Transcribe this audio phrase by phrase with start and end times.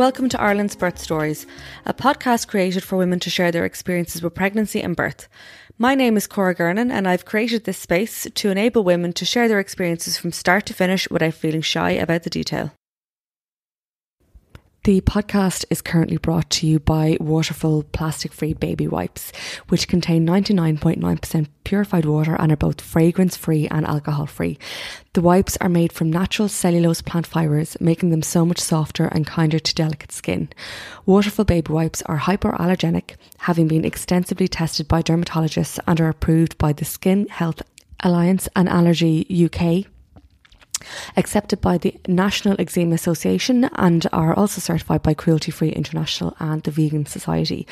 [0.00, 1.46] Welcome to Ireland's Birth Stories,
[1.84, 5.28] a podcast created for women to share their experiences with pregnancy and birth.
[5.76, 9.46] My name is Cora Gernan, and I've created this space to enable women to share
[9.46, 12.72] their experiences from start to finish without feeling shy about the detail.
[14.84, 19.30] The podcast is currently brought to you by Waterful plastic free baby wipes,
[19.68, 24.58] which contain 99.9% purified water and are both fragrance free and alcohol free.
[25.12, 29.26] The wipes are made from natural cellulose plant fibres, making them so much softer and
[29.26, 30.48] kinder to delicate skin.
[31.04, 36.72] Waterful baby wipes are hypoallergenic, having been extensively tested by dermatologists and are approved by
[36.72, 37.60] the Skin Health
[38.02, 39.92] Alliance and Allergy UK
[41.16, 46.62] accepted by the National Eczema Association and are also certified by Cruelty Free International and
[46.62, 47.66] the Vegan Society.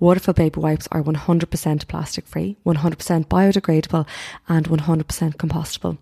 [0.00, 4.06] Waterful baby wipes are 100% plastic free, 100% biodegradable,
[4.48, 5.98] and 100% compostable.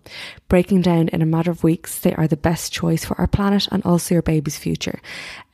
[0.47, 3.67] Breaking down in a matter of weeks, they are the best choice for our planet
[3.71, 4.99] and also your baby's future.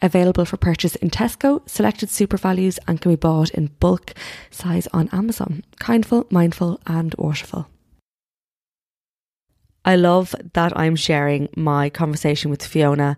[0.02, 4.14] Available for purchase in Tesco, selected SuperValus, and can be bought in bulk
[4.50, 5.64] size on Amazon.
[5.80, 7.68] Kindful, mindful, and waterful.
[9.90, 13.18] I love that I'm sharing my conversation with Fiona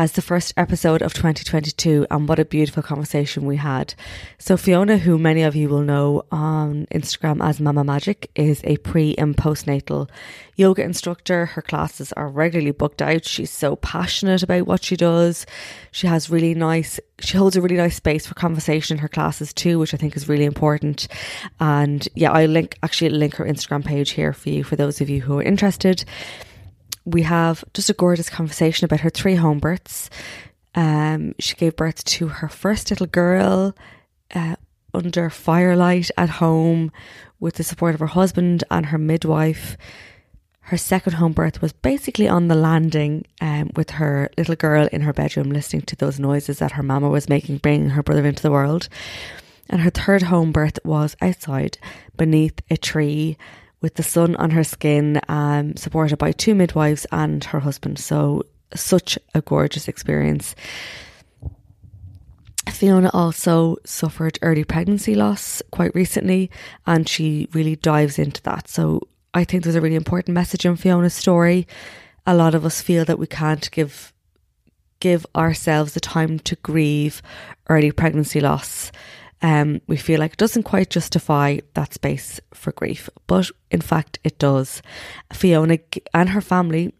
[0.00, 3.92] as the first episode of 2022, and what a beautiful conversation we had.
[4.38, 8.78] So, Fiona, who many of you will know on Instagram as Mama Magic, is a
[8.78, 10.08] pre and postnatal
[10.56, 11.44] yoga instructor.
[11.44, 13.26] Her classes are regularly booked out.
[13.26, 15.44] She's so passionate about what she does.
[15.90, 19.52] She has really nice, she holds a really nice space for conversation in her classes
[19.52, 21.08] too, which I think is really important.
[21.60, 25.10] And yeah, I link actually link her Instagram page here for you for those of
[25.10, 26.06] you who are interested
[27.12, 30.10] we have just a gorgeous conversation about her three home births.
[30.74, 33.74] Um, she gave birth to her first little girl
[34.34, 34.56] uh,
[34.94, 36.92] under firelight at home
[37.38, 39.76] with the support of her husband and her midwife.
[40.60, 45.00] Her second home birth was basically on the landing um, with her little girl in
[45.00, 48.42] her bedroom listening to those noises that her mama was making, bringing her brother into
[48.42, 48.88] the world.
[49.68, 51.78] And her third home birth was outside
[52.16, 53.36] beneath a tree
[53.80, 57.98] with the sun on her skin, um, supported by two midwives and her husband.
[57.98, 60.54] So, such a gorgeous experience.
[62.70, 66.50] Fiona also suffered early pregnancy loss quite recently,
[66.86, 68.68] and she really dives into that.
[68.68, 71.66] So, I think there's a really important message in Fiona's story.
[72.26, 74.12] A lot of us feel that we can't give
[75.00, 77.22] give ourselves the time to grieve
[77.70, 78.92] early pregnancy loss
[79.42, 84.18] um, we feel like it doesn't quite justify that space for grief, but in fact
[84.22, 84.82] it does.
[85.32, 85.78] Fiona
[86.12, 86.92] and her family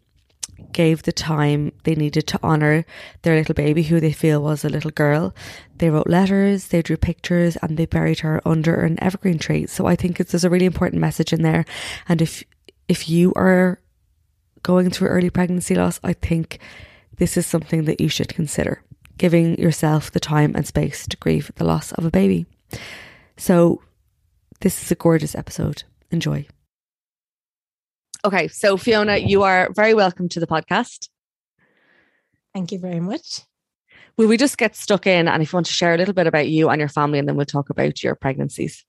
[0.71, 2.85] gave the time they needed to honour
[3.21, 5.35] their little baby, who they feel was a little girl.
[5.77, 9.67] They wrote letters, they drew pictures, and they buried her under an evergreen tree.
[9.67, 11.65] So I think there's a really important message in there.
[12.07, 12.43] And if
[12.87, 13.79] if you are
[14.63, 16.59] going through early pregnancy loss, I think
[17.17, 18.83] this is something that you should consider
[19.21, 22.47] giving yourself the time and space to grieve the loss of a baby.
[23.37, 23.79] So,
[24.61, 25.83] this is a gorgeous episode.
[26.09, 26.47] Enjoy.
[28.25, 31.09] Okay, so Fiona, you are very welcome to the podcast.
[32.51, 33.41] Thank you very much.
[34.17, 35.27] Will we just get stuck in?
[35.27, 37.27] And if you want to share a little bit about you and your family, and
[37.27, 38.83] then we'll talk about your pregnancies.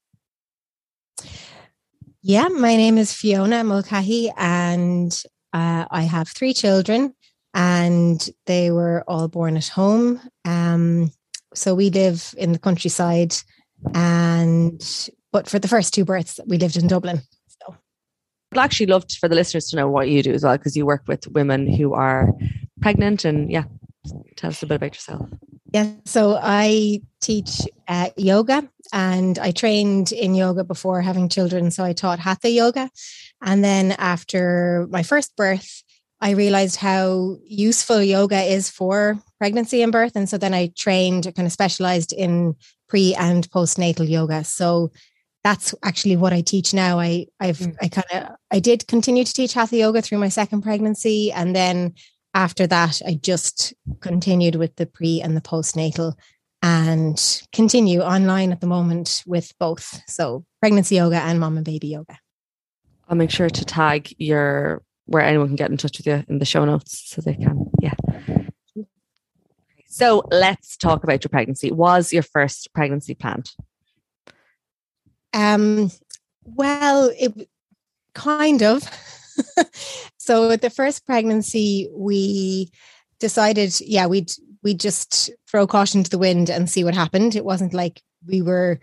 [2.23, 5.12] Yeah, my name is Fiona Mulcahy, and
[5.52, 7.14] uh, I have three children
[7.55, 10.21] and they were all born at home.
[10.45, 11.11] Um,
[11.55, 13.35] so we live in the countryside,
[13.95, 17.21] and but for the first two births, we lived in Dublin.
[17.49, 17.77] So
[18.53, 20.87] I'd actually love for the listeners to know what you do as well, because you
[20.87, 22.33] work with women who are
[22.81, 23.65] pregnant and yeah,
[24.37, 25.29] tell us a bit about yourself.
[25.73, 31.71] Yeah, so I teach uh, yoga and I trained in yoga before having children.
[31.71, 32.91] So I taught hatha yoga.
[33.41, 35.83] And then after my first birth,
[36.23, 40.13] I realized how useful yoga is for pregnancy and birth.
[40.15, 42.55] And so then I trained, kind of specialized in
[42.89, 44.45] pre and postnatal yoga.
[44.45, 44.93] So
[45.43, 47.01] that's actually what I teach now.
[47.01, 47.75] I I've mm.
[47.83, 51.57] I kind of I did continue to teach hatha yoga through my second pregnancy, and
[51.57, 51.95] then
[52.35, 56.15] after that, I just continued with the pre and the postnatal
[56.63, 60.01] and continue online at the moment with both.
[60.07, 62.17] So pregnancy yoga and mom and baby yoga.
[63.09, 66.38] I'll make sure to tag your where anyone can get in touch with you in
[66.38, 67.94] the show notes so they can, yeah.
[69.87, 71.70] So let's talk about your pregnancy.
[71.70, 73.50] Was your first pregnancy planned?
[75.35, 75.91] Um,
[76.44, 77.49] well, it
[78.14, 78.82] kind of.
[80.17, 82.70] so with the first pregnancy, we
[83.20, 84.32] decided, yeah, we'd
[84.62, 87.35] we just throw caution to the wind and see what happened.
[87.35, 88.81] It wasn't like we were,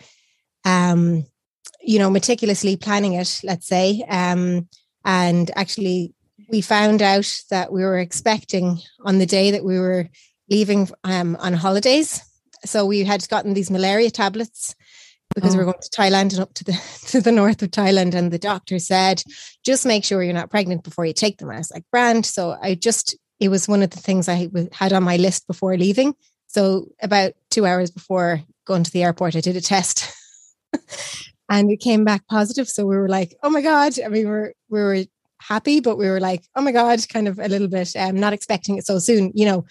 [0.63, 1.25] um,
[1.81, 3.39] you know, meticulously planning it.
[3.43, 4.67] Let's say, um,
[5.05, 6.13] and actually,
[6.49, 10.09] we found out that we were expecting on the day that we were
[10.49, 12.21] leaving um, on holidays.
[12.65, 14.75] So we had gotten these malaria tablets
[15.35, 15.57] because oh.
[15.57, 16.71] we are going to Thailand and up to the
[17.07, 18.13] to the north of Thailand.
[18.13, 19.23] And the doctor said,
[19.63, 21.49] just make sure you're not pregnant before you take them.
[21.49, 22.25] I was like, brand.
[22.25, 25.77] So I just it was one of the things I had on my list before
[25.77, 26.13] leaving.
[26.47, 30.11] So about two hours before going to the airport, I did a test.
[31.49, 32.67] and it came back positive.
[32.67, 33.93] So we were like, oh my God.
[34.03, 35.05] I mean, we were we were
[35.39, 38.33] happy, but we were like, oh my God, kind of a little bit um not
[38.33, 39.65] expecting it so soon, you know.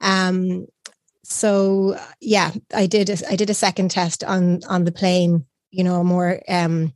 [0.00, 0.66] Um
[1.24, 5.84] so yeah, I did a, I did a second test on on the plane, you
[5.84, 6.92] know, more um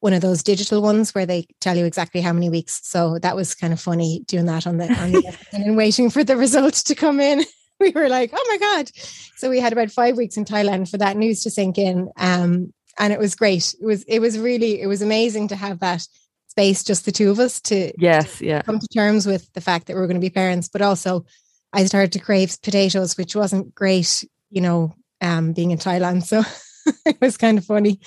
[0.00, 2.80] one of those digital ones where they tell you exactly how many weeks.
[2.84, 6.22] So that was kind of funny doing that on the, on the and waiting for
[6.22, 7.44] the results to come in.
[7.78, 8.90] We were like, oh my God.
[9.36, 12.08] So we had about five weeks in Thailand for that news to sink in.
[12.16, 13.74] Um, and it was great.
[13.78, 16.08] It was, it was really, it was amazing to have that
[16.56, 18.62] space, just the two of us to, yes, yeah.
[18.62, 21.26] come to terms with the fact that we are going to be parents, but also
[21.72, 26.24] I started to crave potatoes, which wasn't great, you know, um, being in Thailand.
[26.24, 26.42] So
[27.06, 28.00] it was kind of funny.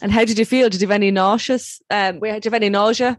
[0.00, 0.68] And how did you feel?
[0.68, 1.80] Did you have any nauseous?
[1.88, 3.16] Um, did you have any nausea?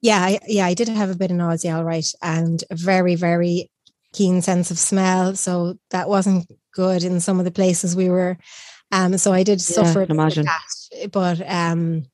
[0.00, 3.16] Yeah, I, yeah, I did have a bit of nausea, all right, and a very,
[3.16, 3.72] very
[4.12, 5.34] keen sense of smell.
[5.34, 8.38] So that wasn't good in some of the places we were.
[8.92, 10.06] Um, so I did yeah, suffer.
[10.08, 12.06] Imagine, that, but um,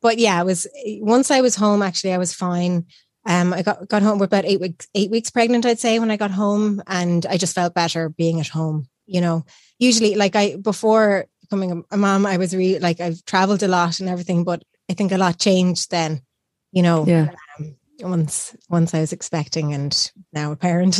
[0.00, 0.66] but yeah, it was
[1.00, 1.82] once I was home.
[1.82, 2.86] Actually, I was fine.
[3.26, 4.18] Um, I got got home.
[4.18, 7.36] We're about eight weeks eight weeks pregnant, I'd say, when I got home, and I
[7.36, 8.88] just felt better being at home.
[9.06, 9.44] You know,
[9.78, 14.00] usually, like I before becoming a, mom, I was really like I've traveled a lot
[14.00, 16.22] and everything, but I think a lot changed then.
[16.72, 17.30] You know, yeah.
[17.58, 20.98] Um, once once I was expecting and now a parent.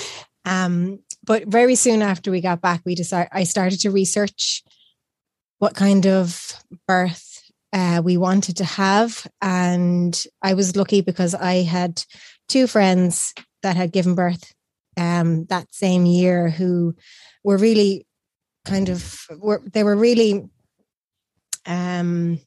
[0.44, 4.62] um, but very soon after we got back, we decided I started to research
[5.58, 6.54] what kind of
[6.88, 7.31] birth
[7.72, 12.04] uh, we wanted to have, and I was lucky because I had
[12.48, 14.52] two friends that had given birth
[14.96, 16.94] um, that same year who
[17.44, 18.06] were really
[18.64, 20.44] kind of were they were really
[21.66, 22.38] um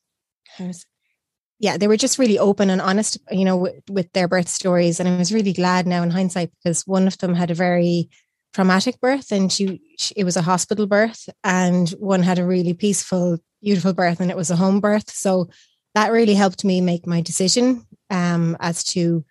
[1.60, 5.00] yeah they were just really open and honest you know with, with their birth stories.
[5.00, 8.10] And i was really glad now in hindsight because one of them had a very
[8.54, 12.74] traumatic birth and she, she, it was a hospital birth and one had a really
[12.74, 15.10] peaceful beautiful birth and it was a home birth.
[15.10, 15.50] So
[15.96, 19.26] that really helped me make my decision um, as to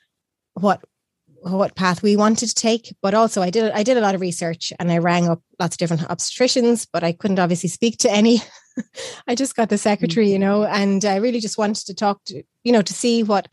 [0.55, 0.85] what
[1.41, 2.95] what path we wanted to take.
[3.03, 5.75] But also i did i did a lot of research and i rang up lots
[5.75, 8.43] of different obstetricians but i couldn't obviously speak to any.
[9.29, 12.43] I just got the secretary you know and i really just wanted to talk to
[12.65, 13.49] you know to see what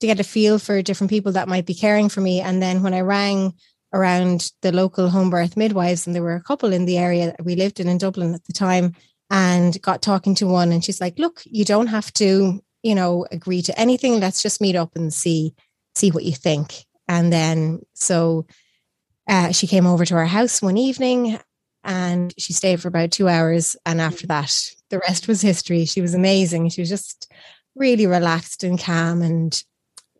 [0.00, 2.40] to get a feel for different people that might be caring for me.
[2.40, 3.54] And then when i rang
[3.94, 7.44] around the local home birth midwives and there were a couple in the area that
[7.44, 8.92] we lived in in dublin at the time
[9.30, 13.26] and got talking to one and she's like look you don't have to you know
[13.30, 15.54] agree to anything let's just meet up and see
[15.94, 18.46] see what you think and then so
[19.28, 21.38] uh, she came over to our house one evening
[21.86, 23.76] and she stayed for about two hours.
[23.86, 24.52] And after that,
[24.90, 25.84] the rest was history.
[25.84, 26.68] She was amazing.
[26.68, 27.32] She was just
[27.74, 29.62] really relaxed and calm and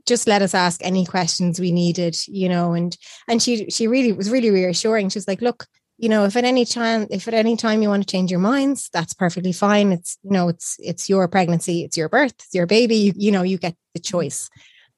[0.07, 2.97] just let us ask any questions we needed, you know, and
[3.27, 5.09] and she she really was really reassuring.
[5.09, 5.67] She was like, look,
[5.99, 8.41] you know, if at any time if at any time you want to change your
[8.41, 9.93] minds, that's perfectly fine.
[9.93, 13.33] It's you know, it's it's your pregnancy, it's your birth, it's your baby, you, you
[13.33, 14.51] know, you get the choice.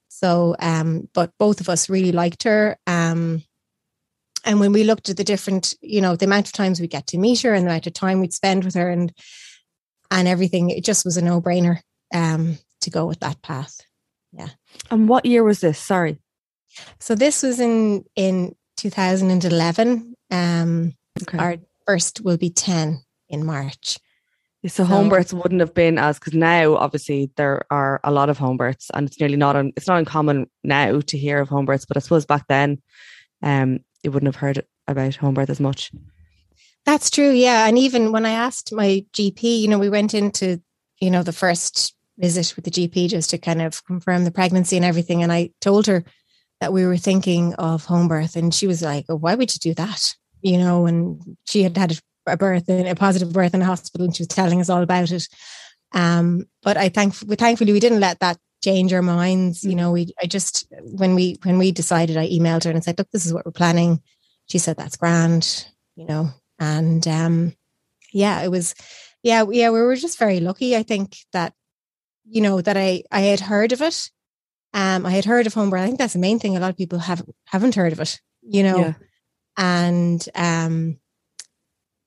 [0.09, 2.77] So, um, but both of us really liked her.
[2.87, 3.45] Um,
[4.45, 7.07] and when we looked at the different, you know, the amount of times we get
[7.09, 9.13] to meet her and the amount of time we'd spend with her and
[10.11, 11.81] and everything, it just was a no brainer
[12.15, 13.81] um, to go with that path.
[14.33, 14.49] Yeah.
[14.91, 15.79] And what year was this?
[15.79, 16.19] Sorry.
[16.99, 20.08] So this was in in 2011.
[20.31, 21.39] Um, Okay.
[21.39, 21.57] Our
[21.87, 23.99] first will be 10 in March.
[24.67, 28.39] So home births wouldn't have been as because now obviously there are a lot of
[28.39, 31.65] home births and it's nearly not un, it's not uncommon now to hear of home
[31.65, 32.83] births, but I suppose back then
[33.43, 35.93] um you wouldn't have heard about home birth as much.
[36.85, 37.31] That's true.
[37.31, 37.69] Yeah.
[37.69, 40.61] And even when I asked my GP, you know, we went into,
[41.01, 44.77] you know, the first visit with the GP just to kind of confirm the pregnancy
[44.77, 45.23] and everything.
[45.23, 46.05] And I told her
[46.61, 48.37] that we were thinking of home birth.
[48.37, 50.15] And she was like, why would you do that?
[50.43, 54.05] You know, and she had had a birth and a positive birth in a hospital
[54.05, 55.29] and she was telling us all about it.
[55.93, 59.65] Um, but I thank we thankfully we didn't let that change our minds.
[59.65, 62.99] You know, we I just when we when we decided I emailed her and said,
[62.99, 64.03] look, this is what we're planning.
[64.47, 67.55] She said, That's grand, you know, and um
[68.13, 68.75] yeah it was
[69.23, 71.53] yeah yeah we were just very lucky i think that
[72.25, 74.11] you know that i i had heard of it
[74.75, 75.81] um i had heard of home birth.
[75.83, 76.57] I think that's the main thing.
[76.57, 78.79] A lot of people have haven't heard of it you know?
[78.79, 78.93] Yeah.
[79.57, 80.99] and um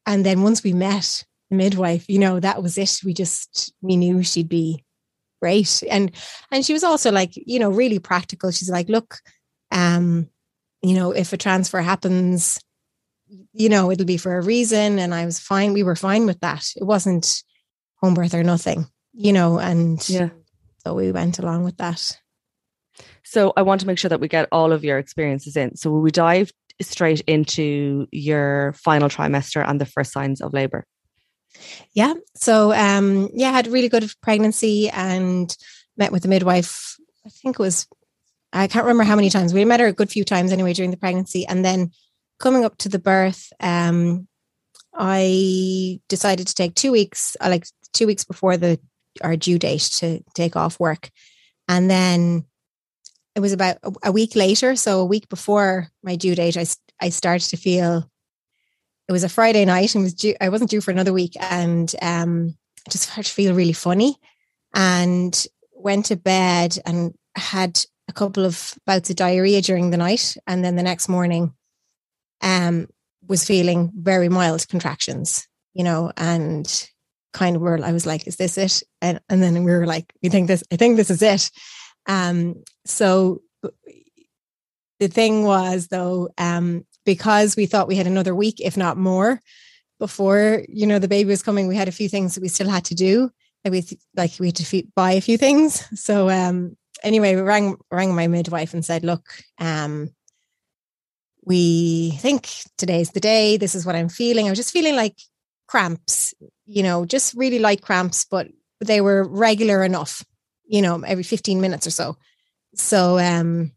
[0.05, 2.99] and then once we met the midwife you know that was it.
[3.05, 4.83] We just we knew she'd be
[5.41, 5.83] great.
[5.89, 6.11] And
[6.51, 8.51] and she was also like you know really practical.
[8.51, 9.17] She's like look
[9.71, 10.29] um
[10.81, 12.59] you know if a transfer happens
[13.53, 16.39] you know it'll be for a reason and i was fine we were fine with
[16.41, 16.65] that.
[16.75, 17.43] It wasn't
[18.01, 19.59] home birth or nothing you know?
[19.59, 20.29] And Yeah.
[20.85, 22.17] so we went along with that
[23.23, 25.75] So I want to make sure that we get all of your experiences in.
[25.75, 26.51] So will we dive
[26.81, 30.85] straight into your final trimester and the first signs of labor?
[31.93, 35.55] yeah so um yeah I had a really good pregnancy and
[35.97, 37.87] met with the midwife i think it was
[38.53, 40.91] i can't remember how many times we met her a good few times anyway during
[40.91, 41.91] the pregnancy and then
[42.39, 44.27] coming up to the birth um
[44.95, 48.79] i decided to take two weeks uh, like two weeks before the
[49.21, 51.09] our due date to take off work
[51.67, 52.45] and then
[53.35, 56.65] it was about a, week later so a week before my due date I
[56.99, 58.09] I started to feel
[59.07, 61.93] it was a Friday night and was due, I wasn't due for another week and
[62.01, 62.55] um,
[62.87, 64.15] I just started to feel really funny
[64.73, 70.37] and went to bed and had a couple of bouts of diarrhea during the night
[70.47, 71.53] and then the next morning
[72.41, 72.87] um,
[73.27, 76.89] was feeling very mild contractions, you know, and
[77.33, 78.83] kind of were I was like, is this it?
[79.01, 81.51] And and then we were like, we think this, I think this is it.
[82.07, 83.41] Um, so
[84.99, 89.41] the thing was though, um, because we thought we had another week, if not more,
[89.99, 91.67] before you know the baby was coming.
[91.67, 93.31] We had a few things that we still had to do.
[93.63, 95.87] That we like we had to buy a few things.
[95.99, 99.27] So um, anyway, we rang rang my midwife and said, "Look,
[99.59, 100.09] um,
[101.43, 103.57] we think today's the day.
[103.57, 104.47] This is what I'm feeling.
[104.47, 105.17] I was just feeling like
[105.67, 106.33] cramps,
[106.65, 108.47] you know, just really light cramps, but
[108.79, 110.23] they were regular enough,
[110.71, 112.17] you know, every 15 minutes or so.
[112.75, 113.73] So um,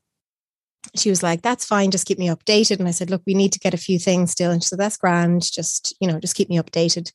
[0.94, 1.90] she was like, that's fine.
[1.90, 2.78] Just keep me updated.
[2.78, 4.52] And I said, look, we need to get a few things still.
[4.52, 5.42] And she said, that's grand.
[5.42, 7.10] Just, you know, just keep me updated.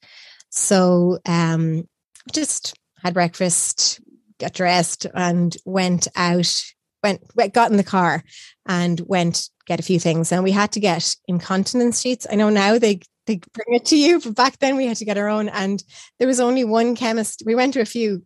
[0.49, 1.87] So um,
[2.33, 4.01] just had breakfast,
[4.37, 6.61] got dressed and went out,
[7.01, 8.25] went, got in the car
[8.67, 10.33] and went get a few things.
[10.33, 12.27] And we had to get incontinence sheets.
[12.29, 15.05] I know now they, they bring it to you, but back then we had to
[15.05, 15.47] get our own.
[15.47, 15.81] And
[16.17, 17.43] there was only one chemist.
[17.45, 18.25] We went to a few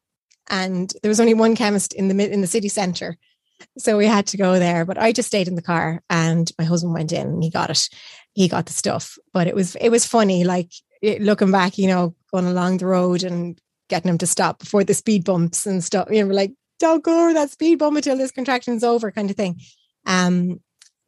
[0.49, 3.17] and there was only one chemist in the in the city center.
[3.77, 6.65] So we had to go there but i just stayed in the car and my
[6.65, 7.89] husband went in and he got it.
[8.33, 10.71] He got the stuff but it was it was funny like
[11.01, 13.59] it, looking back you know going along the road and
[13.89, 17.23] getting him to stop before the speed bumps and stuff you know like don't go
[17.23, 19.59] over that speed bump until this contraction's over kind of thing.
[20.05, 20.59] Um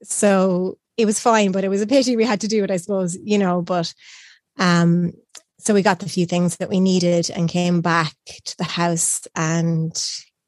[0.03, 2.77] so it was fine but it was a pity we had to do it i
[2.77, 3.93] suppose you know but
[4.57, 5.11] um
[5.65, 8.13] so we got the few things that we needed and came back
[8.45, 9.93] to the house and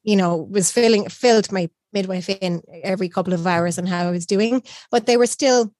[0.02, 4.10] you know was filling filled my midwife in every couple of hours on how I
[4.10, 5.72] was doing but they were still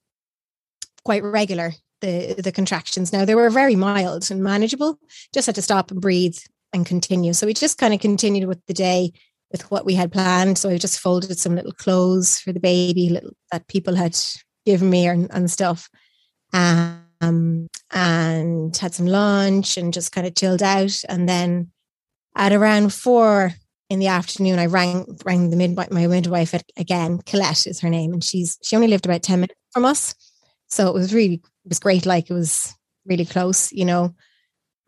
[1.04, 3.12] quite regular the the contractions.
[3.12, 4.98] Now they were very mild and manageable
[5.32, 6.38] just had to stop and breathe
[6.72, 7.32] and continue.
[7.32, 9.12] So we just kind of continued with the day
[9.50, 10.58] with what we had planned.
[10.58, 14.16] So I just folded some little clothes for the baby little that people had
[14.66, 15.88] given me and, and stuff.
[16.52, 21.02] Um um, and had some lunch and just kind of chilled out.
[21.08, 21.70] And then
[22.36, 23.52] at around four
[23.90, 27.18] in the afternoon, I rang rang the midwife, my midwife again.
[27.26, 30.14] Colette is her name, and she's she only lived about ten minutes from us,
[30.68, 32.06] so it was really it was great.
[32.06, 32.74] Like it was
[33.06, 34.14] really close, you know.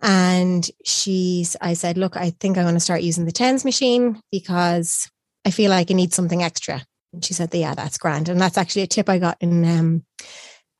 [0.02, 4.20] And she's, I said, look, I think I'm going to start using the tens machine
[4.32, 5.10] because
[5.44, 6.82] I feel like I need something extra.
[7.12, 8.28] And she said, yeah, that's grand.
[8.28, 10.04] And that's actually a tip I got in um,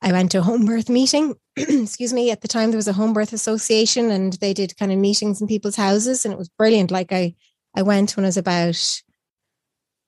[0.01, 1.35] I went to a home birth meeting.
[1.55, 2.31] Excuse me.
[2.31, 5.41] At the time, there was a home birth association, and they did kind of meetings
[5.41, 6.91] in people's houses, and it was brilliant.
[6.91, 7.35] Like I,
[7.75, 9.01] I went when I was about.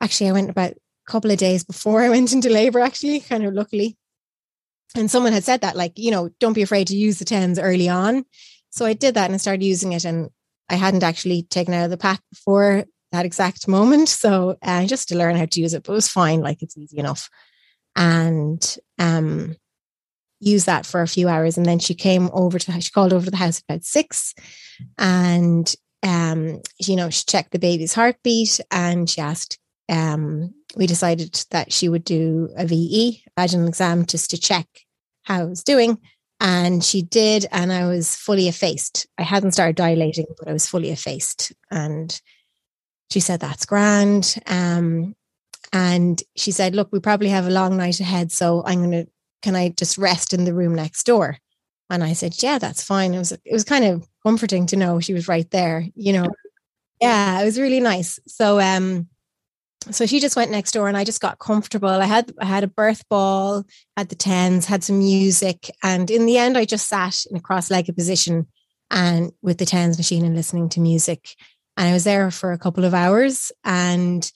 [0.01, 2.79] Actually, I went about a couple of days before I went into labor.
[2.79, 3.95] Actually, kind of luckily,
[4.95, 7.59] and someone had said that, like you know, don't be afraid to use the tens
[7.59, 8.25] early on.
[8.71, 10.29] So I did that and I started using it, and
[10.69, 14.09] I hadn't actually taken out of the pack before that exact moment.
[14.09, 16.41] So uh, just to learn how to use it, but it was fine.
[16.41, 17.29] Like it's easy enough,
[17.95, 19.55] and um
[20.43, 21.57] use that for a few hours.
[21.57, 24.33] And then she came over to, she called over to the house about six
[24.97, 25.73] and,
[26.03, 29.57] um, you know, she checked the baby's heartbeat and she asked,
[29.89, 34.67] um, we decided that she would do a VE, vaginal exam, just to check
[35.23, 35.97] how I was doing.
[36.39, 39.07] And she did, and I was fully effaced.
[39.17, 41.53] I hadn't started dilating, but I was fully effaced.
[41.71, 42.19] And
[43.11, 44.35] she said, That's grand.
[44.47, 45.15] Um,
[45.71, 48.31] and she said, Look, we probably have a long night ahead.
[48.31, 49.07] So I'm going to
[49.43, 51.37] can I just rest in the room next door?
[51.89, 53.13] And I said, yeah, that's fine.
[53.13, 56.31] It was, it was kind of comforting to know she was right there, you know?
[56.99, 58.19] Yeah, it was really nice.
[58.25, 59.09] So, um,
[59.91, 61.89] so she just went next door and I just got comfortable.
[61.89, 63.65] I had, I had a birth ball,
[63.97, 65.69] had the tens, had some music.
[65.83, 68.47] And in the end, I just sat in a cross-legged position
[68.89, 71.35] and with the tens machine and listening to music.
[71.75, 74.31] And I was there for a couple of hours and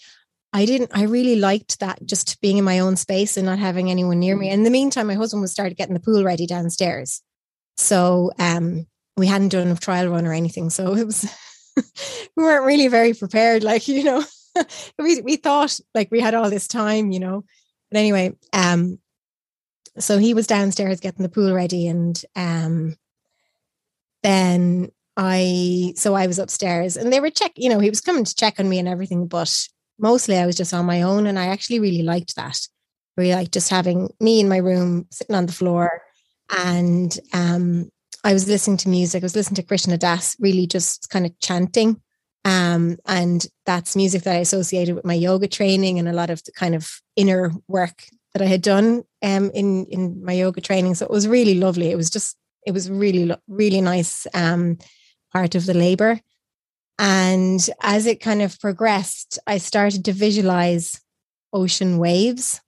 [0.53, 3.91] I didn't, I really liked that just being in my own space and not having
[3.91, 4.49] anyone near me.
[4.49, 7.21] In the meantime, my husband was started getting the pool ready downstairs.
[7.75, 8.87] So um,
[9.17, 10.69] we hadn't done a trial run or anything.
[10.69, 11.25] So it was,
[11.75, 13.63] we weren't really very prepared.
[13.63, 14.23] Like, you know,
[14.99, 17.43] we, we thought like we had all this time, you know.
[17.91, 18.99] But anyway, um,
[19.99, 22.95] so he was downstairs getting the pool ready and um,
[24.23, 28.23] then I, so I was upstairs and they were check, you know, he was coming
[28.23, 29.67] to check on me and everything, but
[29.99, 31.27] mostly I was just on my own.
[31.27, 32.59] And I actually really liked that.
[33.15, 36.01] Really liked just having me in my room, sitting on the floor.
[36.49, 37.89] And um,
[38.23, 39.23] I was listening to music.
[39.23, 42.01] I was listening to Krishna Das, really just kind of chanting.
[42.45, 46.43] Um, and that's music that I associated with my yoga training and a lot of
[46.43, 50.95] the kind of inner work that I had done um, in in my yoga training.
[50.95, 51.91] So it was really lovely.
[51.91, 54.77] It was just it was really really nice um,
[55.33, 56.21] part of the labor.
[56.99, 60.99] And as it kind of progressed, I started to visualize
[61.53, 62.61] ocean waves.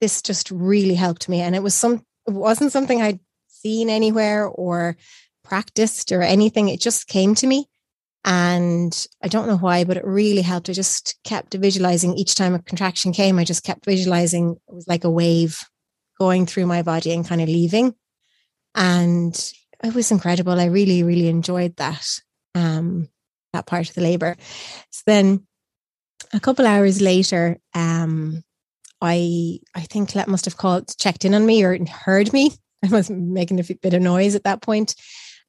[0.00, 1.40] This just really helped me.
[1.40, 4.96] And it was some it wasn't something I'd seen anywhere or
[5.42, 6.68] practiced or anything.
[6.68, 7.68] It just came to me.
[8.24, 10.70] And I don't know why, but it really helped.
[10.70, 13.38] I just kept visualizing each time a contraction came.
[13.38, 15.60] I just kept visualizing it was like a wave
[16.18, 17.94] going through my body and kind of leaving.
[18.74, 20.58] And it was incredible.
[20.58, 22.08] I really, really enjoyed that.
[22.54, 23.08] Um,
[23.54, 24.36] that part of the labor.
[24.90, 25.46] So then
[26.32, 28.42] a couple hours later, um,
[29.00, 32.52] I I think Colette must have called, checked in on me or heard me.
[32.84, 34.94] I was making a bit of noise at that point.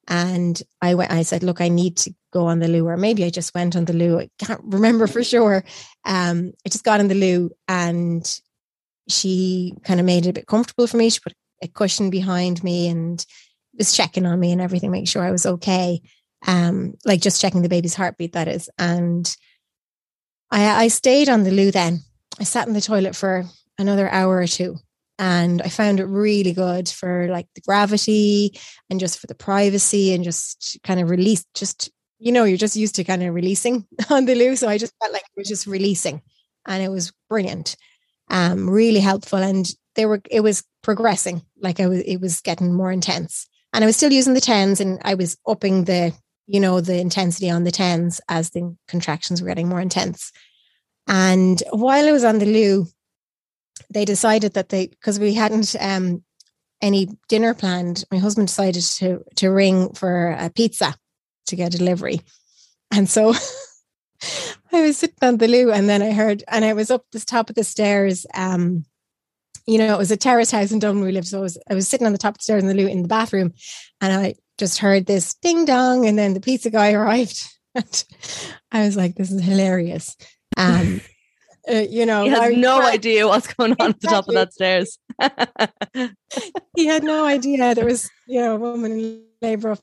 [0.07, 3.25] And I went, I said, look, I need to go on the loo, or maybe
[3.25, 4.19] I just went on the loo.
[4.19, 5.63] I can't remember for sure.
[6.05, 8.39] Um, I just got on the loo and
[9.09, 11.09] she kind of made it a bit comfortable for me.
[11.09, 13.25] She put a cushion behind me and
[13.77, 16.01] was checking on me and everything, make sure I was okay
[16.45, 18.69] um, like just checking the baby's heartbeat, that is.
[18.77, 19.35] And
[20.51, 21.99] I, I stayed on the loo then.
[22.39, 23.45] I sat in the toilet for
[23.77, 24.77] another hour or two
[25.17, 30.13] and I found it really good for like the gravity and just for the privacy
[30.13, 33.85] and just kind of release, just, you know, you're just used to kind of releasing
[34.09, 34.55] on the loo.
[34.55, 36.21] So I just felt like it was just releasing
[36.67, 37.75] and it was brilliant,
[38.29, 39.39] um, really helpful.
[39.39, 43.83] And they were, it was progressing, like I was, it was getting more intense and
[43.83, 46.13] I was still using the tens and I was upping the
[46.47, 50.31] you know, the intensity on the tens as the contractions were getting more intense.
[51.07, 52.87] And while I was on the loo,
[53.89, 56.23] they decided that they, because we hadn't um,
[56.81, 60.95] any dinner planned, my husband decided to to ring for a pizza
[61.47, 62.21] to get a delivery.
[62.91, 63.33] And so
[64.71, 67.19] I was sitting on the loo and then I heard, and I was up the
[67.19, 68.25] top of the stairs.
[68.33, 68.85] Um,
[69.67, 71.27] you know, it was a terrace house in Dublin we lived.
[71.27, 72.87] So I was, I was sitting on the top of the stairs in the loo
[72.87, 73.53] in the bathroom
[73.99, 77.43] and I just heard this ding dong, and then the pizza guy arrived.
[78.71, 80.15] I was like, this is hilarious.
[80.57, 81.01] Um,
[81.71, 83.97] uh, you know, he has no idea what's going on exactly.
[83.97, 84.97] at the top of that stairs.
[86.75, 89.77] he had no idea there was, you know, a woman in labor.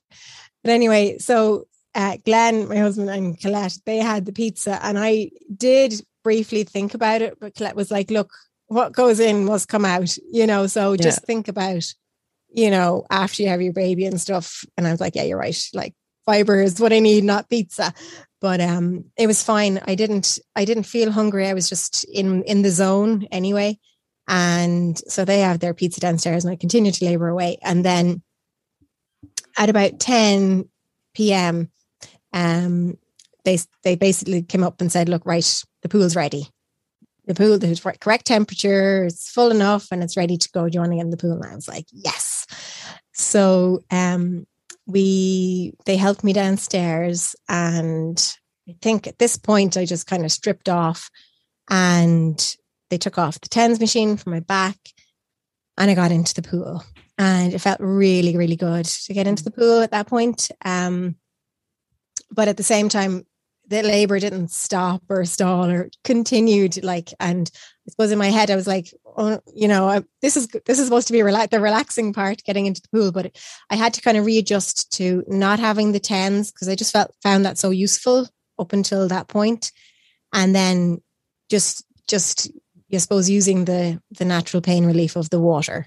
[0.63, 5.31] But anyway, so uh, Glenn, my husband, and Colette, they had the pizza, and I
[5.55, 8.31] did briefly think about it, but Colette was like, "Look,
[8.67, 10.67] what goes in must come out," you know.
[10.67, 11.27] So just yeah.
[11.27, 11.93] think about
[12.55, 14.65] you know, after you have your baby and stuff.
[14.77, 15.71] And I was like, yeah, you're right.
[15.75, 15.95] Like
[16.27, 17.93] fiber is what I need, not pizza.
[18.41, 19.81] But um, it was fine.
[19.87, 21.47] I didn't, I didn't feel hungry.
[21.47, 23.79] I was just in in the zone anyway.
[24.29, 27.59] And so they have their pizza downstairs and I continued to labor away.
[27.63, 28.23] And then
[29.59, 30.69] at about 10
[31.15, 31.71] p.m.,
[32.33, 32.97] um,
[33.45, 36.49] they, they basically came up and said, look, right, the pool's ready.
[37.27, 40.69] The pool, the correct temperature, it's full enough and it's ready to go.
[40.69, 41.41] Do you want to get in the pool?
[41.43, 42.32] And I was like, yes.
[43.13, 44.47] So um,
[44.87, 48.35] we they helped me downstairs and
[48.69, 51.11] I think at this point I just kind of stripped off
[51.69, 52.57] and
[52.91, 54.77] they took off the TENS machine from my back
[55.79, 56.85] and I got into the pool.
[57.19, 60.51] And it felt really, really good to get into the pool at that point.
[60.65, 61.17] Um,
[62.31, 63.27] but at the same time,
[63.69, 66.83] the labor didn't stop or stall or continued.
[66.83, 67.51] Like, and
[67.87, 68.93] I suppose in my head, I was like,
[69.55, 72.83] you know, I, this is this is supposed to be the relaxing part, getting into
[72.83, 73.13] the pool.
[73.13, 73.37] But
[73.71, 77.15] I had to kind of readjust to not having the TENS because I just felt
[77.23, 79.73] found that so useful up until that point,
[80.33, 81.03] and then
[81.51, 82.51] just just
[82.93, 85.87] I suppose using the the natural pain relief of the water,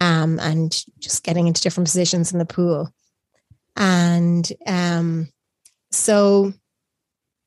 [0.00, 2.90] um, and just getting into different positions in the pool,
[3.76, 5.28] and um,
[5.90, 6.52] so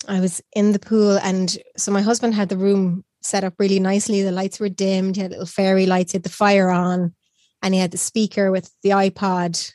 [0.07, 3.79] I was in the pool, and so my husband had the room set up really
[3.79, 4.21] nicely.
[4.21, 5.15] The lights were dimmed.
[5.15, 6.11] He had little fairy lights.
[6.11, 7.13] He had the fire on,
[7.61, 9.73] and he had the speaker with the iPod.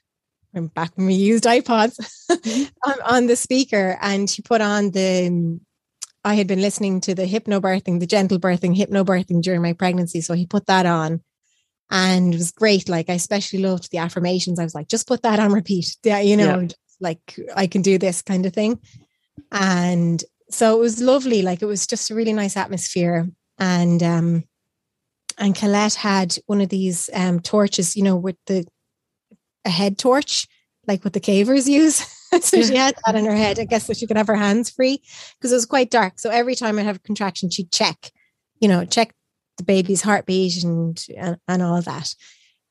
[0.56, 1.98] I'm Back when we used iPods
[2.30, 2.90] mm-hmm.
[2.90, 5.60] on, on the speaker, and he put on the
[6.24, 10.22] I had been listening to the hypnobirthing, the gentle birthing, hypnobirthing during my pregnancy.
[10.22, 11.20] So he put that on
[11.90, 12.88] and it was great.
[12.88, 14.58] Like I especially loved the affirmations.
[14.58, 15.96] I was like, just put that on repeat.
[16.02, 16.68] Yeah, you know, yeah.
[16.98, 18.80] like I can do this kind of thing.
[19.52, 21.42] And so it was lovely.
[21.42, 23.28] Like it was just a really nice atmosphere.
[23.58, 24.44] And um
[25.36, 28.64] and Colette had one of these um torches, you know, with the
[29.64, 30.46] a head torch,
[30.86, 31.96] like what the cavers use.
[32.40, 34.70] so she had that in her head, I guess, so she could have her hands
[34.70, 35.02] free
[35.36, 36.18] because it was quite dark.
[36.18, 38.12] So every time I'd have a contraction, she'd check,
[38.60, 39.12] you know, check
[39.56, 42.14] the baby's heartbeat and and, and all that.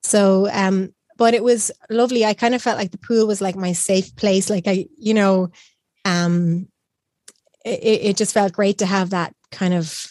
[0.04, 2.24] So, um, but it was lovely.
[2.24, 4.50] I kind of felt like the pool was like my safe place.
[4.50, 5.52] Like I, you know,
[6.06, 6.67] um,
[7.63, 10.08] it, it just felt great to have that kind of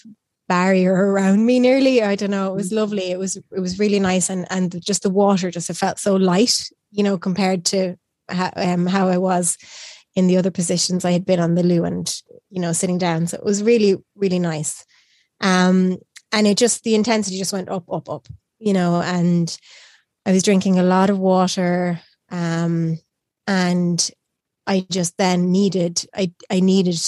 [0.49, 2.77] barrier around me nearly i don't know it was mm.
[2.77, 5.99] lovely it was it was really nice and and just the water just it felt
[5.99, 6.59] so light
[6.91, 7.97] you know compared to
[8.29, 9.59] how, um, how I was
[10.15, 12.13] in the other positions I had been on the loo and
[12.51, 13.27] you know sitting down.
[13.27, 14.85] So it was really really nice.
[15.41, 15.99] Um,
[16.31, 18.29] and it just the intensity just went up up up.
[18.59, 19.57] You know, and
[20.25, 22.01] I was drinking a lot of water.
[22.31, 22.99] Um,
[23.47, 24.11] and
[24.67, 27.01] I just then needed I I needed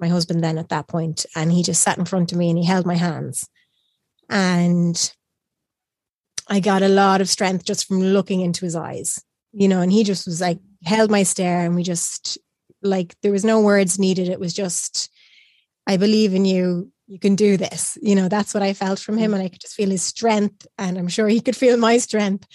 [0.00, 2.58] my husband then at that point, and he just sat in front of me and
[2.58, 3.48] he held my hands,
[4.28, 5.14] and
[6.48, 9.92] I got a lot of strength just from looking into his eyes you know, and
[9.92, 12.38] he just was like, held my stare and we just
[12.82, 14.28] like, there was no words needed.
[14.28, 15.10] It was just,
[15.86, 16.90] I believe in you.
[17.06, 17.98] You can do this.
[18.00, 19.32] You know, that's what I felt from him.
[19.32, 19.34] Mm.
[19.34, 20.66] And I could just feel his strength.
[20.78, 22.46] And I'm sure he could feel my strength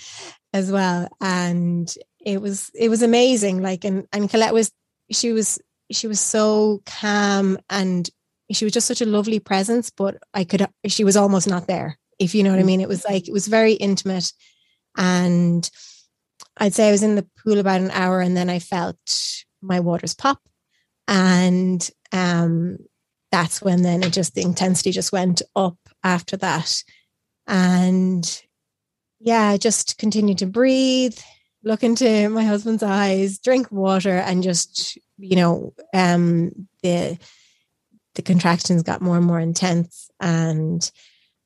[0.53, 1.09] as well.
[1.19, 1.93] And
[2.25, 3.61] it was, it was amazing.
[3.61, 4.71] Like, and, and Colette was,
[5.11, 5.59] she was,
[5.91, 8.09] she was so calm and
[8.51, 11.97] she was just such a lovely presence, but I could, she was almost not there,
[12.19, 12.67] if you know what I mm.
[12.67, 12.81] mean.
[12.81, 14.31] It was like, it was very intimate.
[14.97, 15.69] And
[16.57, 18.97] I'd say I was in the pool about an hour and then I felt
[19.61, 20.39] my waters pop.
[21.07, 22.77] And um,
[23.31, 26.83] that's when then it just, the intensity just went up after that.
[27.47, 28.41] And
[29.19, 31.17] yeah, I just continued to breathe,
[31.65, 37.17] look into my husband's eyes, drink water, and just, you know, um, the,
[38.13, 40.09] the contractions got more and more intense.
[40.21, 40.89] And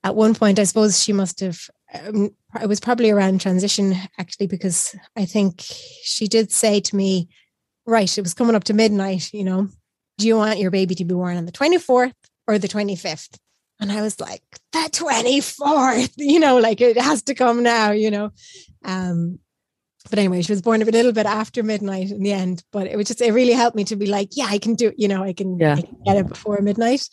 [0.04, 1.60] at one point, I suppose she must have
[1.94, 2.30] um,
[2.62, 7.30] it was probably around transition actually because I think she did say to me,
[7.86, 9.70] right, it was coming up to midnight, you know,
[10.18, 12.14] do you want your baby to be born on the 24th
[12.48, 13.38] or the 25th?
[13.80, 18.12] And I was like, the 24th, you know, like it has to come now, you
[18.12, 18.32] know.
[18.84, 19.40] Um,
[20.10, 22.96] but anyway, she was born a little bit after midnight in the end, but it
[22.96, 24.96] was just, it really helped me to be like, yeah, I can do, it.
[24.98, 25.76] you know, I can, yeah.
[25.76, 27.10] I can get it before midnight.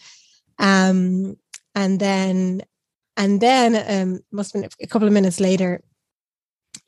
[0.58, 1.36] Um,
[1.74, 2.62] and then
[3.16, 5.82] and then, um, must have been a couple of minutes later,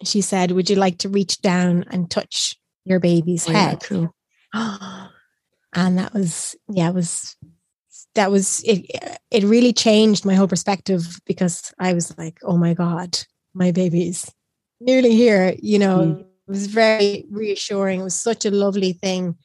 [0.04, 3.82] she said, Would you like to reach down and touch your baby's oh, head?
[3.90, 4.08] Yeah,
[5.74, 7.36] and that was, yeah, it was,
[8.14, 8.84] that was, it,
[9.30, 13.18] it really changed my whole perspective because I was like, Oh my God,
[13.54, 14.30] my baby's
[14.80, 15.54] nearly here.
[15.60, 16.20] You know, mm.
[16.20, 18.00] it was very reassuring.
[18.00, 19.36] It was such a lovely thing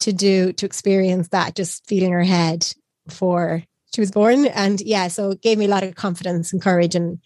[0.00, 2.66] to do, to experience that, just feeling her head
[3.08, 3.62] for
[3.94, 4.46] she was born.
[4.46, 6.94] And yeah, so it gave me a lot of confidence and courage.
[6.94, 7.18] And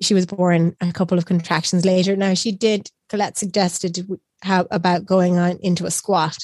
[0.00, 2.16] she was born a couple of contractions later.
[2.16, 4.06] Now she did, Colette suggested
[4.42, 6.36] how about going on into a squat.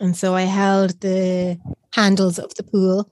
[0.00, 1.58] And so I held the
[1.92, 3.10] handles of the pool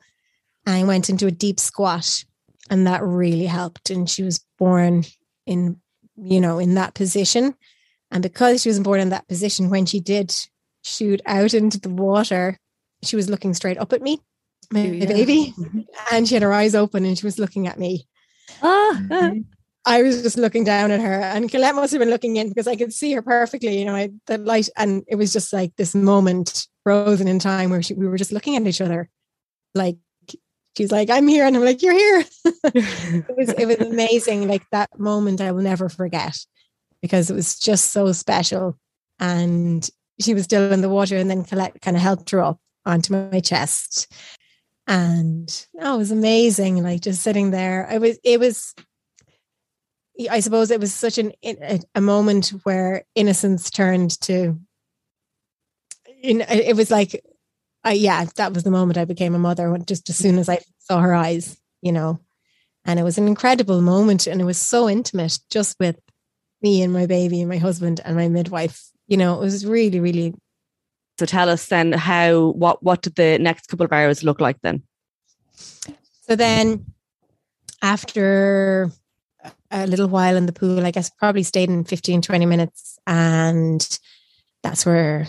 [0.66, 2.24] and I went into a deep squat.
[2.70, 3.90] and that really helped.
[3.90, 5.04] And she was born
[5.46, 5.80] in,
[6.16, 7.54] you know, in that position.
[8.10, 10.34] And because she was born in that position, when she did
[10.84, 12.58] shoot out into the water,
[13.02, 14.20] she was looking straight up at me,
[14.70, 15.06] my Yeah.
[15.06, 15.54] baby,
[16.12, 18.06] and she had her eyes open and she was looking at me.
[18.62, 19.40] Ah, Mm-hmm.
[19.84, 22.68] I was just looking down at her, and Colette must have been looking in because
[22.68, 23.80] I could see her perfectly.
[23.80, 27.70] You know, I, the light, and it was just like this moment frozen in time
[27.70, 29.08] where she, we were just looking at each other,
[29.74, 29.96] like
[30.76, 32.24] she's like, "I'm here," and I'm like, "You're here."
[32.64, 34.48] it was it was amazing.
[34.48, 36.36] Like that moment, I will never forget
[37.00, 38.78] because it was just so special.
[39.18, 39.88] And
[40.20, 43.12] she was still in the water, and then Colette kind of helped her up onto
[43.12, 44.12] my chest,
[44.86, 46.82] and oh, it was amazing.
[46.82, 48.18] Like just sitting there, I was.
[48.24, 48.74] It was.
[50.30, 54.58] I suppose it was such an a, a moment where innocence turned to.
[56.22, 57.20] In, it was like,
[57.84, 59.76] I yeah, that was the moment I became a mother.
[59.86, 62.20] Just as soon as I saw her eyes, you know,
[62.84, 65.98] and it was an incredible moment, and it was so intimate, just with
[66.62, 68.90] me and my baby and my husband and my midwife.
[69.08, 70.34] You know, it was really, really
[71.18, 74.60] so tell us then how what what did the next couple of hours look like
[74.62, 74.82] then?
[76.22, 76.86] So then,
[77.82, 78.90] after
[79.70, 82.98] a little while in the pool, I guess probably stayed in 15, 20 minutes.
[83.06, 84.00] And
[84.62, 85.28] that's where,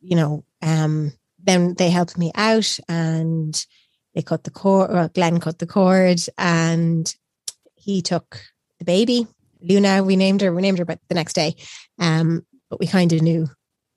[0.00, 1.12] you know, um,
[1.44, 3.64] then they helped me out and
[4.14, 7.14] they cut the cord, Glenn cut the cord and
[7.76, 8.42] he took
[8.78, 9.26] the baby.
[9.62, 11.54] Luna, we named her, we named her but the next day.
[11.98, 13.48] Um, but we kind of knew,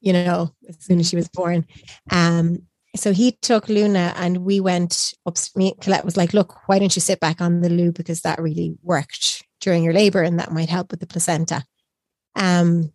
[0.01, 1.65] you know, as soon as she was born.
[2.11, 2.63] Um,
[2.95, 5.37] so he took Luna and we went up.
[5.55, 8.39] Me, Colette was like, "Look, why don't you sit back on the loo because that
[8.39, 11.63] really worked during your labor and that might help with the placenta."
[12.35, 12.92] Um,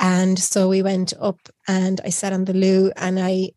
[0.00, 3.50] and so we went up and I sat on the loo and I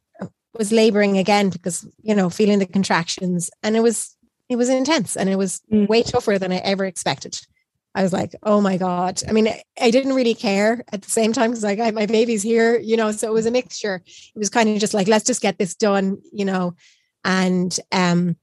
[0.57, 4.15] was laboring again because you know feeling the contractions and it was
[4.49, 5.87] it was intense and it was Mm.
[5.87, 7.39] way tougher than I ever expected.
[7.95, 9.21] I was like, oh my God.
[9.27, 9.47] I mean,
[9.79, 12.97] I- didn't really care at the same time because like I, my baby's here, you
[12.97, 14.01] know, so it was a mixture.
[14.35, 16.75] It was kind of just like, let's just get this done, you know.
[17.23, 18.35] And um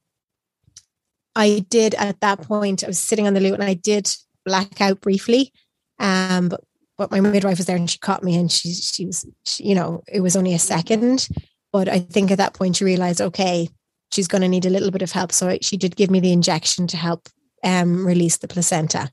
[1.35, 4.09] I did at that point, I was sitting on the loo and I did
[4.45, 5.53] black out briefly.
[5.99, 6.61] Um, but
[7.01, 9.73] but my midwife was there and she caught me and she she was she, you
[9.73, 11.27] know, it was only a second.
[11.73, 13.69] But I think at that point she realized, okay,
[14.11, 15.31] she's going to need a little bit of help.
[15.31, 17.27] So she did give me the injection to help
[17.63, 19.09] um, release the placenta.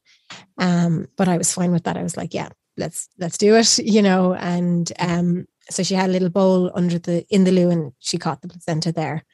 [0.59, 1.97] Um, but I was fine with that.
[1.97, 4.35] I was like, yeah, let's let's do it, you know.
[4.35, 8.19] And um, so she had a little bowl under the in the loo, and she
[8.19, 9.25] caught the placenta there.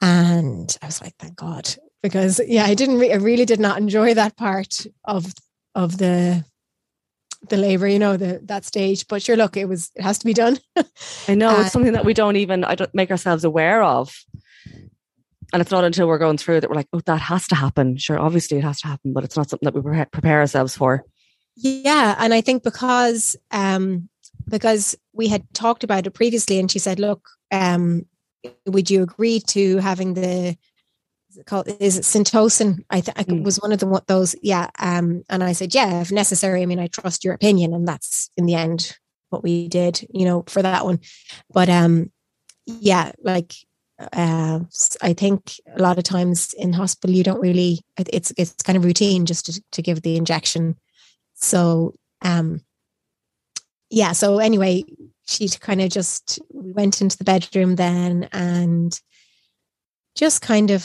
[0.00, 1.68] And I was like, thank God,
[2.02, 2.98] because yeah, I didn't.
[2.98, 5.34] Re- I really did not enjoy that part of
[5.74, 6.46] of the
[7.48, 9.06] the labor, you know, the that stage.
[9.08, 10.58] But sure, look, it was it has to be done.
[11.28, 14.14] I know Uh, it's something that we don't even I don't make ourselves aware of.
[15.52, 17.96] And it's not until we're going through that we're like, oh, that has to happen.
[17.96, 20.76] Sure, obviously it has to happen, but it's not something that we pre- prepare ourselves
[20.76, 21.04] for.
[21.56, 24.08] Yeah, and I think because um
[24.48, 28.06] because we had talked about it previously, and she said, "Look, um,
[28.66, 30.56] would you agree to having the
[31.36, 32.84] it called is it syntocin?
[32.90, 33.44] I think Mm.
[33.44, 36.62] was one of the what those yeah." Um, and I said, "Yeah, if necessary.
[36.62, 38.96] I mean, I trust your opinion, and that's in the end
[39.30, 41.00] what we did, you know, for that one.
[41.52, 42.10] But um,
[42.66, 43.54] yeah, like."
[44.14, 44.60] Uh,
[45.02, 48.84] I think a lot of times in hospital you don't really it's it's kind of
[48.86, 50.76] routine just to, to give the injection
[51.34, 52.62] so um
[53.90, 54.84] yeah so anyway
[55.26, 59.02] she kind of just we went into the bedroom then and
[60.14, 60.82] just kind of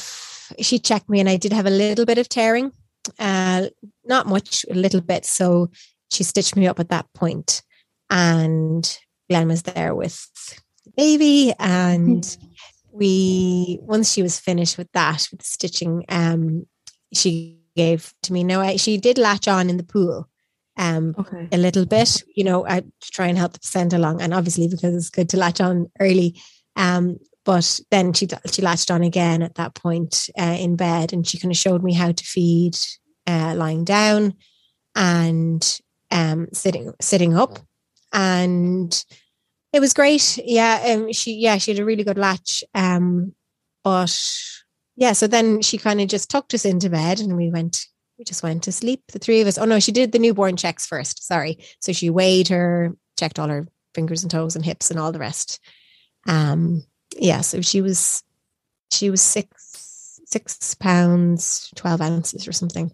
[0.60, 2.72] she checked me and i did have a little bit of tearing
[3.20, 3.68] uh
[4.06, 5.70] not much a little bit so
[6.12, 7.62] she stitched me up at that point
[8.10, 10.28] and glenn was there with
[10.86, 12.38] the baby and
[12.92, 16.66] we once she was finished with that with the stitching um
[17.14, 20.30] she gave to me no I, she did latch on in the pool
[20.78, 21.48] um Okay.
[21.52, 24.22] a little bit, you know, I try and help the placenta along.
[24.22, 26.42] And obviously, because it's good to latch on early.
[26.76, 31.26] Um, but then she she latched on again at that point uh, in bed, and
[31.26, 32.76] she kind of showed me how to feed
[33.28, 34.34] uh, lying down
[34.96, 35.80] and
[36.12, 37.60] um, sitting sitting up,
[38.12, 39.06] and
[39.72, 40.40] it was great.
[40.44, 42.64] Yeah, um, she yeah she had a really good latch.
[42.74, 43.34] Um,
[43.84, 44.20] but
[44.96, 47.86] yeah, so then she kind of just tucked us into bed, and we went
[48.18, 49.58] we just went to sleep, the three of us.
[49.58, 51.26] Oh no, she did the newborn checks first.
[51.28, 51.60] Sorry.
[51.80, 55.20] So she weighed her, checked all her fingers and toes and hips and all the
[55.20, 55.60] rest.
[56.28, 56.84] Um,
[57.16, 58.24] yeah, so she was
[58.92, 62.92] she was six six pounds, twelve ounces or something.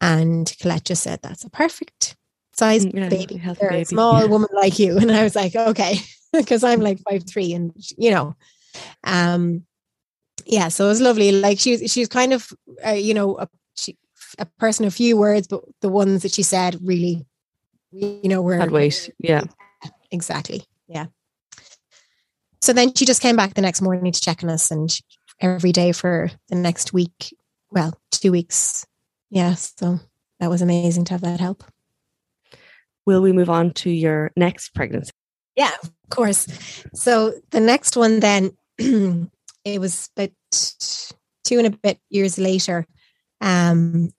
[0.00, 2.16] And Colette just said, That's a perfect
[2.52, 4.26] size Mm, yeah, baby for a small yeah.
[4.26, 4.98] woman like you.
[5.00, 5.98] And I was like, okay,
[6.32, 8.36] because I'm like five three and you know.
[9.04, 9.64] Um
[10.46, 11.32] yeah, so it was lovely.
[11.32, 12.52] Like she was, she was kind of,
[12.84, 13.96] uh, you know, a, she,
[14.38, 17.26] a person of few words, but the ones that she said really,
[17.92, 19.10] you know, were Had weight.
[19.18, 19.42] Yeah.
[20.10, 20.64] exactly.
[20.88, 21.06] Yeah.
[22.62, 24.90] So then she just came back the next morning to check on us, and
[25.40, 27.36] every day for the next week.
[27.70, 28.86] Well, two weeks.
[29.30, 29.54] Yeah.
[29.54, 30.00] So
[30.38, 31.64] that was amazing to have that help.
[33.06, 35.12] Will we move on to your next pregnancy?
[35.56, 36.46] Yeah, of course.
[36.94, 40.30] So the next one then, it was about
[41.44, 42.86] two and a bit years later.
[43.40, 44.10] Um,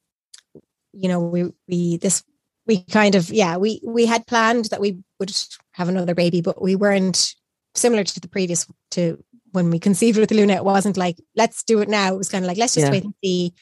[0.94, 2.24] you know, we we this
[2.68, 5.32] we kind of yeah we we had planned that we would
[5.74, 7.36] have another baby, but we weren't
[7.76, 10.54] similar to the previous to when we conceived with Luna.
[10.54, 12.14] It wasn't like let's do it now.
[12.14, 12.92] It was kind of like let's just Yeah.
[12.92, 13.54] wait and see.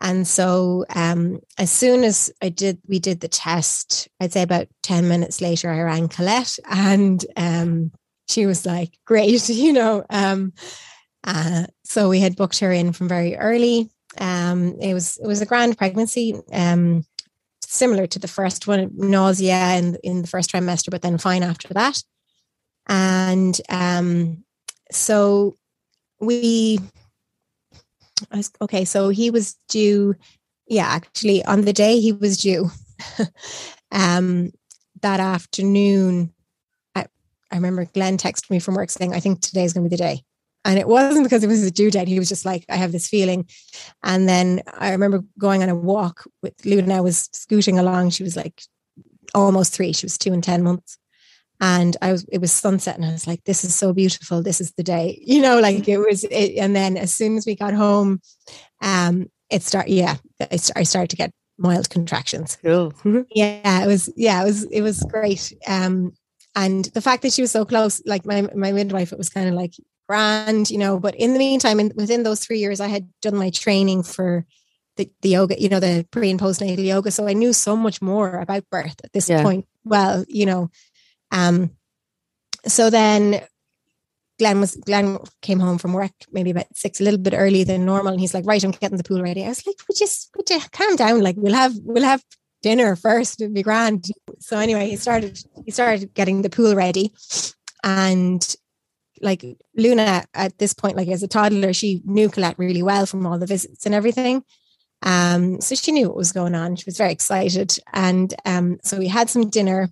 [0.00, 4.08] And so um, as soon as I did, we did the test.
[4.20, 7.92] I'd say about ten minutes later, I rang Colette, and um,
[8.28, 10.04] she was like, "Great," you know.
[10.10, 10.52] Um,
[11.24, 13.90] uh, so we had booked her in from very early.
[14.18, 17.04] Um, it was it was a grand pregnancy, um,
[17.62, 21.72] similar to the first one, nausea in in the first trimester, but then fine after
[21.74, 22.02] that.
[22.86, 24.44] And um,
[24.90, 25.54] so
[26.20, 26.80] we,
[28.32, 30.14] was, okay, so he was due.
[30.66, 32.70] Yeah, actually, on the day he was due,
[33.92, 34.50] um,
[35.02, 36.32] that afternoon,
[36.94, 37.06] I,
[37.50, 40.02] I remember Glenn texted me from work saying, "I think today's going to be the
[40.02, 40.22] day."
[40.64, 42.08] And it wasn't because it was a due date.
[42.08, 43.48] He was just like, I have this feeling.
[44.02, 46.96] And then I remember going on a walk with Luna.
[46.96, 48.10] I was scooting along.
[48.10, 48.62] She was like
[49.34, 49.92] almost three.
[49.92, 50.98] She was two and 10 months.
[51.60, 54.42] And I was, it was sunset and I was like, this is so beautiful.
[54.42, 57.44] This is the day, you know, like it was, it, and then as soon as
[57.46, 58.20] we got home,
[58.80, 60.16] um, it started, yeah,
[60.50, 62.94] I, started to get mild contractions Cool.
[63.34, 66.10] yeah it was yeah it was it was great um
[66.56, 69.46] and the fact that she was so close like my my midwife it was kind
[69.46, 69.74] of like
[70.08, 73.36] grand you know but in the meantime in, within those three years i had done
[73.36, 74.46] my training for
[74.96, 78.00] the, the yoga you know the pre and postnatal yoga so i knew so much
[78.00, 79.42] more about birth at this Yeah.
[79.42, 80.70] point well you know
[81.30, 81.70] um
[82.66, 83.40] so then
[84.40, 87.84] Glenn was Glenn came home from work maybe about six, a little bit earlier than
[87.84, 90.06] normal, and he's like, "Right, I'm getting the pool ready." I was like, "Would you,
[90.36, 91.20] would you calm down?
[91.20, 92.24] Like, we'll have we'll have
[92.62, 93.40] dinner first.
[93.40, 94.06] It'd be grand."
[94.38, 97.12] So anyway, he started he started getting the pool ready,
[97.84, 98.42] and
[99.20, 99.44] like
[99.76, 103.38] Luna at this point, like as a toddler, she knew Colette really well from all
[103.38, 104.42] the visits and everything.
[105.02, 106.76] Um, so she knew what was going on.
[106.76, 109.90] She was very excited, and um, so we had some dinner,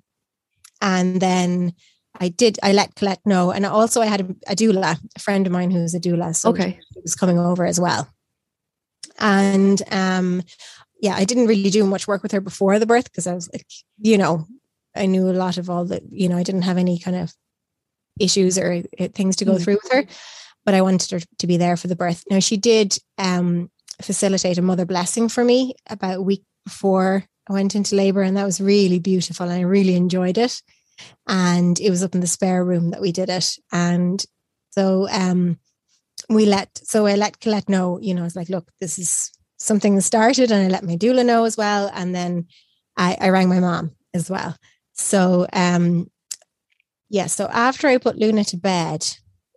[0.81, 1.75] and then
[2.21, 2.59] I did.
[2.63, 5.71] I let Colette know, and also I had a, a doula, a friend of mine
[5.71, 6.35] who's a doula.
[6.35, 6.81] So Okay.
[6.95, 8.09] she was coming over as well.
[9.19, 10.43] And um,
[11.01, 13.49] yeah, I didn't really do much work with her before the birth because I was
[13.53, 13.67] like,
[13.99, 14.47] you know,
[14.97, 17.33] I knew a lot of all the, you know, I didn't have any kind of
[18.19, 19.65] issues or uh, things to go Mm.
[19.65, 20.05] through with her,
[20.65, 22.25] but I wanted her to be there for the birth.
[22.31, 23.71] Now she did um,
[24.03, 28.37] facilitate a mother blessing for me about a week before I went into labor, and
[28.37, 29.49] that was really beautiful.
[29.49, 30.63] And I really enjoyed it.
[31.27, 33.57] And it was up in the spare room that we did it.
[33.73, 34.25] And
[34.71, 35.59] so um,
[36.29, 39.95] we let, so I let Colette know, you know, it's like, look, this is something
[39.95, 41.91] that started, and I let my doula know as well.
[41.95, 42.47] And then
[42.97, 44.57] I, I rang my mom as well.
[44.95, 46.11] So um,
[47.09, 49.07] yeah, so after I put Luna to bed,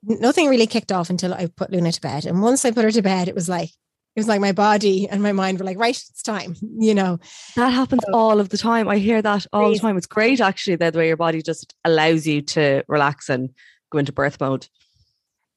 [0.04, 2.26] nothing really kicked off until I put Luna to bed.
[2.26, 3.72] And once I put her to bed, it was like,
[4.16, 7.20] it was like my body and my mind were like, right, it's time, you know.
[7.56, 8.88] That happens all of the time.
[8.90, 9.96] I hear that all the time.
[9.98, 13.50] It's great actually that the way your body just allows you to relax and
[13.90, 14.68] go into birth mode.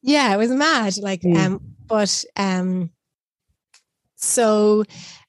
[0.03, 0.97] Yeah, it was mad.
[0.99, 1.37] Like, Mm.
[1.37, 2.90] um, but um,
[4.17, 4.85] so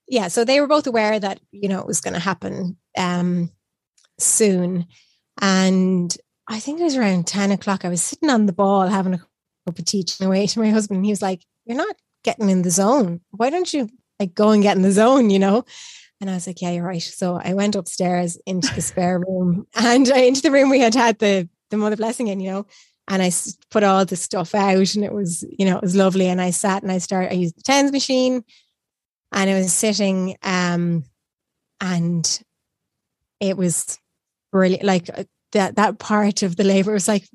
[0.07, 3.51] yeah, so they were both aware that you know it was going to happen um
[4.19, 4.85] soon,
[5.41, 6.15] and
[6.47, 7.83] I think it was around ten o'clock.
[7.85, 9.17] I was sitting on the ball having a
[9.65, 10.97] cup of tea chatting away to my husband.
[10.97, 13.21] And he was like, "You're not getting in the zone.
[13.31, 15.65] Why don't you like go and get in the zone?" You know.
[16.19, 19.67] And I was like, "Yeah, you're right." So I went upstairs into the spare room
[19.75, 22.41] and into the room we had had the the mother blessing in.
[22.41, 22.65] You know,
[23.07, 23.31] and I
[23.69, 26.27] put all the stuff out and it was, you know, it was lovely.
[26.27, 28.43] And I sat and I started, I used the tens machine
[29.31, 31.03] and I was sitting, um,
[31.79, 32.43] and
[33.39, 33.99] it was
[34.51, 34.83] brilliant.
[34.83, 37.27] Like uh, that, that part of the labor was like,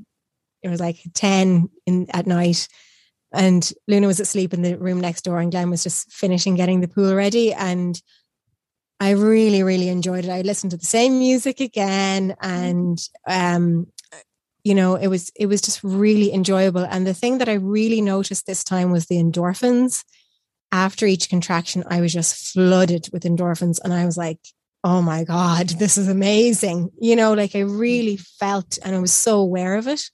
[0.63, 2.69] it was like 10 in at night
[3.33, 6.81] and Luna was asleep in the room next door and Glenn was just finishing getting
[6.81, 7.53] the pool ready.
[7.53, 8.01] And
[8.99, 10.31] I really, really enjoyed it.
[10.31, 13.87] I listened to the same music again and, um,
[14.65, 18.01] you know it was it was just really enjoyable and the thing that i really
[18.01, 20.05] noticed this time was the endorphins
[20.73, 24.39] after each contraction i was just flooded with endorphins and i was like
[24.85, 29.13] oh my god this is amazing you know like i really felt and i was
[29.13, 30.11] so aware of it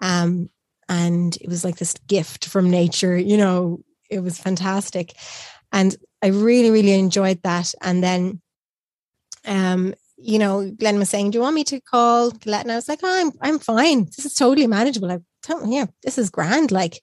[0.00, 0.48] um
[0.88, 3.16] and it was like this gift from nature.
[3.16, 3.80] You know,
[4.10, 5.14] it was fantastic,
[5.72, 7.74] and I really really enjoyed that.
[7.82, 8.40] And then,
[9.44, 12.76] um, you know, Glenn was saying, "Do you want me to call Colette?" And I
[12.76, 14.06] was like, oh, "I'm I'm fine.
[14.06, 15.10] This is totally manageable.
[15.10, 17.00] I don't, yeah, this is grand." Like,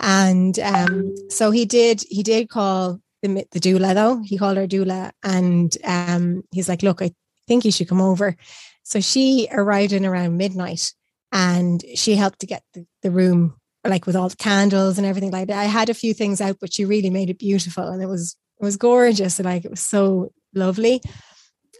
[0.00, 2.04] and um, so he did.
[2.08, 4.22] He did call the the doula though.
[4.22, 7.12] He called her doula, and um, he's like, "Look, I
[7.46, 8.36] think you should come over."
[8.82, 10.94] So she arrived in around midnight,
[11.32, 15.30] and she helped to get the, the room like with all the candles and everything
[15.30, 15.58] like that.
[15.58, 18.36] I had a few things out, but she really made it beautiful, and it was
[18.60, 19.38] it was gorgeous.
[19.38, 21.00] Like it was so lovely.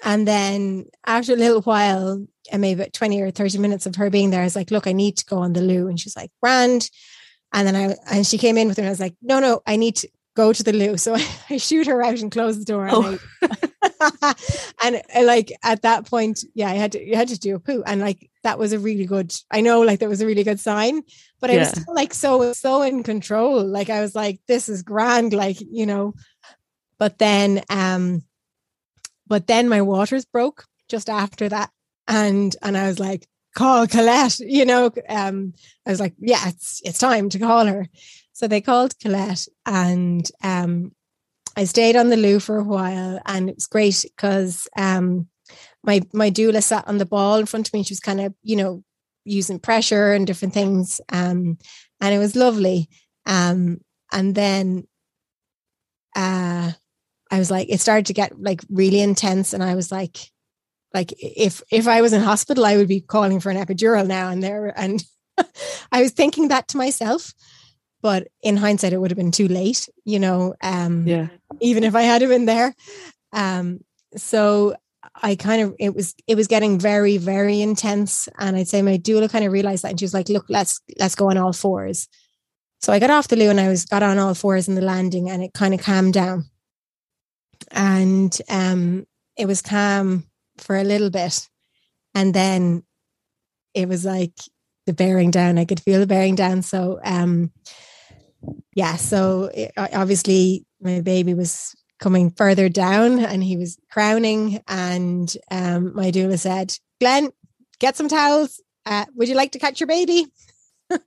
[0.04, 4.10] And then after a little while, and maybe about 20 or 30 minutes of her
[4.10, 5.88] being there, I was like, look, I need to go on the loo.
[5.88, 6.88] And she's like, grand.
[7.52, 9.60] And then I and she came in with her and I was like, no, no,
[9.66, 10.08] I need to
[10.38, 10.96] go to the loo.
[10.96, 12.88] So I, I shoot her out and close the door.
[12.90, 13.18] Oh.
[14.80, 17.38] And, I, and I, like at that point, yeah, I had to you had to
[17.38, 17.82] do a poo.
[17.84, 20.60] And like that was a really good, I know like that was a really good
[20.60, 21.02] sign,
[21.40, 21.60] but I yeah.
[21.60, 23.64] was still, like so so in control.
[23.64, 26.14] Like I was like, this is grand, like, you know.
[26.98, 28.22] But then um
[29.26, 31.70] but then my waters broke just after that.
[32.06, 33.26] And and I was like,
[33.58, 34.90] call Colette, you know.
[35.08, 35.54] Um,
[35.86, 37.88] I was like, yeah, it's it's time to call her.
[38.38, 40.92] So they called Colette and um
[41.56, 45.26] I stayed on the loo for a while and it was great because um
[45.82, 48.20] my my doula sat on the ball in front of me and she was kind
[48.20, 48.84] of, you know,
[49.24, 51.00] using pressure and different things.
[51.12, 51.58] Um
[52.00, 52.88] and it was lovely.
[53.26, 53.80] Um
[54.12, 54.86] and then
[56.14, 56.70] uh
[57.32, 59.52] I was like, it started to get like really intense.
[59.52, 60.16] And I was like,
[60.94, 64.28] like if if I was in hospital, I would be calling for an epidural now
[64.28, 64.72] and there.
[64.78, 65.02] And
[65.90, 67.32] I was thinking that to myself.
[68.00, 70.54] But in hindsight, it would have been too late, you know.
[70.62, 71.28] Um, yeah.
[71.60, 72.74] Even if I had been there.
[73.32, 73.80] Um,
[74.16, 74.76] so
[75.20, 78.98] I kind of it was it was getting very very intense, and I'd say my
[78.98, 81.52] doula kind of realized that, and she was like, "Look, let's let's go on all
[81.52, 82.08] fours."
[82.80, 84.80] So I got off the loo and I was got on all fours in the
[84.80, 86.44] landing, and it kind of calmed down
[87.70, 90.24] and um, it was calm
[90.58, 91.48] for a little bit,
[92.14, 92.82] and then
[93.74, 94.32] it was like
[94.86, 95.58] the bearing down.
[95.58, 96.62] I could feel the bearing down.
[96.62, 97.52] So, um,
[98.74, 98.96] yeah.
[98.96, 104.62] So it, obviously, my baby was coming further down, and he was crowning.
[104.68, 107.30] And um, my doula said, "Glenn,
[107.78, 108.60] get some towels.
[108.86, 110.26] Uh, would you like to catch your baby?"
[110.90, 110.98] oh,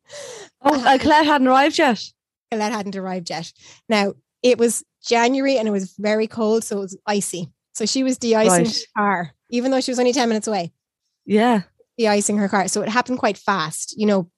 [0.63, 2.03] uh, Colette hadn't arrived yet.
[2.51, 3.51] Colette hadn't arrived yet.
[3.87, 4.13] Now
[4.43, 7.49] it was January and it was very cold, so it was icy.
[7.73, 8.67] So she was de-icing right.
[8.67, 10.73] her car, even though she was only 10 minutes away.
[11.25, 11.61] Yeah.
[11.97, 12.67] De-icing her car.
[12.67, 13.97] So it happened quite fast.
[13.97, 14.31] You know,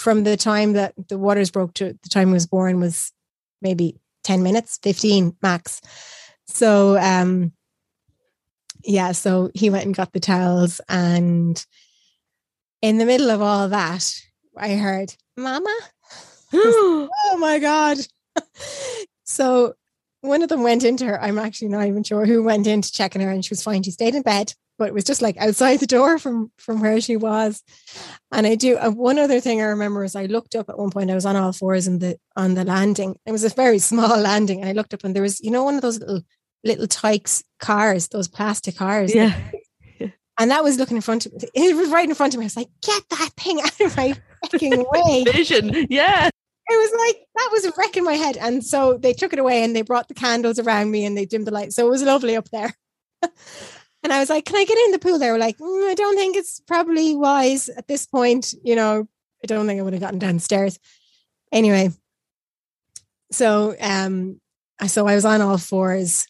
[0.00, 3.12] from the time that the waters broke to the time he was born was
[3.60, 5.82] maybe 10 minutes, 15 max.
[6.46, 7.52] So um
[8.82, 11.62] yeah, so he went and got the towels and
[12.80, 14.10] in the middle of all that,
[14.56, 15.76] I heard, Mama.
[16.54, 17.98] oh my God.
[19.24, 19.74] so
[20.22, 21.22] one of them went into her.
[21.22, 23.62] I'm actually not even sure who went in to check on her, and she was
[23.62, 23.82] fine.
[23.82, 27.02] She stayed in bed, but it was just like outside the door from from where
[27.02, 27.62] she was.
[28.32, 30.90] And I do uh, one other thing I remember is I looked up at one
[30.90, 31.10] point.
[31.10, 33.14] I was on all fours in the on the landing.
[33.26, 35.64] It was a very small landing, and I looked up and there was you know
[35.64, 36.22] one of those little
[36.64, 39.14] little Tikes cars, those plastic cars.
[39.14, 39.38] Yeah.
[40.38, 41.40] And that was looking in front of me.
[41.52, 42.44] It was right in front of me.
[42.44, 44.14] I was like, get that thing out of my
[44.50, 45.24] fucking way.
[45.24, 45.86] Vision.
[45.90, 46.30] Yeah
[46.70, 48.38] it was like that was a wreck in my head.
[48.38, 51.26] And so they took it away and they brought the candles around me and they
[51.26, 51.74] dimmed the light.
[51.74, 52.74] So it was lovely up there.
[54.02, 55.18] And I was like, Can I get in the pool?
[55.18, 58.54] They were like, mm, I don't think it's probably wise at this point.
[58.62, 59.08] You know,
[59.42, 60.78] I don't think I would have gotten downstairs.
[61.52, 61.90] Anyway,
[63.30, 64.40] so um
[64.86, 66.26] so I was on all fours.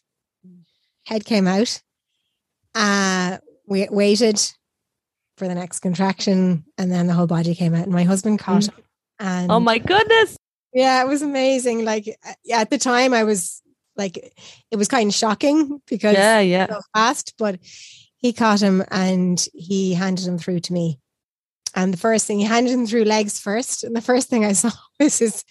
[1.05, 1.81] Head came out.
[2.75, 4.39] Uh we waited
[5.37, 8.63] for the next contraction and then the whole body came out and my husband caught
[8.63, 8.73] mm.
[9.19, 10.35] And oh my goodness.
[10.73, 11.85] Yeah, it was amazing.
[11.85, 12.17] Like
[12.51, 13.61] at the time I was
[13.95, 14.17] like
[14.71, 16.67] it was kind of shocking because yeah, yeah.
[16.67, 17.59] so fast, but
[18.17, 20.99] he caught him and he handed him through to me.
[21.73, 24.51] And the first thing he handed him through legs first, and the first thing I
[24.53, 25.43] saw was his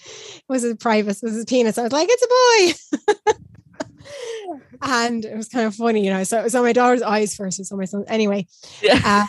[0.48, 1.78] was his private was his penis.
[1.78, 2.76] I was like, "It's
[3.16, 3.32] a boy,"
[4.82, 6.24] and it was kind of funny, you know.
[6.24, 8.04] So it was on my daughter's eyes first, and on my son.
[8.06, 8.46] Anyway,
[8.82, 9.00] yeah.
[9.04, 9.24] Uh,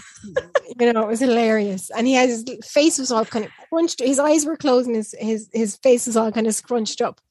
[0.79, 1.89] you know, it was hilarious.
[1.91, 4.01] And he had his face was all kind of crunched.
[4.01, 7.21] His eyes were closed, and his his his face was all kind of scrunched up.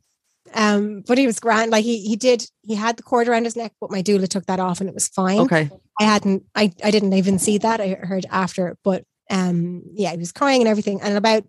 [0.52, 1.70] Um, but he was grand.
[1.70, 2.44] Like he he did.
[2.62, 4.94] He had the cord around his neck, but my doula took that off, and it
[4.94, 5.40] was fine.
[5.40, 5.70] Okay.
[6.00, 6.44] I hadn't.
[6.54, 7.80] I I didn't even see that.
[7.80, 11.00] I heard after, but um, yeah, he was crying and everything.
[11.02, 11.44] And about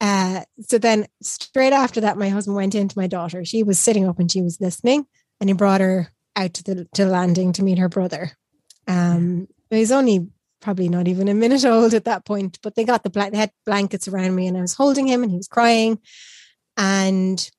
[0.00, 3.44] uh, so then straight after that, my husband went into my daughter.
[3.44, 5.06] She was sitting up and she was listening,
[5.40, 8.32] and he brought her out to the to the landing to meet her brother.
[8.88, 10.28] Um, he's only
[10.60, 12.58] probably not even a minute old at that point.
[12.62, 15.22] But they got the bla- they had blankets around me, and I was holding him,
[15.22, 15.98] and he was crying,
[16.80, 17.50] and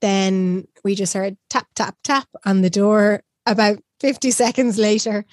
[0.00, 5.24] then we just heard tap tap tap on the door about 50 seconds later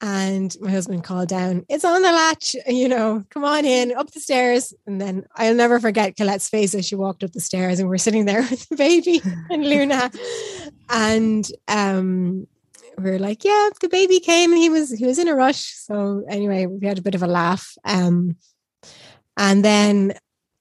[0.00, 4.10] and my husband called down, it's on the latch, you know, come on in, up
[4.10, 4.74] the stairs.
[4.86, 7.96] And then I'll never forget Colette's face as she walked up the stairs and we're
[7.96, 10.10] sitting there with the baby and Luna.
[10.90, 12.46] And um
[12.98, 15.72] we are like, yeah, the baby came and he was he was in a rush.
[15.74, 17.72] So anyway, we had a bit of a laugh.
[17.84, 18.36] Um
[19.38, 20.14] and then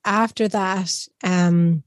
[0.05, 1.83] after that, um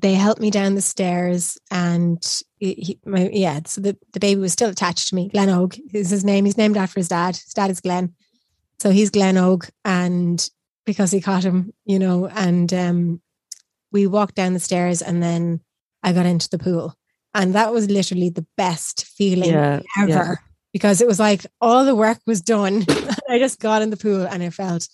[0.00, 4.52] they helped me down the stairs and he, my, yeah, so the, the baby was
[4.52, 5.28] still attached to me.
[5.28, 6.44] Glenn Og is his name.
[6.44, 7.36] He's named after his dad.
[7.36, 8.14] His dad is Glenn.
[8.78, 9.66] So he's Glenn Og.
[9.84, 10.48] And
[10.86, 13.20] because he caught him, you know, and um,
[13.90, 15.60] we walked down the stairs and then
[16.02, 16.94] I got into the pool.
[17.34, 20.34] And that was literally the best feeling yeah, ever yeah.
[20.72, 22.84] because it was like all the work was done.
[23.28, 24.88] I just got in the pool and it felt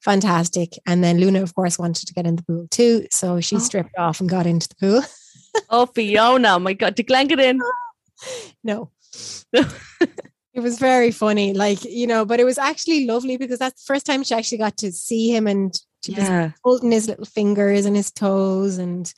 [0.00, 0.78] fantastic.
[0.86, 3.06] And then Luna, of course, wanted to get in the pool too.
[3.10, 3.60] So she oh.
[3.60, 5.02] stripped off and got into the pool.
[5.70, 6.58] oh, Fiona.
[6.58, 6.94] My God.
[6.94, 7.60] Did Glenn get in?
[8.64, 8.90] No.
[9.52, 11.54] it was very funny.
[11.54, 14.58] Like, you know, but it was actually lovely because that's the first time she actually
[14.58, 15.72] got to see him and
[16.04, 16.46] she yeah.
[16.46, 18.78] was holding his little fingers and his toes.
[18.78, 19.10] And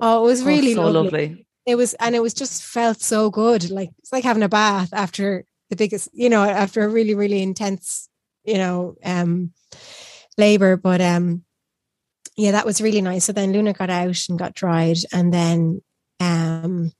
[0.00, 1.02] oh, it was oh, really oh, so lovely.
[1.02, 1.46] lovely.
[1.66, 3.70] It was, and it was just felt so good.
[3.70, 7.42] Like, it's like having a bath after the biggest, you know, after a really, really
[7.42, 8.08] intense,
[8.44, 9.52] you know, um,
[10.38, 10.76] labor.
[10.76, 11.44] But um,
[12.36, 13.24] yeah, that was really nice.
[13.24, 15.82] So then Luna got out and got dried, and then
[16.20, 16.92] um,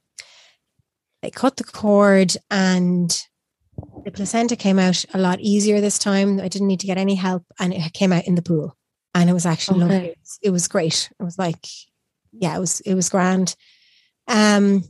[1.22, 3.10] they cut the cord, and
[4.04, 6.40] the placenta came out a lot easier this time.
[6.40, 8.76] I didn't need to get any help, and it came out in the pool,
[9.14, 9.94] and it was actually okay.
[9.94, 10.08] lovely.
[10.08, 11.10] It was, it was great.
[11.18, 11.66] It was like,
[12.32, 13.54] yeah, it was it was grand.
[14.26, 14.84] Um,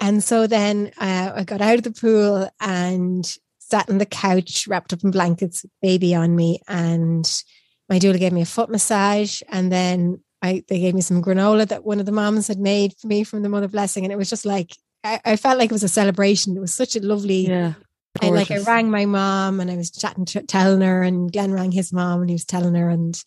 [0.00, 3.24] and so then uh, I got out of the pool and
[3.58, 7.42] sat on the couch, wrapped up in blankets, baby on me, and
[7.88, 11.66] my doula gave me a foot massage and then I they gave me some granola
[11.68, 14.16] that one of the moms had made for me from the mother blessing and it
[14.16, 16.56] was just like I, I felt like it was a celebration.
[16.56, 17.74] It was such a lovely yeah.
[18.20, 21.52] and like I rang my mom and I was chatting to, telling her and Glenn
[21.52, 23.20] rang his mom and he was telling her and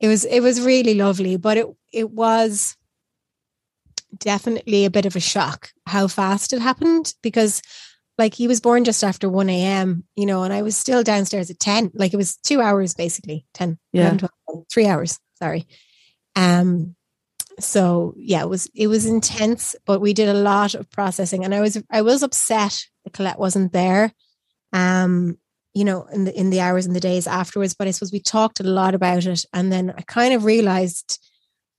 [0.00, 2.76] it was it was really lovely but it it was
[4.18, 7.60] definitely a bit of a shock how fast it happened because
[8.18, 11.50] like he was born just after 1 a.m., you know, and I was still downstairs
[11.50, 11.92] at 10.
[11.94, 14.02] Like it was two hours basically, 10, yeah.
[14.02, 15.66] 11, 12, three hours, sorry.
[16.34, 16.94] Um,
[17.58, 21.44] so yeah, it was it was intense, but we did a lot of processing.
[21.44, 24.12] And I was I was upset that Colette wasn't there.
[24.72, 25.38] Um,
[25.72, 27.74] you know, in the in the hours and the days afterwards.
[27.74, 29.44] But I suppose we talked a lot about it.
[29.52, 31.18] And then I kind of realized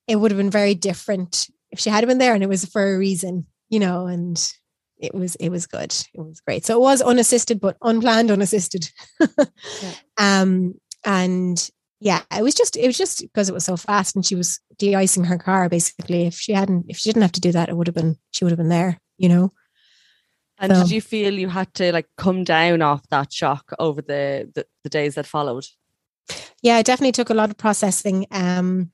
[0.07, 2.95] it would have been very different if she had been there and it was for
[2.95, 4.51] a reason, you know, and
[4.99, 5.93] it was it was good.
[6.13, 6.65] It was great.
[6.65, 8.89] So it was unassisted, but unplanned, unassisted.
[9.19, 9.45] yeah.
[10.19, 10.73] Um,
[11.05, 11.69] and
[11.99, 14.59] yeah, it was just it was just because it was so fast, and she was
[14.77, 16.25] de-icing her car basically.
[16.25, 18.43] If she hadn't, if she didn't have to do that, it would have been she
[18.43, 19.53] would have been there, you know.
[20.59, 24.01] And so, did you feel you had to like come down off that shock over
[24.01, 25.65] the, the the days that followed?
[26.61, 28.25] Yeah, it definitely took a lot of processing.
[28.31, 28.91] Um,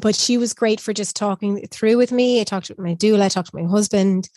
[0.00, 2.40] but she was great for just talking through with me.
[2.40, 4.28] I talked with my doula, I talked to my husband.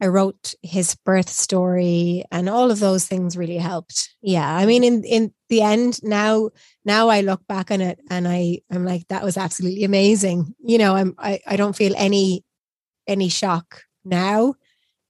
[0.00, 4.14] I wrote his birth story and all of those things really helped.
[4.20, 4.48] Yeah.
[4.52, 6.50] I mean, in, in the end, now,
[6.84, 10.54] now I look back on it and I, I'm like, that was absolutely amazing.
[10.58, 12.44] You know, I'm, I, I don't feel any,
[13.06, 14.54] any shock now.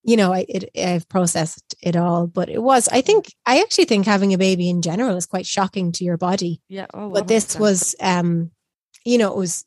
[0.03, 3.86] You know, I, it, I've processed it all, but it was, I think, I actually
[3.86, 6.61] think having a baby in general is quite shocking to your body.
[6.68, 6.86] Yeah.
[6.94, 8.53] Oh, but this was, um,
[9.05, 9.64] you know, it was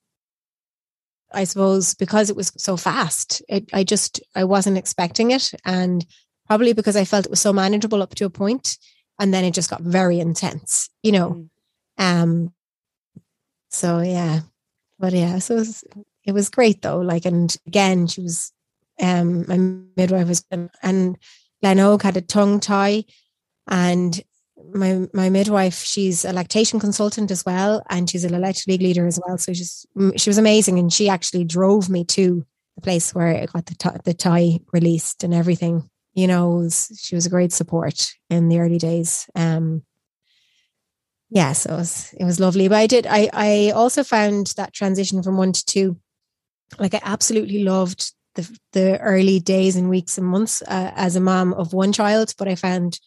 [1.32, 6.06] I suppose because it was so fast, it, I just I wasn't expecting it, and
[6.48, 8.78] probably because I felt it was so manageable up to a point,
[9.20, 11.30] and then it just got very intense, you know.
[11.30, 11.50] Mm.
[11.98, 12.54] Um.
[13.70, 14.42] So yeah,
[15.00, 15.84] but yeah, so it was,
[16.26, 17.00] it was great though.
[17.00, 18.52] Like, and again, she was,
[19.00, 19.58] um, my
[19.96, 20.44] midwife was,
[20.82, 21.18] and
[21.62, 23.06] Glenn Og had a tongue tie,
[23.68, 24.22] and
[24.74, 28.82] my my midwife she's a lactation consultant as well and she's a La Leche League
[28.82, 29.38] leader as well.
[29.38, 29.86] So she's
[30.16, 32.46] she was amazing and she actually drove me to
[32.76, 35.90] the place where I got the t- the tie released and everything.
[36.14, 39.30] You know was, she was a great support in the early days.
[39.36, 39.84] Um
[41.30, 42.68] yeah so it was, it was lovely.
[42.68, 45.98] But I did I I also found that transition from one to two
[46.78, 51.20] like I absolutely loved the the early days and weeks and months uh, as a
[51.20, 53.00] mom of one child but I found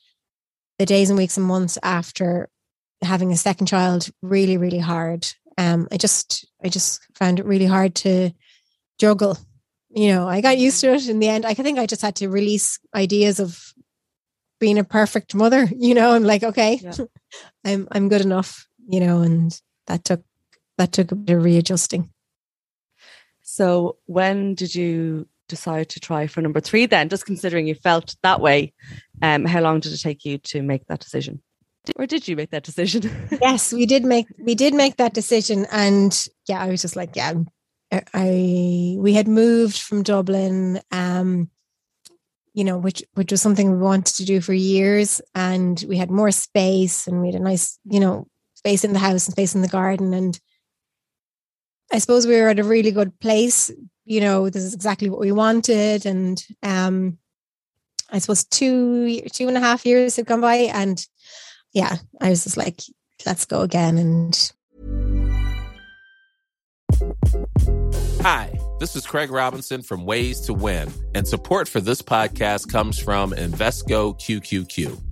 [0.83, 2.49] the days and weeks and months after
[3.03, 5.25] having a second child really, really hard.
[5.57, 8.33] Um, I just, I just found it really hard to
[8.99, 9.39] juggle.
[9.91, 11.47] You know, I got used to it in the end.
[11.47, 13.73] I think I just had to release ideas of
[14.59, 16.95] being a perfect mother, you know, I'm like, okay, Yeah.
[17.65, 19.57] I'm I'm good enough, you know, and
[19.87, 20.25] that took
[20.79, 22.11] that took a bit of readjusting.
[23.43, 27.09] So when did you decide to try for number three then?
[27.09, 28.73] Just considering you felt that way,
[29.21, 31.43] um, how long did it take you to make that decision?
[31.97, 33.03] Or did you make that decision?
[33.43, 36.13] yes, we did make we did make that decision, and
[36.49, 37.35] yeah, I was just like, yeah,
[38.15, 41.51] I, we had moved from Dublin, um,
[42.55, 46.11] you know, which which was something we wanted to do for years, and we had
[46.11, 49.55] more space, and we had a nice, you know, space in the house and space
[49.55, 50.39] in the garden, and
[51.93, 53.71] I suppose we were at a really good place.
[54.05, 57.19] You know, this is exactly what we wanted, and um,
[58.11, 61.05] I suppose two two and a half years had gone by, and
[61.73, 62.81] yeah, I was just like,
[63.25, 63.99] let's go again.
[63.99, 64.53] And
[68.23, 72.99] Hi, this is Craig Robinson from Ways to Win, and support for this podcast comes
[72.99, 75.12] from Invesco QQQ.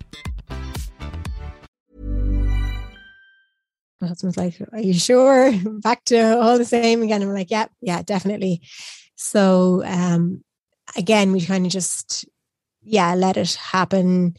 [4.01, 5.53] my husband's like, Are you sure?
[5.81, 7.21] Back to all the same again.
[7.21, 8.61] I'm like, Yeah, yeah, definitely.
[9.15, 10.43] So um
[10.97, 12.25] again, we kind of just
[12.81, 14.35] yeah, let it happen.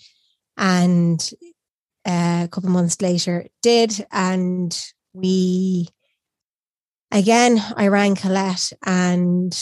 [0.56, 1.30] And
[2.04, 4.06] uh, a couple months later it did.
[4.10, 4.76] And
[5.14, 5.88] we
[7.10, 9.56] again I rang Colette and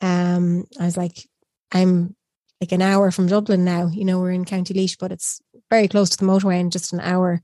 [0.00, 1.28] um I was like,
[1.72, 2.16] I'm
[2.60, 3.88] like an hour from Dublin now.
[3.88, 5.40] You know, we're in County Laois, but it's
[5.70, 7.42] very close to the motorway and just an hour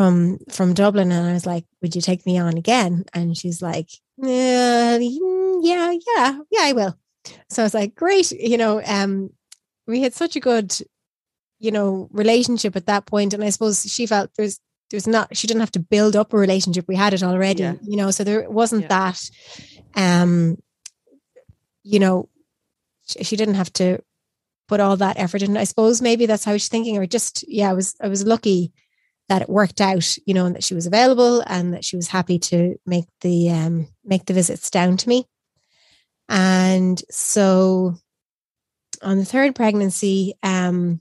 [0.00, 3.04] from from Dublin and I was like, Would you take me on again?
[3.12, 6.96] And she's like, Yeah, yeah, yeah, yeah, I will.
[7.50, 9.28] So I was like, Great, you know, um,
[9.86, 10.74] we had such a good,
[11.58, 13.34] you know, relationship at that point.
[13.34, 14.58] And I suppose she felt there's
[14.90, 16.86] there's not she didn't have to build up a relationship.
[16.88, 17.74] We had it already, Yeah.
[17.82, 18.88] you know, so there wasn't Yeah.
[18.88, 19.30] that
[19.96, 20.56] um,
[21.82, 22.30] you know,
[23.06, 23.98] she, she didn't have to
[24.66, 25.58] put all that effort in.
[25.58, 28.72] I suppose maybe that's how she's thinking, or just yeah, I was I was lucky
[29.30, 32.08] that it worked out, you know, and that she was available and that she was
[32.08, 35.24] happy to make the um, make the visits down to me.
[36.28, 37.94] And so
[39.02, 41.00] on the third pregnancy, um,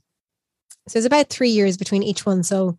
[0.88, 2.44] so it was about three years between each one.
[2.44, 2.78] So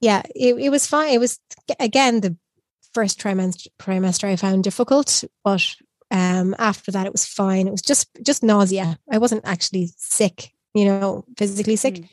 [0.00, 1.12] yeah, it, it was fine.
[1.12, 1.40] It was
[1.80, 2.36] again the
[2.92, 5.74] first trimester trimester I found difficult, but
[6.12, 7.66] um, after that it was fine.
[7.66, 8.96] It was just just nausea.
[9.10, 12.08] I wasn't actually sick, you know, physically sick Mm.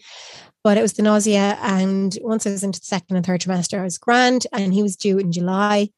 [0.63, 1.57] But it was the nausea.
[1.61, 4.83] And once I was into the second and third trimester, I was grand, and he
[4.83, 5.89] was due in July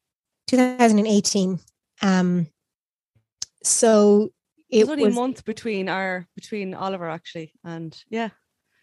[0.48, 1.58] 2018.
[2.02, 2.46] Um,
[3.62, 4.30] so
[4.70, 5.14] It only was.
[5.14, 8.30] a month between our between Oliver actually, and yeah.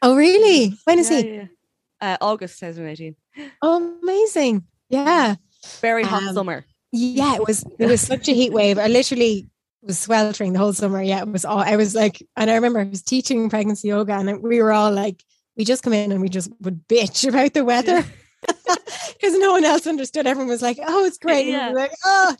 [0.02, 0.74] Oh, really?
[0.86, 1.36] When is yeah, he?
[1.36, 1.46] yeah.
[2.02, 3.16] Uh, August 2018.
[3.62, 4.64] Oh, amazing!
[4.90, 5.36] Yeah,
[5.80, 6.66] Very hot Um, summer.
[6.92, 7.36] yeah.
[7.36, 7.64] It was.
[7.80, 8.78] It was such a heat wave.
[8.78, 9.48] I literally
[9.84, 11.02] was sweltering the whole summer.
[11.02, 11.60] Yeah, it was all.
[11.60, 14.92] I was like, and I remember I was teaching pregnancy yoga, and we were all
[14.92, 15.24] like,
[15.58, 18.04] we just come in and we just would bitch about the weather.
[18.41, 20.28] because no one else understood.
[20.28, 21.70] Everyone was like, "Oh, it's great!" Yeah.
[21.70, 22.36] Like, "Oh,"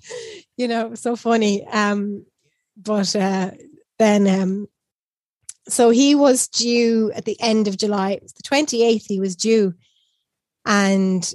[0.57, 1.66] you know, so funny.
[1.68, 2.26] Um,
[2.76, 3.51] but uh,
[3.99, 4.68] then, um,
[5.68, 8.12] so he was due at the end of July.
[8.12, 9.05] It was the twenty eighth.
[9.07, 9.76] He was due,
[10.66, 11.32] and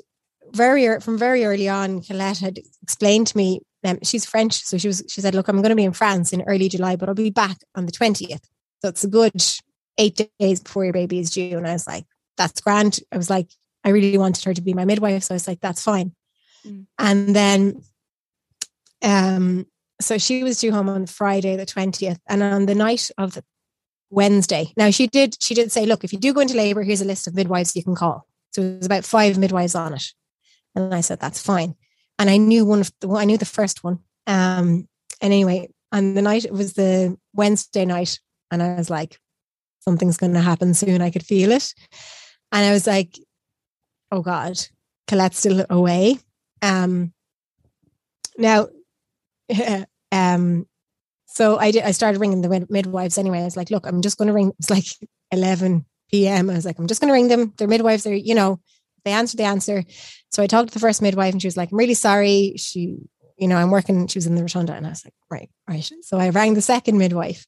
[0.52, 3.60] very from very early on, Colette had explained to me.
[3.84, 5.04] Um, she's French, so she was.
[5.08, 7.30] She said, "Look, I'm going to be in France in early July, but I'll be
[7.30, 8.48] back on the twentieth.
[8.82, 9.40] So it's a good
[9.98, 12.04] eight days before your baby is due." And I was like,
[12.36, 13.50] "That's grand." I was like,
[13.84, 16.14] I really wanted her to be my midwife, so I was like, "That's fine."
[16.66, 16.86] Mm.
[16.98, 17.82] And then,
[19.02, 19.66] um,
[20.00, 23.38] so she was due home on Friday the twentieth, and on the night of
[24.10, 24.72] Wednesday.
[24.76, 25.36] Now she did.
[25.40, 27.76] She did say, "Look, if you do go into labour, here's a list of midwives
[27.76, 30.04] you can call." So it was about five midwives on it,
[30.74, 31.76] and I said, "That's fine."
[32.18, 33.08] And I knew one of the.
[33.10, 34.00] I knew the first one.
[34.26, 34.88] Um,
[35.20, 38.18] and anyway, on the night it was the Wednesday night,
[38.50, 39.20] and I was like,
[39.88, 41.74] "Something's going to happen soon." I could feel it,
[42.52, 43.18] and I was like,
[44.10, 44.58] "Oh God,
[45.08, 46.18] Colette's still away."
[46.62, 47.12] Um,
[48.38, 48.68] now,
[50.12, 50.66] um,
[51.26, 51.82] so I did.
[51.82, 53.40] I started ringing the mid- midwives anyway.
[53.40, 54.86] I was like, "Look, I'm just going to ring." It's like
[55.32, 56.50] 11 p.m.
[56.50, 57.52] I was like, "I'm just going to ring them.
[57.56, 58.04] They're midwives.
[58.04, 58.60] They're you know,
[59.04, 59.84] they answer, they answer."
[60.30, 62.96] So I talked to the first midwife, and she was like, "I'm really sorry." She,
[63.36, 64.06] you know, I'm working.
[64.06, 66.62] She was in the rotunda, and I was like, "Right, right." So I rang the
[66.62, 67.46] second midwife,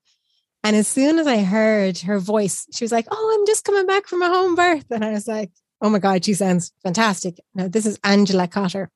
[0.64, 3.86] and as soon as I heard her voice, she was like, "Oh, I'm just coming
[3.86, 5.50] back from a home birth," and I was like,
[5.80, 8.90] "Oh my god, she sounds fantastic." Now this is Angela Cotter.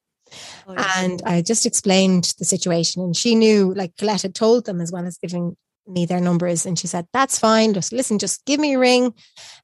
[0.67, 4.91] And I just explained the situation, and she knew, like Colette had told them as
[4.91, 5.57] well as giving
[5.87, 6.67] me their numbers.
[6.67, 7.75] And she said, "That's fine.
[7.75, 8.19] Just listen.
[8.19, 9.15] Just give me a ring."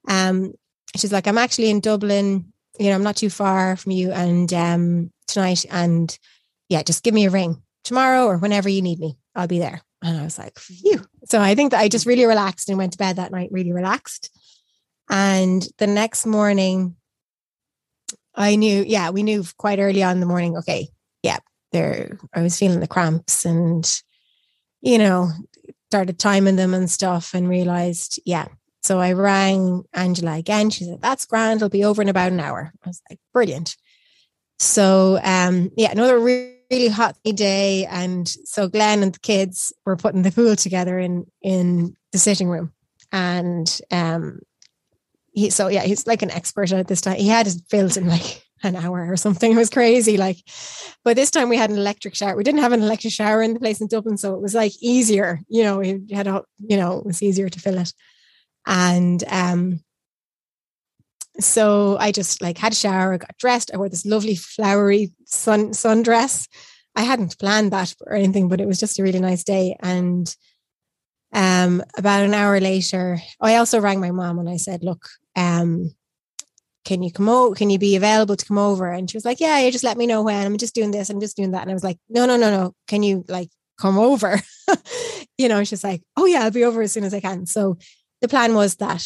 [0.09, 0.53] Um,
[0.97, 2.53] she's like, "I'm actually in Dublin.
[2.79, 6.17] You know, I'm not too far from you, and um, tonight, and
[6.69, 9.17] yeah, just give me a ring tomorrow or whenever you need me.
[9.35, 12.25] I'll be there." And I was like, "Phew!" So I think that I just really
[12.25, 14.31] relaxed and went to bed that night, really relaxed.
[15.11, 16.97] And the next morning,
[18.35, 20.89] I knew, yeah, we knew quite early on in the morning, okay,
[21.23, 21.39] yeah,
[21.73, 23.85] there, I was feeling the cramps and,
[24.81, 25.31] you know,
[25.91, 28.49] started timing them and stuff and realized, yeah.
[28.83, 30.71] So I rang Angela again.
[30.71, 31.59] She said, that's grand.
[31.59, 32.73] It'll be over in about an hour.
[32.85, 33.77] I was like, brilliant.
[34.59, 37.87] So, um, yeah, another really, really hot day.
[37.87, 42.49] And so Glenn and the kids were putting the pool together in, in the sitting
[42.49, 42.73] room.
[43.11, 44.41] And, um,
[45.39, 48.09] he so yeah he's like an expert at this time he had it built in
[48.09, 50.37] like an hour or something it was crazy like
[51.05, 53.55] but this time we had an electric shower we didn't have an electric shower in
[53.55, 56.77] the place in dublin so it was like easier you know we had a, you
[56.77, 57.93] know it was easier to fill it
[58.67, 59.81] and um
[61.41, 65.71] so i just like had a shower got dressed i wore this lovely flowery sun
[65.71, 66.49] sundress
[66.97, 70.35] i hadn't planned that or anything but it was just a really nice day and
[71.33, 75.95] um, about an hour later, I also rang my mom and I said, "Look, um,
[76.85, 77.55] can you come over?
[77.55, 79.99] Can you be available to come over?" And she was like, "Yeah, you just let
[79.99, 80.47] me know when.
[80.47, 81.11] I'm just doing this.
[81.11, 82.75] I'm just doing that." And I was like, "No, no, no, no.
[82.87, 84.41] Can you like come over?"
[85.39, 87.77] you know, she's like, "Oh yeah, I'll be over as soon as I can." So
[88.23, 89.05] the plan was that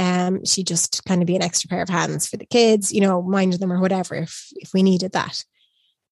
[0.00, 3.02] um, she just kind of be an extra pair of hands for the kids, you
[3.02, 5.44] know, mind them or whatever if if we needed that.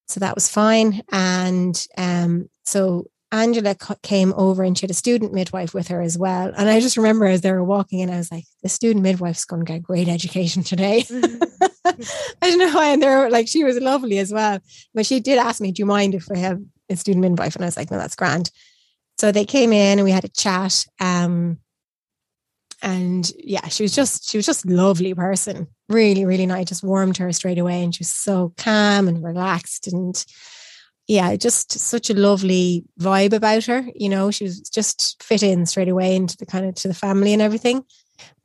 [0.09, 1.03] So that was fine.
[1.11, 6.19] And um, so Angela came over and she had a student midwife with her as
[6.19, 6.53] well.
[6.55, 9.45] And I just remember as they were walking in, I was like, the student midwife's
[9.45, 11.05] going to get great education today.
[11.85, 11.95] I
[12.43, 12.89] don't know why.
[12.89, 14.61] And they were like, she was lovely as well.
[14.95, 16.61] But she did ask me, do you mind if I have
[16.91, 17.55] a student midwife?
[17.55, 18.51] And I was like, no, that's grand.
[19.19, 20.87] So they came in and we had a chat.
[21.01, 21.59] Um,
[22.83, 25.67] and yeah, she was just, she was just lovely person.
[25.89, 26.69] Really, really nice.
[26.69, 27.83] Just warmed her straight away.
[27.83, 30.25] And she was so calm and relaxed and
[31.09, 33.85] yeah, just such a lovely vibe about her.
[33.95, 36.95] You know, she was just fit in straight away into the kind of to the
[36.95, 37.83] family and everything.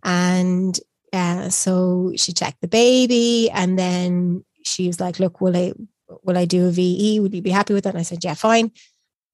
[0.02, 0.80] And
[1.12, 5.74] uh, so she checked the baby, and then she was like, "Look, will I
[6.24, 7.20] will I do a VE?
[7.20, 8.72] Would you be happy with that?" And I said, "Yeah, fine."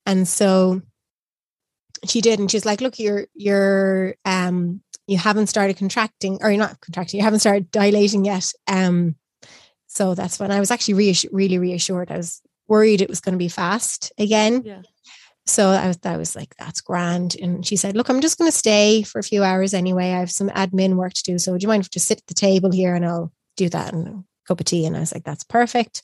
[0.08, 0.82] And so
[2.06, 6.60] she did, and she's like, "Look, you're you're um you haven't started contracting, or you're
[6.60, 9.16] not contracting, you haven't started dilating yet." Um,
[9.88, 12.12] so that's when I was actually really reassured.
[12.12, 14.62] I was worried it was going to be fast again.
[14.64, 14.82] Yeah.
[15.46, 17.36] So I was, I was like, that's grand.
[17.42, 20.12] And she said, look, I'm just going to stay for a few hours anyway.
[20.12, 21.40] I have some admin work to do.
[21.40, 23.68] So would you mind if I just sit at the table here and I'll do
[23.70, 24.86] that and a cup of tea?
[24.86, 26.04] And I was like, that's perfect.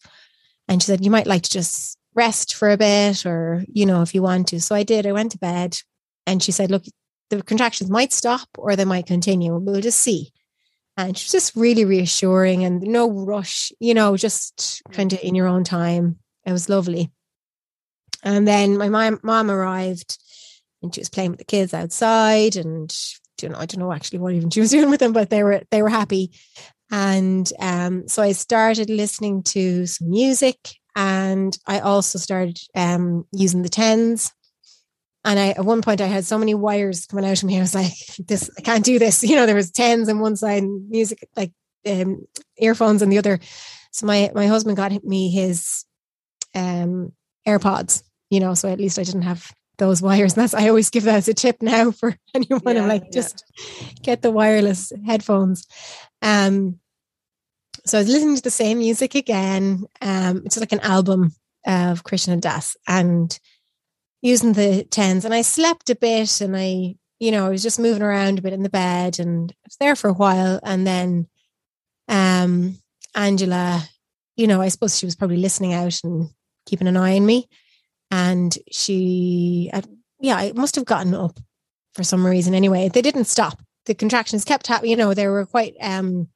[0.67, 4.01] And she said, you might like to just rest for a bit or, you know,
[4.01, 4.59] if you want to.
[4.59, 5.05] So I did.
[5.05, 5.77] I went to bed
[6.25, 6.83] and she said, look,
[7.29, 9.55] the contractions might stop or they might continue.
[9.55, 10.31] We'll just see.
[10.97, 15.35] And she was just really reassuring and no rush, you know, just kind of in
[15.35, 16.19] your own time.
[16.45, 17.11] It was lovely.
[18.23, 20.17] And then my mom, mom arrived
[20.81, 22.95] and she was playing with the kids outside and
[23.41, 25.43] you know, I don't know actually what even she was doing with them, but they
[25.43, 26.31] were they were happy.
[26.91, 30.57] And um, so I started listening to some music
[30.95, 34.31] and I also started um, using the tens.
[35.25, 37.57] And I, at one point, I had so many wires coming out of me.
[37.57, 40.35] I was like, "This, I can't do this." You know, there was tens on one
[40.35, 41.51] side, and music like
[41.87, 42.25] um,
[42.57, 43.39] earphones on the other.
[43.91, 45.83] So my my husband got me his
[46.53, 47.11] um,
[47.47, 48.03] AirPods.
[48.29, 50.33] You know, so at least I didn't have those wires.
[50.33, 52.75] And that's I always give that as a tip now for anyone.
[52.75, 53.87] Yeah, I'm like, just yeah.
[54.03, 55.65] get the wireless headphones.
[56.21, 56.79] Um,
[57.85, 59.85] so I was listening to the same music again.
[60.01, 61.35] Um, it's like an album
[61.67, 63.37] of Krishna and Das and
[64.25, 65.23] using the tens.
[65.23, 68.41] And I slept a bit and I, you know, I was just moving around a
[68.41, 70.59] bit in the bed and I was there for a while.
[70.63, 71.27] And then
[72.07, 72.77] um
[73.13, 73.83] Angela,
[74.35, 76.29] you know, I suppose she was probably listening out and
[76.65, 77.47] keeping an eye on me.
[78.09, 79.71] And she,
[80.19, 81.39] yeah, I must have gotten up
[81.93, 82.89] for some reason anyway.
[82.89, 83.61] They didn't stop.
[83.85, 86.29] The contractions kept happening, you know, they were quite um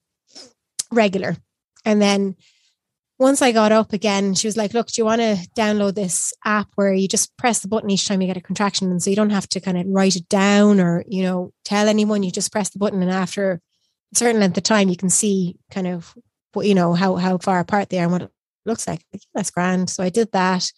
[0.91, 1.37] regular.
[1.85, 2.35] And then
[3.19, 6.33] once I got up again, she was like, Look, do you want to download this
[6.45, 8.89] app where you just press the button each time you get a contraction?
[8.89, 11.89] And so you don't have to kind of write it down or, you know, tell
[11.89, 12.23] anyone.
[12.23, 13.01] You just press the button.
[13.01, 13.61] And after
[14.13, 16.15] a certain length of time, you can see kind of
[16.53, 18.31] what, you know, how, how far apart they are and what it
[18.65, 19.01] looks like.
[19.35, 19.89] That's grand.
[19.89, 20.71] So I did that.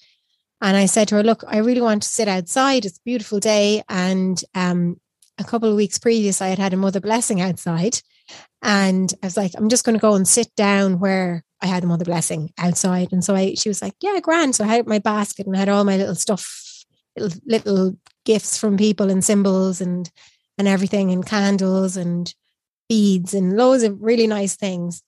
[0.61, 2.85] And I said to her, Look, I really want to sit outside.
[2.85, 3.83] It's a beautiful day.
[3.87, 4.99] And um,
[5.37, 8.01] a couple of weeks previous, I had had a mother blessing outside.
[8.63, 11.83] And I was like, I'm just going to go and sit down where I had
[11.83, 13.11] a mother blessing outside.
[13.11, 14.55] And so I, she was like, yeah, grand.
[14.55, 16.85] So I had my basket and I had all my little stuff,
[17.17, 20.09] little, little gifts from people and symbols and,
[20.57, 22.33] and everything and candles and
[22.89, 25.03] beads and loads of really nice things.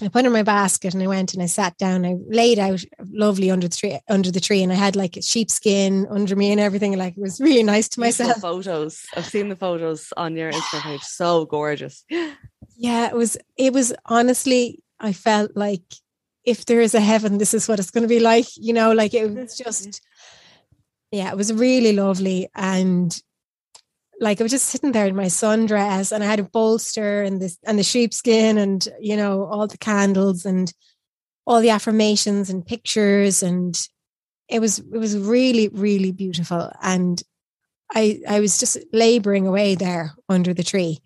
[0.00, 2.06] I put in my basket and I went and I sat down.
[2.06, 5.22] I laid out lovely under the tree, under the tree, and I had like a
[5.22, 6.96] sheepskin under me and everything.
[6.96, 8.36] Like it was really nice to myself.
[8.40, 9.04] Photos.
[9.16, 11.02] I've seen the photos on your Instagram page.
[11.02, 12.04] So gorgeous.
[12.80, 13.36] Yeah, it was.
[13.56, 14.84] It was honestly.
[15.00, 15.82] I felt like
[16.44, 18.46] if there is a heaven, this is what it's going to be like.
[18.56, 20.00] You know, like it was just.
[21.10, 23.18] Yeah, it was really lovely, and
[24.20, 27.40] like I was just sitting there in my sundress and I had a bolster and
[27.40, 30.72] this and the sheepskin and you know all the candles and
[31.46, 33.80] all the affirmations and pictures and
[34.48, 37.22] it was it was really really beautiful and
[37.94, 40.98] I I was just laboring away there under the tree.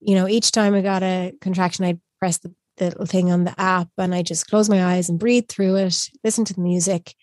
[0.00, 3.44] You know, each time I got a contraction, I'd press the, the little thing on
[3.44, 6.60] the app and I just close my eyes and breathe through it, listen to the
[6.60, 7.14] music.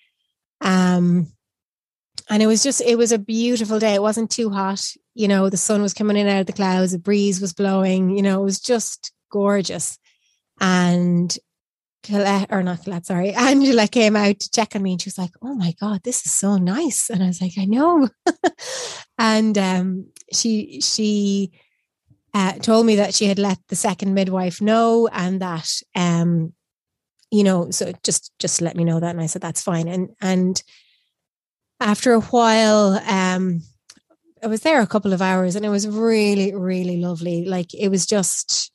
[0.62, 1.28] Um,
[2.30, 4.82] and it was just it was a beautiful day it wasn't too hot
[5.14, 8.12] you know the sun was coming in out of the clouds a breeze was blowing
[8.12, 9.98] you know it was just gorgeous
[10.62, 11.38] and
[12.04, 15.18] Colette, or not Colette, sorry, Angela came out to check on me and she was
[15.18, 17.10] like, Oh my God, this is so nice.
[17.10, 18.10] And I was like, I know.
[19.18, 21.52] and um, she she
[22.34, 26.54] uh, told me that she had let the second midwife know and that um,
[27.34, 29.10] you know, so just just let me know that.
[29.10, 29.88] And I said, That's fine.
[29.88, 30.62] And and
[31.80, 33.62] after a while, um,
[34.44, 37.46] I was there a couple of hours and it was really, really lovely.
[37.46, 38.72] Like it was just,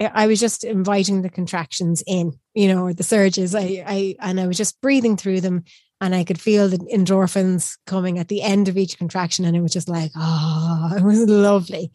[0.00, 3.54] I was just inviting the contractions in, you know, or the surges.
[3.54, 5.64] I, I, and I was just breathing through them
[6.00, 9.44] and I could feel the endorphins coming at the end of each contraction.
[9.44, 11.90] And it was just like, oh, it was lovely.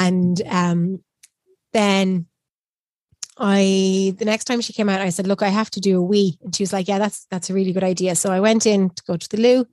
[0.00, 1.02] And um,
[1.72, 2.26] then
[3.38, 6.02] I the next time she came out, I said, "Look, I have to do a
[6.02, 8.66] wee," and she was like, "Yeah, that's that's a really good idea." So I went
[8.66, 9.66] in to go to the loo,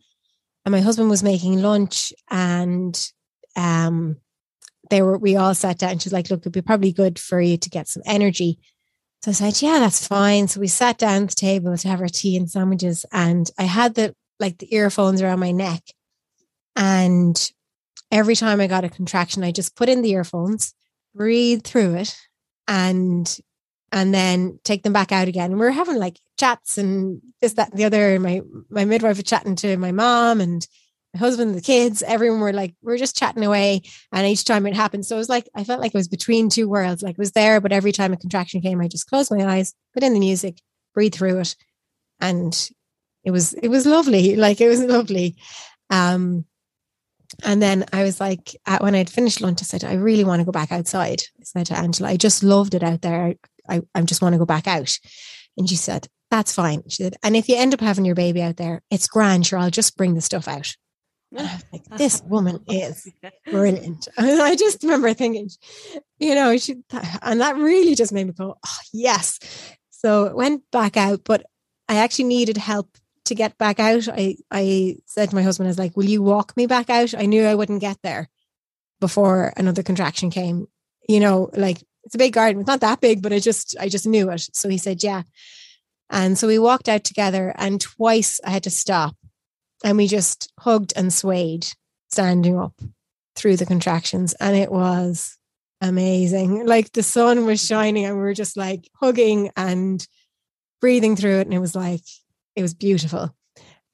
[0.65, 3.11] and my husband was making lunch, and
[3.57, 4.17] um,
[4.89, 5.91] they were we all sat down.
[5.91, 8.57] And She's like, "Look, it'd be probably good for you to get some energy."
[9.21, 12.01] So I said, "Yeah, that's fine." So we sat down at the table to have
[12.01, 15.83] our tea and sandwiches, and I had the like the earphones around my neck,
[16.75, 17.51] and
[18.11, 20.73] every time I got a contraction, I just put in the earphones,
[21.15, 22.15] breathe through it,
[22.67, 23.39] and
[23.91, 25.51] and then take them back out again.
[25.51, 28.19] And we were having like chats and this, that, and the other.
[28.19, 30.65] My my midwife was chatting to my mom and
[31.17, 33.81] husband, the kids, everyone were like, we are just chatting away.
[34.11, 35.05] And each time it happened.
[35.05, 37.03] So it was like I felt like it was between two worlds.
[37.03, 39.73] Like it was there, but every time a contraction came, I just closed my eyes,
[39.93, 40.61] put in the music,
[40.93, 41.55] breathe through it.
[42.19, 42.69] And
[43.23, 44.35] it was it was lovely.
[44.47, 45.35] Like it was lovely.
[45.89, 46.45] Um
[47.43, 50.45] and then I was like, when I'd finished lunch, I said, I really want to
[50.45, 51.21] go back outside.
[51.39, 53.35] I said to Angela, I just loved it out there.
[53.69, 54.97] I, I just want to go back out.
[55.57, 56.83] And she said, That's fine.
[56.87, 59.45] She said, And if you end up having your baby out there, it's grand.
[59.45, 60.75] Sure, I'll just bring the stuff out.
[61.31, 63.07] And I was like, This woman is
[63.51, 64.07] brilliant.
[64.17, 65.49] And I just remember thinking,
[66.19, 66.77] you know, she,
[67.21, 69.39] and that really just made me go, Oh, yes.
[69.89, 71.45] So it went back out, but
[71.89, 74.07] I actually needed help to get back out.
[74.07, 77.13] I, I said to my husband, I was like, Will you walk me back out?
[77.17, 78.29] I knew I wouldn't get there
[78.99, 80.67] before another contraction came.
[81.07, 82.61] You know, like it's a big garden.
[82.61, 84.47] It's not that big, but I just, I just knew it.
[84.53, 85.23] So he said, yeah.
[86.09, 89.15] And so we walked out together and twice I had to stop
[89.83, 91.67] and we just hugged and swayed
[92.09, 92.73] standing up
[93.35, 94.33] through the contractions.
[94.39, 95.37] And it was
[95.81, 96.65] amazing.
[96.65, 100.05] Like the sun was shining and we were just like hugging and
[100.81, 101.47] breathing through it.
[101.47, 102.01] And it was like,
[102.55, 103.35] it was beautiful.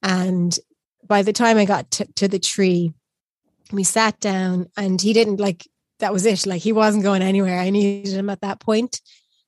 [0.02, 0.58] And
[1.06, 2.94] by the time I got to, to the tree,
[3.72, 5.68] we sat down and he didn't like,
[6.00, 6.46] that was it.
[6.46, 7.60] Like he wasn't going anywhere.
[7.60, 9.02] I needed him at that point.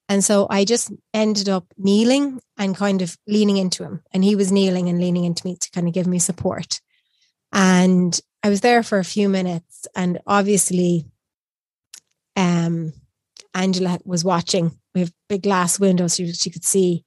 [0.07, 4.01] And so I just ended up kneeling and kind of leaning into him.
[4.11, 6.79] And he was kneeling and leaning into me to kind of give me support.
[7.51, 9.87] And I was there for a few minutes.
[9.95, 11.05] And obviously,
[12.35, 12.93] um,
[13.55, 14.77] Angela was watching.
[14.93, 17.03] We have big glass windows so she could see.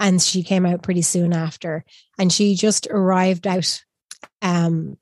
[0.00, 1.84] And she came out pretty soon after.
[2.18, 3.84] And she just arrived out
[4.42, 4.96] um,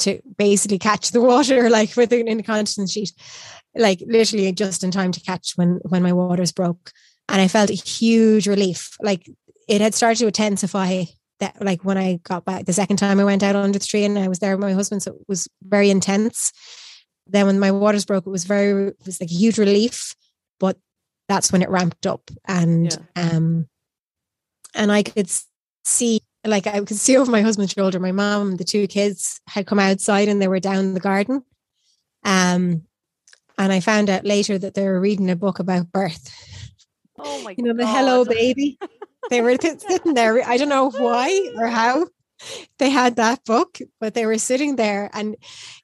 [0.00, 3.12] to basically catch the water, like with an incontinence sheet,
[3.76, 6.92] like literally just in time to catch when when my waters broke.
[7.28, 8.96] And I felt a huge relief.
[9.00, 9.28] Like
[9.68, 11.04] it had started to intensify
[11.40, 14.04] that like when I got back the second time I went out under the tree
[14.04, 15.02] and I was there with my husband.
[15.02, 16.52] So it was very intense.
[17.26, 20.14] Then when my waters broke, it was very it was like a huge relief.
[20.60, 20.76] But
[21.28, 22.30] that's when it ramped up.
[22.46, 23.30] And yeah.
[23.30, 23.68] um
[24.74, 25.30] and I could
[25.84, 29.66] see like I could see over my husband's shoulder, my mom the two kids had
[29.66, 31.42] come outside and they were down in the garden.
[32.24, 32.82] Um,
[33.58, 36.30] and I found out later that they were reading a book about birth.
[37.18, 38.78] Oh my You know, the Hello Baby.
[39.30, 40.46] they were sitting there.
[40.46, 42.06] I don't know why or how
[42.78, 45.08] they had that book, but they were sitting there.
[45.12, 45.36] And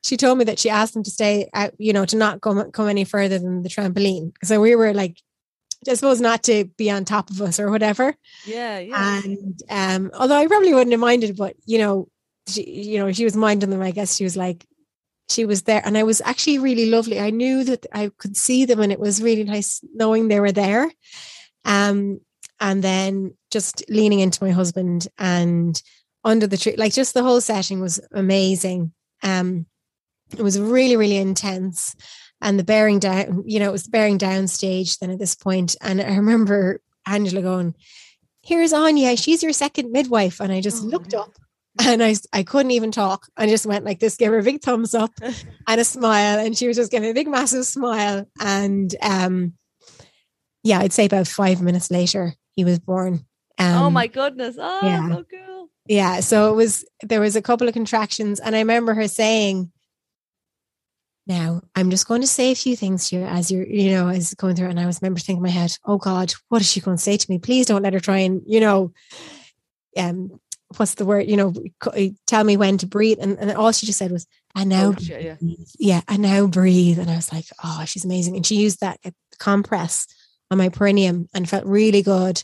[0.03, 2.71] she told me that she asked them to stay out, you know, to not come,
[2.73, 4.33] come any further than the trampoline.
[4.43, 5.17] So we were like
[5.89, 8.15] I suppose not to be on top of us or whatever.
[8.45, 9.23] Yeah, yeah.
[9.25, 12.09] And um, although I probably wouldn't have minded, but you know,
[12.47, 13.81] she, you know, she was minding them.
[13.81, 14.67] I guess she was like,
[15.31, 17.21] she was there, and I was actually really lovely.
[17.21, 20.53] I knew that I could see them, and it was really nice knowing they were
[20.53, 20.91] there.
[21.65, 22.21] Um,
[22.61, 25.81] and then just leaning into my husband and
[26.25, 28.93] under the tree, like just the whole setting was amazing.
[29.23, 29.67] Um,
[30.37, 31.97] it was really, really intense
[32.41, 35.35] and the bearing down, you know, it was the bearing down stage then at this
[35.35, 35.77] point.
[35.81, 37.75] And I remember Angela going,
[38.43, 40.41] Here's Anya, she's your second midwife.
[40.41, 41.33] And I just oh, looked up
[41.79, 43.29] and I, I couldn't even talk.
[43.37, 45.13] I just went like this, gave her a big thumbs up
[45.67, 46.39] and a smile.
[46.39, 48.27] And she was just giving a big, massive smile.
[48.41, 49.55] And um,
[50.63, 53.25] yeah, I'd say about five minutes later, he was born.
[53.59, 54.57] Um, oh my goodness.
[54.59, 55.09] Oh, yeah.
[55.09, 55.71] so cool.
[55.87, 56.21] Yeah.
[56.21, 58.41] So it was, there was a couple of contractions.
[58.41, 59.71] And I remember her saying,
[61.27, 64.35] now, I'm just going to say a few things here as you're, you know, as
[64.35, 64.71] going through.
[64.71, 67.03] And I was remember thinking in my head, oh God, what is she going to
[67.03, 67.39] say to me?
[67.39, 68.93] Please don't let her try and, you know,
[69.97, 70.41] um,
[70.77, 71.53] what's the word, you know,
[72.27, 73.19] tell me when to breathe.
[73.21, 75.37] And, and all she just said was, and now, oh, yeah.
[75.79, 76.99] yeah, and now breathe.
[76.99, 78.37] And I was like, oh, she's amazing.
[78.37, 78.99] And she used that
[79.39, 80.07] compress
[80.51, 82.43] on my perineum and felt really good.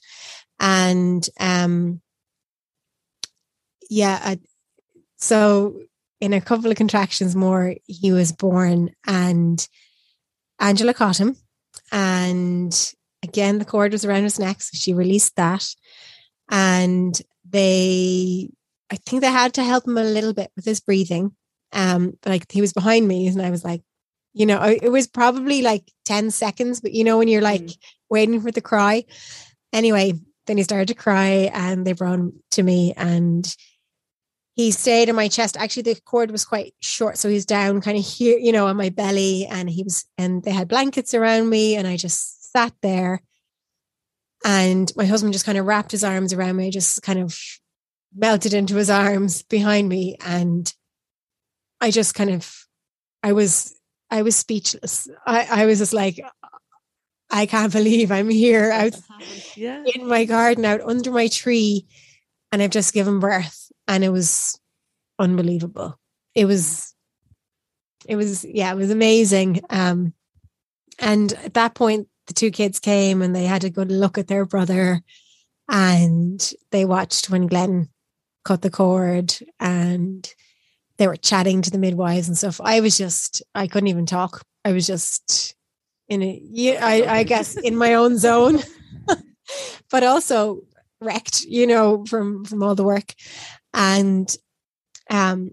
[0.60, 2.00] And um,
[3.90, 4.38] yeah, I,
[5.16, 5.80] so
[6.20, 9.66] in a couple of contractions more, he was born and
[10.58, 11.36] Angela caught him.
[11.92, 14.62] And again, the cord was around his neck.
[14.62, 15.66] So she released that.
[16.48, 17.20] And
[17.50, 18.50] they,
[18.90, 21.32] I think they had to help him a little bit with his breathing.
[21.72, 23.82] Um, but like he was behind me and I was like,
[24.32, 27.78] you know, it was probably like 10 seconds, but you know, when you're like mm.
[28.10, 29.04] waiting for the cry.
[29.72, 30.12] Anyway,
[30.46, 33.56] then he started to cry and they brought him to me and
[34.56, 35.56] he stayed in my chest.
[35.56, 38.76] Actually, the cord was quite short, so he's down kind of here, you know, on
[38.76, 42.72] my belly, and he was, and they had blankets around me, and I just sat
[42.80, 43.22] there.
[44.44, 47.38] And my husband just kind of wrapped his arms around me, just kind of
[48.14, 50.72] melted into his arms behind me, and
[51.80, 52.66] I just kind of,
[53.22, 53.74] I was,
[54.10, 55.08] I was speechless.
[55.26, 56.20] I, I was just like,
[57.30, 58.94] I can't believe I'm here out
[59.56, 59.82] yeah.
[59.94, 61.86] in my garden, out under my tree,
[62.52, 64.60] and I've just given birth and it was
[65.18, 65.98] unbelievable.
[66.34, 66.94] It was,
[68.06, 69.60] it was, yeah, it was amazing.
[69.70, 70.14] Um,
[70.98, 74.28] and at that point, the two kids came and they had a good look at
[74.28, 75.02] their brother,
[75.68, 77.88] and they watched when Glenn
[78.44, 80.32] cut the cord, and
[80.98, 82.60] they were chatting to the midwives and stuff.
[82.62, 84.42] I was just, I couldn't even talk.
[84.64, 85.54] I was just
[86.08, 88.60] in a, I, I guess in my own zone,
[89.90, 90.62] but also
[91.00, 93.14] wrecked, you know, from from all the work.
[93.74, 94.34] And
[95.10, 95.52] um,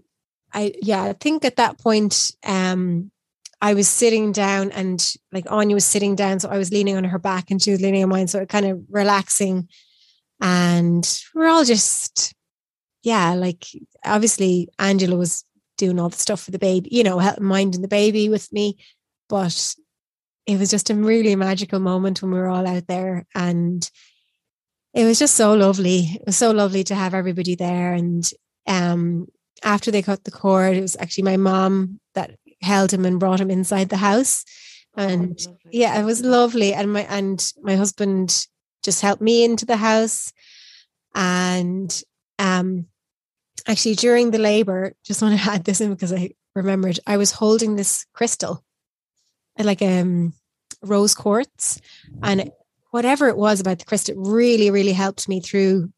[0.52, 3.10] I, yeah, I think at that point, um,
[3.64, 6.38] I was sitting down and like Anya was sitting down.
[6.38, 8.28] So I was leaning on her back and she was leaning on mine.
[8.28, 9.70] So it kind of relaxing.
[10.38, 12.34] And we're all just,
[13.04, 13.64] yeah, like
[14.04, 15.46] obviously Angela was
[15.78, 18.76] doing all the stuff for the baby, you know, helping minding the baby with me.
[19.30, 19.74] But
[20.44, 23.90] it was just a really magical moment when we were all out there and
[24.92, 26.00] it was just so lovely.
[26.16, 27.94] It was so lovely to have everybody there.
[27.94, 28.30] And
[28.66, 29.26] um,
[29.62, 33.40] after they cut the cord, it was actually my mom that held him and brought
[33.40, 34.44] him inside the house.
[34.96, 36.72] And oh, yeah, it was lovely.
[36.72, 38.46] And my and my husband
[38.82, 40.32] just helped me into the house.
[41.14, 42.02] And
[42.38, 42.86] um
[43.66, 47.32] actually during the labor, just want to add this in because I remembered I was
[47.32, 48.64] holding this crystal,
[49.58, 50.34] like um
[50.82, 51.80] rose quartz,
[52.22, 52.50] and
[52.90, 55.92] whatever it was about the crystal really, really helped me through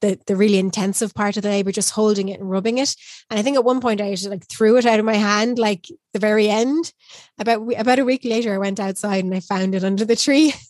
[0.00, 2.94] the the really intensive part of the labor, just holding it and rubbing it.
[3.30, 5.58] And I think at one point I just like threw it out of my hand,
[5.58, 6.92] like the very end.
[7.38, 10.54] About about a week later, I went outside and I found it under the tree.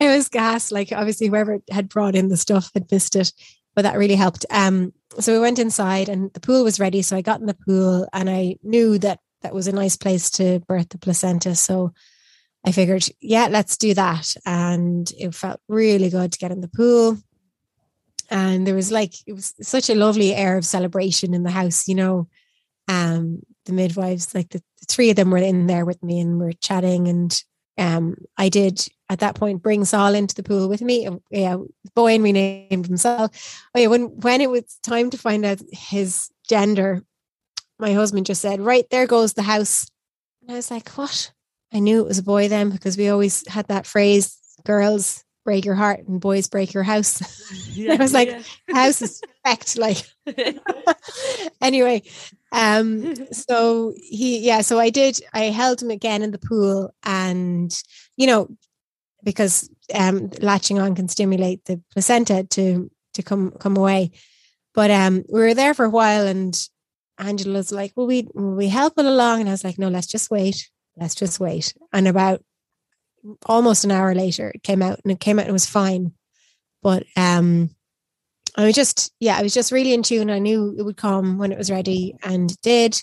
[0.00, 0.72] It was gas.
[0.72, 3.32] Like obviously, whoever had brought in the stuff had missed it,
[3.74, 4.46] but that really helped.
[4.50, 7.02] Um, so we went inside and the pool was ready.
[7.02, 10.30] So I got in the pool and I knew that that was a nice place
[10.32, 11.54] to birth the placenta.
[11.54, 11.92] So
[12.64, 14.34] I figured, yeah, let's do that.
[14.44, 17.18] And it felt really good to get in the pool.
[18.30, 21.88] And there was like, it was such a lovely air of celebration in the house,
[21.88, 22.28] you know.
[22.88, 26.40] Um, the midwives, like the, the three of them were in there with me and
[26.40, 27.08] we are chatting.
[27.08, 27.42] And
[27.78, 31.08] um, I did at that point bring Saul into the pool with me.
[31.30, 31.56] Yeah,
[31.94, 33.30] boy and renamed himself.
[33.74, 37.02] Oh yeah, when when it was time to find out his gender,
[37.78, 39.86] my husband just said, "Right there goes the house,"
[40.42, 41.32] and I was like, "What?"
[41.72, 45.64] I knew it was a boy then because we always had that phrase, girls break
[45.64, 47.20] your heart and boys break your house.
[47.72, 48.42] Yeah, I was like, yeah.
[48.72, 49.78] house is perfect.
[49.78, 50.04] Like
[51.60, 52.02] anyway.
[52.52, 57.72] Um so he yeah, so I did I held him again in the pool and
[58.16, 58.48] you know,
[59.22, 64.10] because um latching on can stimulate the placenta to to come come away.
[64.74, 66.56] But um we were there for a while and
[67.18, 69.40] Angela's like, Will we will we help it along?
[69.40, 71.74] And I was like, No, let's just wait let's just wait.
[71.92, 72.42] And about
[73.46, 76.12] almost an hour later, it came out and it came out and it was fine.
[76.82, 77.70] But um,
[78.56, 80.30] I was just, yeah, I was just really in tune.
[80.30, 83.02] I knew it would come when it was ready and it did.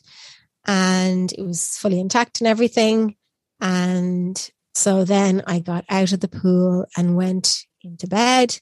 [0.65, 3.15] And it was fully intact and everything.
[3.61, 8.59] And so then I got out of the pool and went into bed.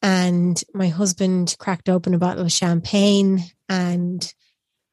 [0.00, 3.40] And my husband cracked open a bottle of champagne.
[3.68, 4.32] And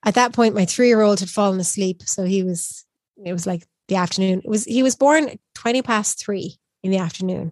[0.05, 2.03] at that point, my three year old had fallen asleep.
[2.03, 2.85] So he was
[3.25, 4.41] it was like the afternoon.
[4.43, 7.51] It was he was born 20 past three in the afternoon.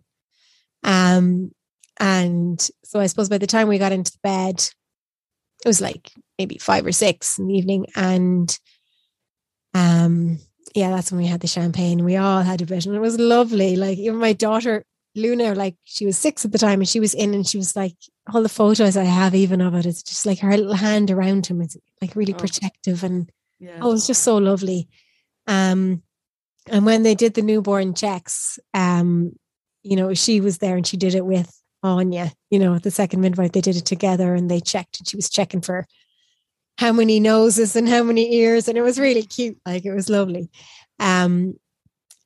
[0.83, 1.51] Um
[1.99, 6.57] and so I suppose by the time we got into bed, it was like maybe
[6.57, 7.87] five or six in the evening.
[7.95, 8.57] And
[9.73, 10.39] um
[10.75, 12.03] yeah, that's when we had the champagne.
[12.03, 13.75] We all had a bit and it was lovely.
[13.75, 14.85] Like even my daughter
[15.17, 17.75] Luna, like she was six at the time and she was in and she was
[17.75, 17.95] like,
[18.31, 21.47] all the photos I have even of it, it's just like her little hand around
[21.47, 21.61] him.
[21.61, 22.37] It's like really oh.
[22.37, 23.29] protective and
[23.59, 23.79] yeah.
[23.81, 24.87] oh, it was just so lovely.
[25.47, 26.03] Um,
[26.69, 29.33] and when they did the newborn checks, um,
[29.83, 31.51] you know, she was there and she did it with
[31.83, 35.15] Anya, you know, the second midwife, they did it together and they checked and she
[35.15, 35.85] was checking for
[36.77, 38.67] how many noses and how many ears.
[38.67, 39.57] And it was really cute.
[39.65, 40.49] Like it was lovely.
[40.99, 41.55] Um,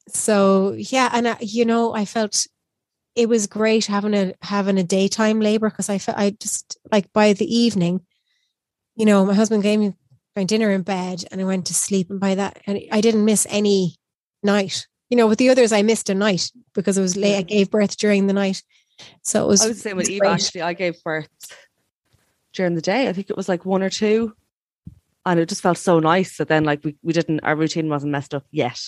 [0.08, 2.48] so yeah, and I, you know, I felt
[3.16, 7.12] it was great having a having a daytime labor because I felt I just like
[7.14, 8.02] by the evening,
[8.96, 9.94] you know, my husband gave me
[10.36, 12.10] my dinner in bed and I went to sleep.
[12.10, 13.96] And by that, and I didn't miss any
[14.44, 14.88] night.
[15.10, 17.38] You know, with the others, I missed a night because it was late.
[17.38, 18.64] I gave birth during the night.
[19.24, 19.62] So it was.
[19.62, 20.62] I was the same with Eva, actually.
[20.62, 21.28] I gave birth
[22.54, 23.08] during the day.
[23.08, 24.34] I think it was like one or two.
[25.24, 28.12] And it just felt so nice that then, like, we, we didn't, our routine wasn't
[28.12, 28.80] messed up yet.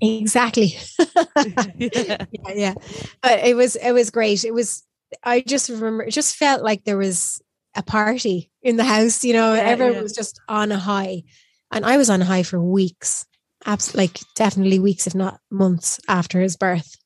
[0.00, 0.78] exactly.
[0.98, 1.04] yeah.
[1.76, 2.24] yeah.
[2.54, 2.74] Yeah.
[3.20, 4.44] But it was, it was great.
[4.44, 4.86] It was,
[5.22, 7.42] I just remember, it just felt like there was
[7.76, 10.02] a party in the house, you know, yeah, everyone yeah.
[10.02, 11.24] was just on a high.
[11.70, 13.26] And I was on a high for weeks,
[13.66, 16.96] absolutely, like definitely weeks, if not months after his birth.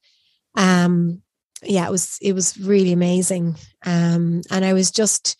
[0.56, 1.22] Um,
[1.62, 3.56] yeah, it was, it was really amazing.
[3.84, 5.36] Um, and I was just,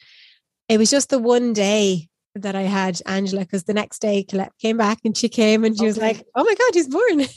[0.69, 4.53] it was just the one day that I had Angela because the next day Colette
[4.61, 5.87] came back and she came and she okay.
[5.87, 7.27] was like, oh my God, he's born.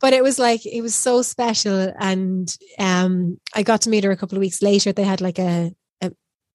[0.00, 4.12] But it was like it was so special and um I got to meet her
[4.12, 5.72] a couple of weeks later they had like a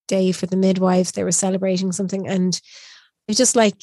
[0.08, 1.12] day for the midwives.
[1.12, 2.62] They were celebrating something, and it
[3.28, 3.82] was just like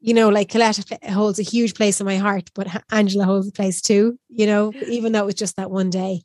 [0.00, 3.52] you know, like Colette holds a huge place in my heart, but Angela holds a
[3.52, 4.18] place too.
[4.28, 6.22] You know, even though it was just that one day.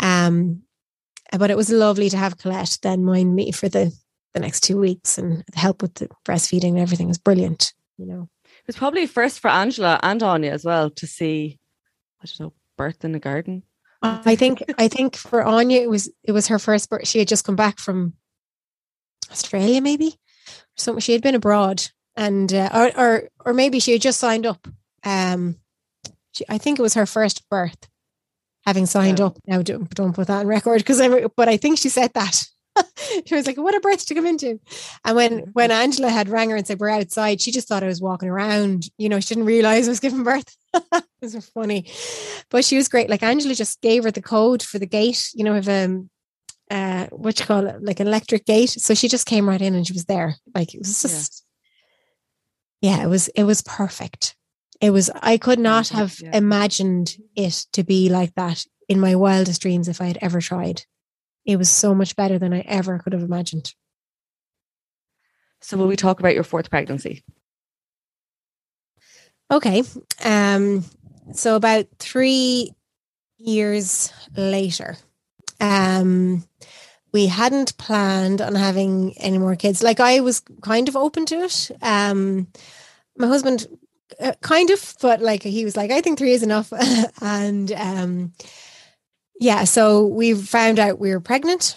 [0.00, 0.62] Um,
[1.36, 3.92] but it was lovely to have Colette then mind me for the
[4.34, 7.72] the next two weeks and help with the breastfeeding and everything was brilliant.
[7.96, 11.58] You know, it was probably first for Angela and Anya as well to see.
[12.22, 13.62] I don't know, birth in the garden.
[14.02, 17.08] I think I think for Anya it was it was her first birth.
[17.08, 18.14] She had just come back from
[19.30, 20.16] Australia, maybe.
[20.76, 24.46] So she had been abroad, and uh, or, or or maybe she had just signed
[24.46, 24.66] up.
[25.04, 25.56] Um,
[26.32, 27.88] she, I think it was her first birth,
[28.64, 29.38] having signed up.
[29.46, 31.26] Now don't, don't put that on record because I.
[31.36, 32.44] But I think she said that.
[33.26, 34.60] she was like, "What a birth to come into!"
[35.04, 37.88] And when when Angela had rang her and said we're outside, she just thought I
[37.88, 38.88] was walking around.
[38.98, 40.56] You know, she didn't realize I was giving birth.
[40.74, 41.90] it was funny,
[42.50, 43.10] but she was great.
[43.10, 45.30] Like Angela just gave her the code for the gate.
[45.34, 46.10] You know, of um,
[46.70, 48.70] uh, what you call it, like an electric gate.
[48.70, 50.36] So she just came right in and she was there.
[50.54, 51.45] Like it was just,
[52.86, 54.36] yeah, it was it was perfect.
[54.80, 55.10] It was.
[55.22, 56.36] I could not have yeah.
[56.36, 60.82] imagined it to be like that in my wildest dreams if I had ever tried
[61.46, 63.72] it was so much better than I ever could have imagined.
[65.60, 67.24] So, will we talk about your fourth pregnancy?
[69.50, 69.84] Okay.
[70.22, 70.84] Um,
[71.32, 72.72] so, about three
[73.38, 74.96] years later,
[75.60, 76.44] um,
[77.16, 79.82] we hadn't planned on having any more kids.
[79.82, 81.70] Like, I was kind of open to it.
[81.80, 82.48] Um,
[83.16, 83.66] my husband,
[84.20, 86.70] uh, kind of, but like, he was like, I think three is enough.
[87.22, 88.34] and, um,
[89.40, 91.74] yeah, so we found out we were pregnant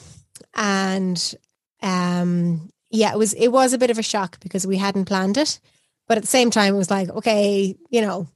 [0.56, 1.36] and
[1.82, 5.38] um yeah, it was it was a bit of a shock because we hadn't planned
[5.38, 5.61] it.
[6.07, 8.28] But at the same time it was like, okay, you know,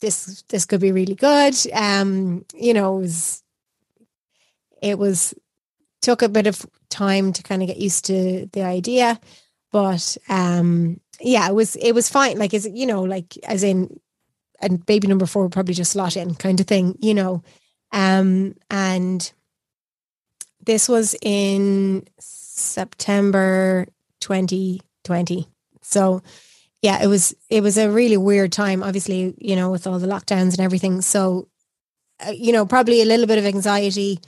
[0.00, 1.54] this this could be really good.
[1.72, 3.42] Um, you know, it was
[4.80, 5.34] it was
[6.00, 9.20] took a bit of time to kind of get used to the idea.
[9.72, 12.38] But um yeah, it was it was fine.
[12.38, 14.00] Like is you know, like as in
[14.60, 17.42] and baby number four would probably just slot in kind of thing, you know.
[17.92, 19.32] Um, and
[20.64, 23.86] this was in September
[24.20, 25.48] 2020.
[25.82, 26.22] So
[26.82, 30.06] yeah, it was it was a really weird time obviously, you know, with all the
[30.06, 31.00] lockdowns and everything.
[31.00, 31.48] So
[32.24, 34.20] uh, you know, probably a little bit of anxiety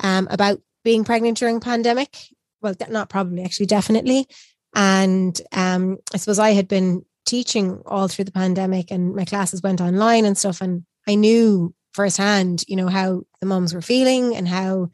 [0.00, 2.16] um, about being pregnant during pandemic.
[2.60, 4.26] Well, not probably, actually, definitely.
[4.74, 9.62] And um, I suppose I had been teaching all through the pandemic, and my classes
[9.62, 10.60] went online and stuff.
[10.60, 14.88] And I knew firsthand, you know, how the moms were feeling and how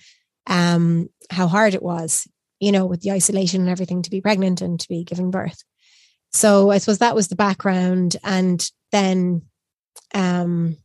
[0.47, 2.27] um how hard it was,
[2.61, 5.63] you know, with the isolation and everything to be pregnant and to be giving birth.
[6.33, 8.17] So I suppose that was the background.
[8.25, 9.43] And then
[10.15, 10.77] um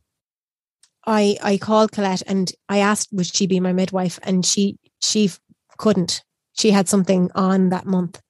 [1.06, 5.30] I I called Colette and I asked would she be my midwife and she she
[5.78, 6.22] couldn't.
[6.52, 8.20] She had something on that month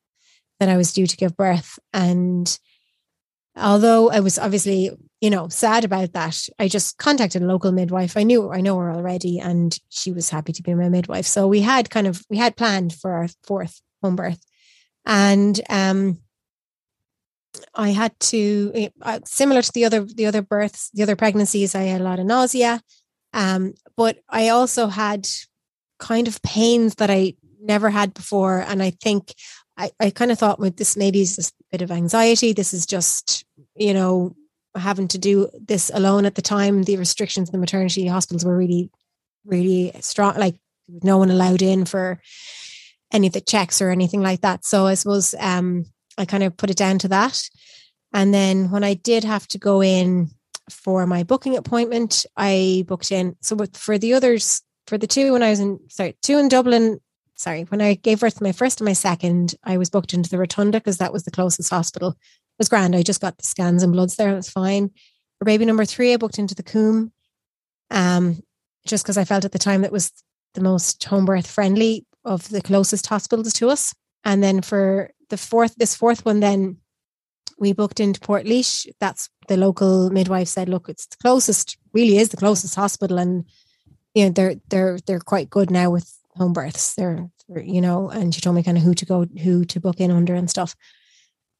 [0.58, 1.78] that I was due to give birth.
[1.92, 2.58] And
[3.56, 4.90] although I was obviously
[5.20, 6.48] you know, sad about that.
[6.58, 8.16] I just contacted a local midwife.
[8.16, 11.26] I knew I know her already, and she was happy to be my midwife.
[11.26, 14.42] So we had kind of we had planned for our fourth home birth,
[15.04, 16.18] and um,
[17.74, 21.74] I had to uh, similar to the other the other births, the other pregnancies.
[21.74, 22.80] I had a lot of nausea,
[23.34, 25.28] um, but I also had
[26.00, 29.34] kind of pains that I never had before, and I think
[29.76, 32.52] I, I kind of thought, with this maybe is just a bit of anxiety.
[32.52, 33.44] This is just
[33.76, 34.34] you know
[34.74, 36.82] having to do this alone at the time.
[36.82, 38.90] The restrictions in the maternity hospitals were really,
[39.44, 40.36] really strong.
[40.36, 40.56] Like
[40.88, 42.20] no one allowed in for
[43.12, 44.64] any of the checks or anything like that.
[44.64, 45.86] So I suppose um,
[46.18, 47.48] I kind of put it down to that.
[48.12, 50.30] And then when I did have to go in
[50.68, 53.36] for my booking appointment, I booked in.
[53.40, 56.98] So for the others, for the two when I was in, sorry, two in Dublin,
[57.36, 60.28] sorry, when I gave birth to my first and my second, I was booked into
[60.28, 62.16] the Rotunda because that was the closest hospital
[62.58, 62.96] was grand.
[62.96, 64.30] I just got the scans and bloods there.
[64.30, 64.90] It was fine.
[65.38, 67.12] For baby number three, I booked into the Coombe,
[67.92, 68.42] um,
[68.84, 70.12] just because I felt at the time that was
[70.54, 73.94] the most home birth friendly of the closest hospitals to us.
[74.24, 76.78] And then for the fourth, this fourth one, then
[77.60, 78.88] we booked into Portlaoise.
[78.98, 83.44] That's the local midwife said, look, it's the closest, really is the closest hospital, and
[84.14, 86.94] you know they're they're they're quite good now with home births.
[86.94, 90.00] They're, you know, and she told me kind of who to go, who to book
[90.00, 90.74] in under and stuff.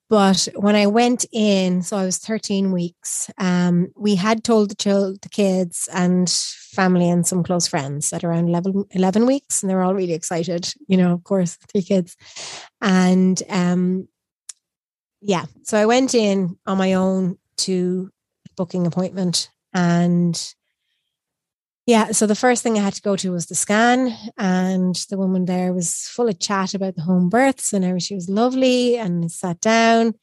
[0.09, 4.75] But when I went in, so I was 13 weeks, um, we had told the,
[4.75, 9.71] child, the kids and family and some close friends at around 11, 11 weeks, and
[9.71, 12.17] they were all really excited, you know, of course, three kids.
[12.81, 14.09] And um,
[15.21, 18.11] yeah, so I went in on my own to
[18.57, 20.55] booking appointment and
[21.91, 25.19] yeah, so the first thing I had to go to was the scan, and the
[25.19, 28.97] woman there was full of chat about the home births and she was lovely.
[28.97, 30.15] And sat down,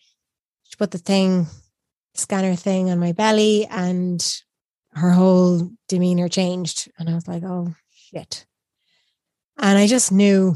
[0.63, 1.47] she put the thing,
[2.13, 4.25] scanner thing on my belly, and
[4.91, 6.89] her whole demeanor changed.
[6.97, 8.45] And I was like, oh shit.
[9.57, 10.55] And I just knew.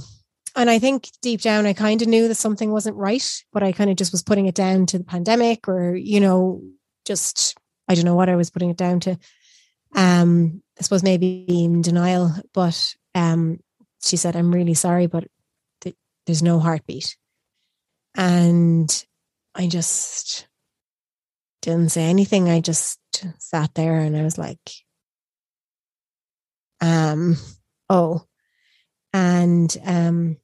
[0.55, 3.73] And I think deep down, I kind of knew that something wasn't right, but I
[3.73, 6.61] kind of just was putting it down to the pandemic or, you know,
[7.05, 7.57] just,
[7.89, 9.17] I don't know what I was putting it down to.
[9.93, 13.59] Um, I suppose maybe in denial, but um,
[14.03, 15.25] she said, I'm really sorry, but
[15.81, 15.95] th-
[16.25, 17.15] there's no heartbeat.
[18.15, 19.05] And
[19.53, 20.47] I just,
[21.61, 22.49] didn't say anything.
[22.49, 22.99] I just
[23.37, 24.59] sat there and I was like,
[26.81, 27.37] um,
[27.89, 28.25] oh.
[29.13, 30.37] And um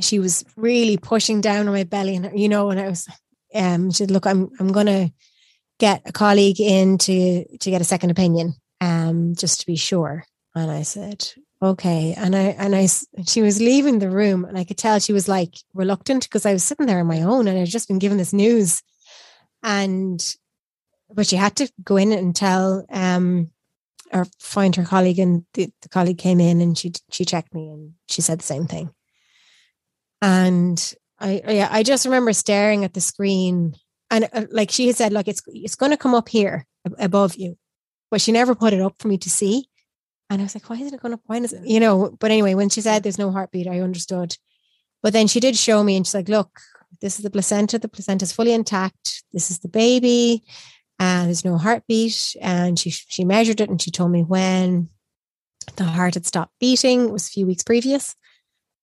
[0.00, 3.08] she was really pushing down on my belly and you know, and I was
[3.54, 5.12] um she said, look, I'm I'm gonna
[5.78, 10.26] get a colleague in to to get a second opinion, um, just to be sure.
[10.54, 11.26] And I said,
[11.62, 12.14] okay.
[12.16, 12.86] And I and I
[13.26, 16.52] she was leaving the room and I could tell she was like reluctant because I
[16.52, 18.82] was sitting there on my own and I'd just been given this news.
[19.62, 20.22] And
[21.12, 23.50] but she had to go in and tell um
[24.12, 27.68] or find her colleague and the, the colleague came in and she she checked me
[27.70, 28.90] and she said the same thing.
[30.20, 33.74] And I yeah, I just remember staring at the screen
[34.10, 36.66] and uh, like she had said, like it's it's going to come up here
[36.98, 37.56] above you,
[38.14, 39.68] but she never put it up for me to see.
[40.30, 41.52] And I was like, why isn't it going to point?
[41.64, 42.16] You know.
[42.20, 44.36] But anyway, when she said there's no heartbeat, I understood.
[45.02, 46.60] But then she did show me, and she's like, look,
[47.00, 47.76] this is the placenta.
[47.76, 49.24] The placenta is fully intact.
[49.32, 50.44] This is the baby,
[51.00, 52.36] and there's no heartbeat.
[52.40, 54.90] And she she measured it, and she told me when
[55.74, 57.08] the heart had stopped beating.
[57.08, 58.14] It was a few weeks previous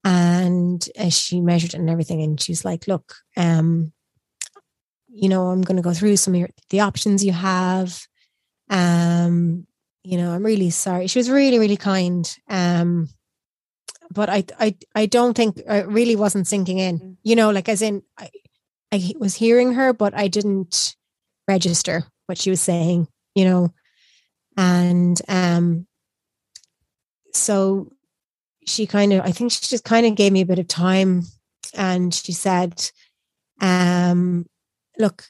[0.03, 3.93] and uh, she measured it and everything and she's like look um
[5.11, 8.07] you know, I'm going to go through some of your, the options you have.
[8.71, 9.67] Um,
[10.03, 11.05] you know, I'm really sorry.
[11.07, 12.27] She was really, really kind.
[12.49, 13.09] Um,
[14.09, 16.99] but I, I, I don't think I really wasn't sinking in.
[16.99, 17.17] Mm.
[17.21, 18.31] You know, like as in, I,
[18.91, 20.95] I was hearing her, but I didn't
[21.47, 23.07] register what she was saying.
[23.35, 23.73] You know,
[24.57, 25.87] and um,
[27.33, 27.91] so
[28.65, 31.23] she kind of, I think she just kind of gave me a bit of time,
[31.73, 32.89] and she said,
[33.61, 34.45] um,
[34.97, 35.25] look,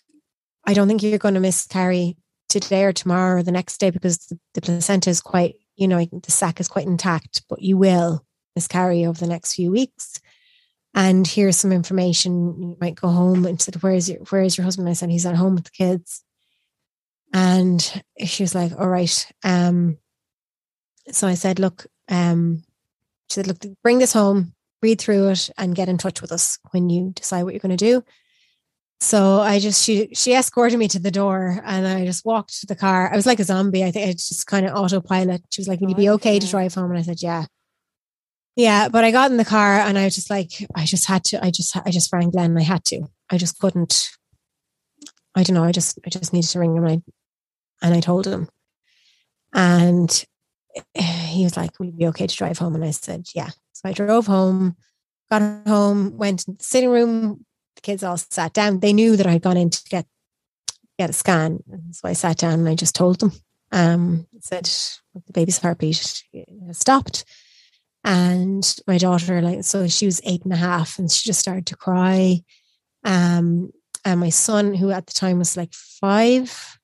[0.66, 2.18] I don't think you're going to miscarry
[2.60, 6.04] today or tomorrow or the next day because the, the placenta is quite, you know,
[6.06, 8.26] the sac is quite intact, but you will
[8.56, 10.20] miscarry over the next few weeks.
[10.94, 12.62] And here's some information.
[12.62, 14.90] You might go home and said, Where's your where's your husband?
[14.90, 16.24] I said, He's at home with the kids.
[17.34, 19.32] And she was like, All right.
[19.44, 19.98] Um,
[21.10, 22.64] so I said, Look, um,
[23.30, 26.60] she said, Look, bring this home, read through it, and get in touch with us
[26.72, 28.04] when you decide what you're going to do.
[29.02, 32.68] So I just she she escorted me to the door and I just walked to
[32.68, 33.12] the car.
[33.12, 33.84] I was like a zombie.
[33.84, 35.42] I think it's just kind of autopilot.
[35.50, 37.46] She was like, "Will you be oh, okay to drive home?" And I said, "Yeah."
[38.56, 41.24] Yeah, but I got in the car and I was just like, I just had
[41.26, 41.44] to.
[41.44, 42.56] I just I just rang Glenn.
[42.56, 43.08] I had to.
[43.32, 44.12] I just couldn't.
[45.34, 45.64] I don't know.
[45.64, 46.86] I just I just needed to ring him.
[46.86, 48.50] And I and I told him,
[49.52, 50.26] and
[50.94, 53.90] he was like, "Will you be okay to drive home?" And I said, "Yeah." So
[53.90, 54.76] I drove home,
[55.32, 57.46] got home, went to the sitting room,
[57.76, 58.80] the kids all sat down.
[58.80, 60.06] They knew that I'd gone in to get
[60.98, 61.64] get a scan.
[61.92, 63.32] So I sat down and I just told them.
[63.72, 64.70] Um, said
[65.26, 66.24] the baby's heartbeat
[66.72, 67.26] stopped.
[68.04, 71.68] And my daughter, like, so she was eight and a half and she just started
[71.68, 72.42] to cry.
[73.04, 73.72] Um,
[74.04, 76.80] and my son, who at the time was like five,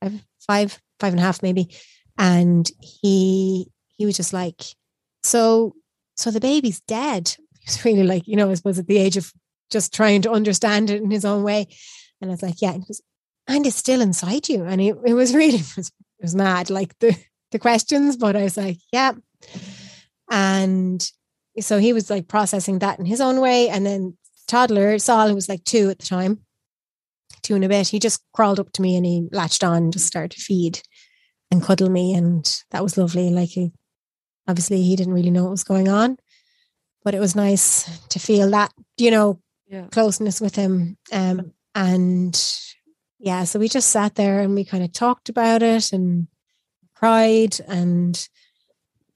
[0.00, 1.74] five, five, five and a half maybe,
[2.16, 4.62] and he he was just like,
[5.22, 5.74] so
[6.16, 7.36] so the baby's dead.
[7.64, 9.32] He was really like, you know, I suppose at the age of
[9.70, 11.66] just trying to understand it in his own way.
[12.20, 12.84] And I was like, yeah, and,
[13.46, 14.64] and it's still inside you.
[14.64, 17.16] And it, it was really, it was, it was mad, like the,
[17.50, 19.12] the questions, but I was like, yeah.
[20.30, 21.08] And
[21.60, 23.68] so he was like processing that in his own way.
[23.68, 24.16] And then
[24.48, 26.40] toddler, Saul, who was like two at the time,
[27.42, 30.06] two and a bit, he just crawled up to me and he latched on, just
[30.06, 30.80] started to feed
[31.50, 32.14] and cuddle me.
[32.14, 33.30] And that was lovely.
[33.30, 33.72] Like he,
[34.48, 36.16] obviously he didn't really know what was going on,
[37.04, 39.40] but it was nice to feel that, you know,
[39.74, 39.86] yeah.
[39.90, 40.96] closeness with him.
[41.12, 42.40] Um, and
[43.18, 46.28] yeah, so we just sat there and we kind of talked about it and
[46.94, 48.28] cried and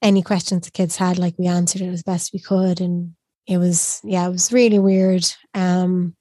[0.01, 2.81] any questions the kids had, like we answered it as best we could.
[2.81, 3.13] And
[3.47, 5.25] it was, yeah, it was really weird.
[5.53, 6.15] Um,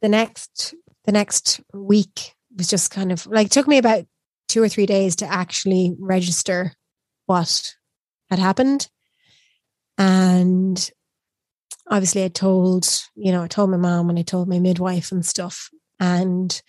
[0.00, 0.74] the next,
[1.04, 4.06] the next week was just kind of like, took me about
[4.48, 6.72] two or three days to actually register
[7.26, 7.74] what
[8.30, 8.88] had happened.
[9.98, 10.90] And
[11.90, 12.86] obviously I told,
[13.16, 15.68] you know, I told my mom and I told my midwife and stuff.
[15.98, 16.62] And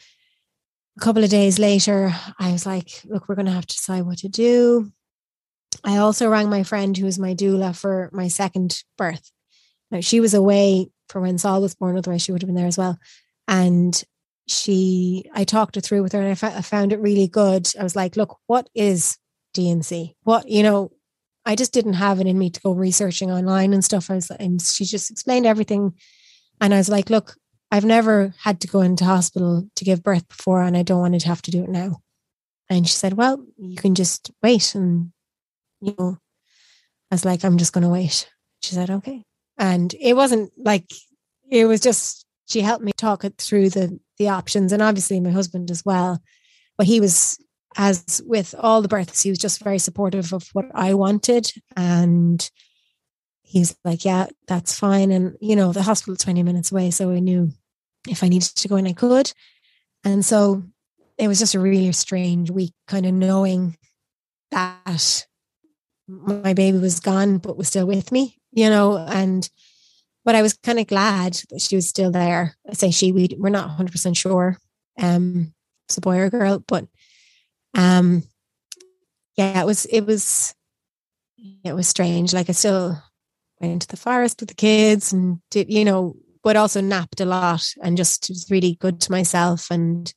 [0.98, 4.02] a couple of days later, I was like, look, we're going to have to decide
[4.02, 4.92] what to do.
[5.84, 9.32] I also rang my friend who was my doula for my second birth.
[9.92, 12.68] Now, she was away for when Saul was born, otherwise, she would have been there
[12.68, 12.98] as well.
[13.48, 14.02] And
[14.48, 17.70] she, I talked it through with her and I, I found it really good.
[17.80, 19.18] I was like, look, what is
[19.54, 20.16] D&C?
[20.24, 20.92] What, you know,
[21.46, 24.12] I just didn't have it in me to go researching online and stuff.
[24.12, 25.94] I was, and she just explained everything.
[26.60, 27.36] And I was like, look,
[27.72, 31.20] I've never had to go into hospital to give birth before, and I don't want
[31.20, 32.02] to have to do it now.
[32.70, 34.76] And she said, well, you can just wait.
[34.76, 35.12] And,
[35.82, 36.18] you know,
[37.10, 38.30] I was like, I'm just going to wait.
[38.62, 39.24] She said, okay.
[39.58, 40.92] And it wasn't like,
[41.50, 45.32] it was just, she helped me talk it through the the options, and obviously my
[45.32, 46.22] husband as well.
[46.78, 47.40] But he was,
[47.78, 52.50] as with all the births, he was just very supportive of what I wanted, and
[53.44, 57.20] he's like, "Yeah, that's fine." And you know, the hospital twenty minutes away, so I
[57.20, 57.52] knew
[58.08, 59.32] if I needed to go in, I could.
[60.04, 60.64] And so
[61.18, 63.78] it was just a really strange week, kind of knowing
[64.50, 65.26] that
[66.08, 69.50] my baby was gone, but was still with me, you know, and
[70.26, 72.56] but I was kind of glad that she was still there.
[72.70, 74.58] I say she, we we're not 100 percent sure,
[75.00, 75.54] um,
[75.88, 76.86] it's a boy or girl, but
[77.74, 78.24] um,
[79.38, 80.54] yeah, it was it was
[81.64, 82.34] it was strange.
[82.34, 83.02] Like I still
[83.60, 87.26] went into the forest with the kids and did, you know, but also napped a
[87.26, 90.14] lot and just was really good to myself and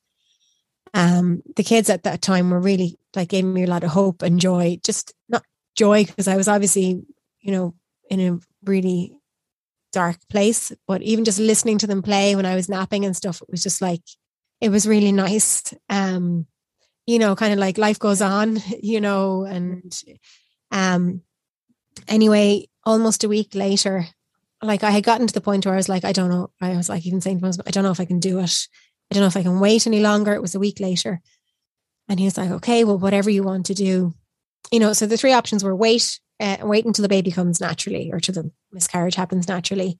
[0.95, 4.21] um, the kids at that time were really like gave me a lot of hope
[4.21, 4.79] and joy.
[4.83, 5.43] Just not
[5.75, 7.03] joy because I was obviously,
[7.41, 7.75] you know,
[8.09, 9.11] in a really
[9.91, 13.41] dark place, but even just listening to them play when I was napping and stuff,
[13.41, 14.01] it was just like
[14.61, 15.73] it was really nice.
[15.89, 16.47] Um,
[17.05, 20.03] you know, kind of like life goes on, you know, and
[20.71, 21.21] um
[22.07, 24.07] anyway, almost a week later,
[24.61, 26.51] like I had gotten to the point where I was like, I don't know.
[26.61, 28.39] I was like even saying to my husband, I don't know if I can do
[28.39, 28.67] it.
[29.09, 30.33] I don't know if I can wait any longer.
[30.33, 31.21] It was a week later.
[32.09, 34.13] And he was like, okay, well, whatever you want to do.
[34.71, 38.11] You know, so the three options were wait, uh, wait until the baby comes naturally
[38.11, 39.99] or to the miscarriage happens naturally.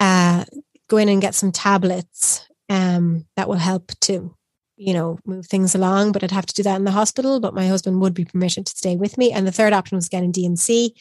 [0.00, 0.44] Uh,
[0.88, 4.34] go in and get some tablets um, that will help to,
[4.76, 6.12] you know, move things along.
[6.12, 7.40] But I'd have to do that in the hospital.
[7.40, 9.32] But my husband would be permitted to stay with me.
[9.32, 10.94] And the third option was getting D&C,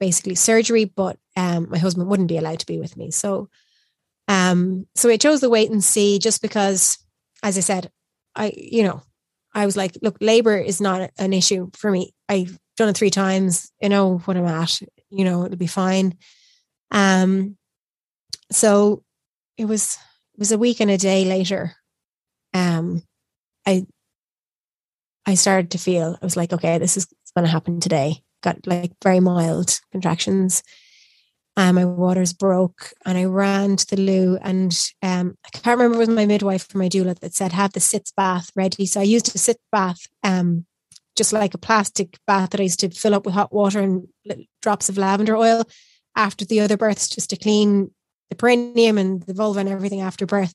[0.00, 0.84] basically surgery.
[0.84, 3.10] But um, my husband wouldn't be allowed to be with me.
[3.10, 3.48] So
[4.28, 6.98] um, so I chose the wait and see just because,
[7.42, 7.90] as I said,
[8.34, 9.02] I, you know,
[9.54, 12.12] I was like, look, labor is not an issue for me.
[12.28, 13.70] I've done it three times.
[13.80, 14.80] You know what I'm at.
[15.10, 16.16] You know, it'll be fine.
[16.90, 17.56] Um,
[18.50, 19.02] so
[19.56, 19.98] it was
[20.34, 21.76] it was a week and a day later.
[22.54, 23.02] Um,
[23.66, 23.86] I
[25.26, 27.06] I started to feel I was like, okay, this is
[27.36, 28.22] going to happen today.
[28.42, 30.62] Got like very mild contractions
[31.56, 35.78] and um, my waters broke and I ran to the loo and um, I can't
[35.78, 38.86] remember was my midwife or my doula that said have the sitz bath ready.
[38.86, 40.66] So I used a sitz bath, um,
[41.16, 44.08] just like a plastic bath that I used to fill up with hot water and
[44.62, 45.64] drops of lavender oil
[46.16, 47.92] after the other births just to clean
[48.30, 50.54] the perineum and the vulva and everything after birth.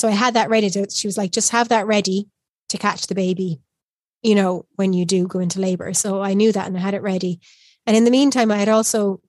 [0.00, 0.70] So I had that ready.
[0.70, 2.26] To, she was like, just have that ready
[2.70, 3.60] to catch the baby,
[4.22, 5.92] you know, when you do go into labor.
[5.92, 7.38] So I knew that and I had it ready.
[7.86, 9.20] And in the meantime, I had also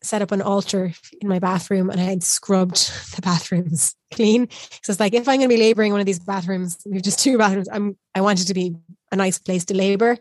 [0.00, 2.76] set up an altar in my bathroom and I had scrubbed
[3.16, 4.48] the bathrooms clean.
[4.82, 7.02] So it's like if I'm going to be laboring one of these bathrooms, we have
[7.02, 7.68] just two bathrooms.
[7.72, 8.76] I'm I wanted to be
[9.10, 10.18] a nice place to labor.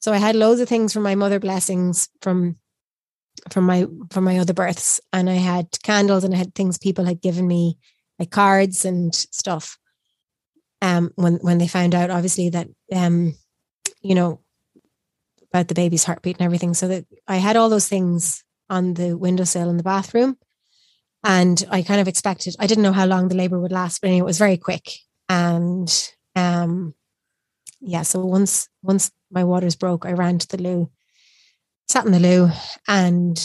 [0.00, 2.56] So I had loads of things from my mother blessings from
[3.50, 7.04] from my from my other births, and I had candles and I had things people
[7.04, 7.78] had given me,
[8.18, 9.78] like cards and stuff.
[10.82, 13.34] Um, when when they found out, obviously that um,
[14.02, 14.40] you know,
[15.52, 19.16] about the baby's heartbeat and everything, so that I had all those things on the
[19.16, 20.36] windowsill in the bathroom.
[21.24, 24.08] And I kind of expected, I didn't know how long the labor would last, but
[24.08, 24.92] anyway, it was very quick.
[25.28, 25.92] And
[26.36, 26.94] um,
[27.80, 30.90] yeah, so once once my waters broke, I ran to the loo,
[31.88, 32.50] sat in the loo,
[32.86, 33.40] and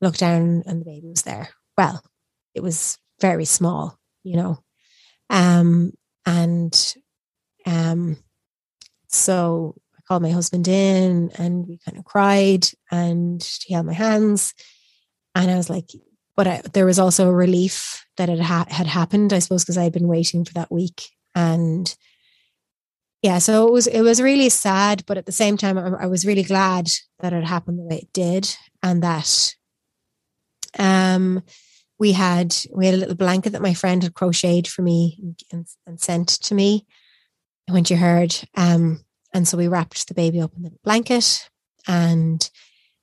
[0.00, 1.48] looked down, and the baby was there.
[1.78, 2.02] Well,
[2.54, 4.58] it was very small, you know,
[5.30, 5.92] um,
[6.26, 6.94] and
[7.66, 8.16] um,
[9.08, 13.92] so I called my husband in and we kind of cried and he held my
[13.92, 14.54] hands.
[15.34, 15.90] And I was like,
[16.36, 19.78] but I, there was also a relief that it ha- had happened, I suppose, because
[19.78, 21.10] I had been waiting for that week.
[21.34, 21.94] And
[23.22, 26.06] yeah, so it was it was really sad, but at the same time, I, I
[26.06, 26.88] was really glad
[27.20, 29.54] that it happened the way it did, and that
[30.78, 31.42] um,
[31.98, 35.66] we had we had a little blanket that my friend had crocheted for me and,
[35.86, 36.86] and sent to me
[37.68, 38.36] when she heard.
[38.56, 41.48] Um, and so we wrapped the baby up in the blanket
[41.86, 42.48] and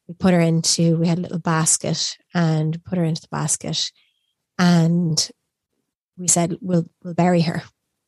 [0.08, 3.92] we put her into, we had a little basket and put her into the basket.
[4.58, 5.32] And
[6.18, 7.64] we said, we'll, we'll bury her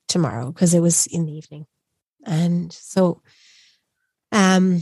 [0.08, 1.66] tomorrow because it was in the evening.
[2.26, 3.22] And so,
[4.32, 4.82] um,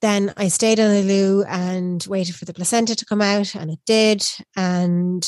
[0.00, 3.70] then I stayed in the loo and waited for the placenta to come out, and
[3.70, 4.26] it did.
[4.56, 5.26] And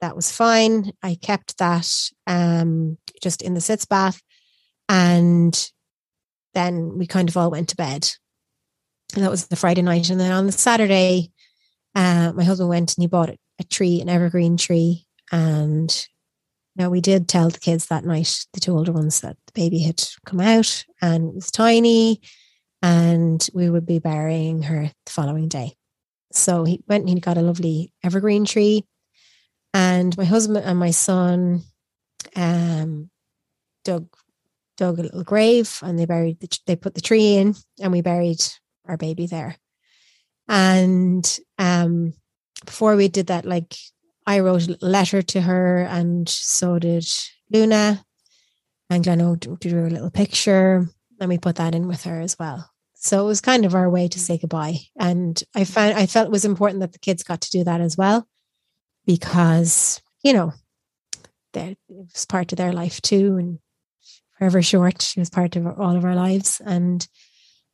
[0.00, 0.92] that was fine.
[1.02, 1.90] I kept that
[2.26, 4.20] um, just in the sitz bath.
[4.88, 5.70] And
[6.54, 8.10] then we kind of all went to bed.
[9.14, 10.10] And that was the Friday night.
[10.10, 11.32] And then on the Saturday,
[11.94, 15.06] uh, my husband went and he bought a tree, an evergreen tree.
[15.32, 16.06] And
[16.76, 19.80] now we did tell the kids that night, the two older ones, that the baby
[19.80, 22.20] had come out and it was tiny
[22.86, 25.74] and we would be burying her the following day.
[26.32, 28.84] So he went and he got a lovely evergreen tree
[29.74, 31.62] And my husband and my son
[32.34, 33.10] um,
[33.84, 34.08] dug
[34.76, 38.02] dug a little grave and they buried the, they put the tree in and we
[38.02, 38.42] buried
[38.86, 39.56] our baby there.
[40.48, 41.24] And
[41.58, 42.14] um,
[42.64, 43.74] before we did that, like
[44.26, 47.06] I wrote a letter to her and so did
[47.50, 48.04] Luna.
[48.90, 49.18] And Glenn
[49.60, 50.88] drew a little picture
[51.20, 52.70] and we put that in with her as well.
[53.06, 54.20] So it was kind of our way to mm.
[54.20, 54.78] say goodbye.
[54.98, 55.66] And I mm.
[55.66, 58.26] found I felt it was important that the kids got to do that as well,
[59.06, 60.52] because, you know,
[61.54, 63.36] it was part of their life too.
[63.36, 63.58] And
[64.36, 66.60] forever short, she was part of all of our lives.
[66.66, 67.06] And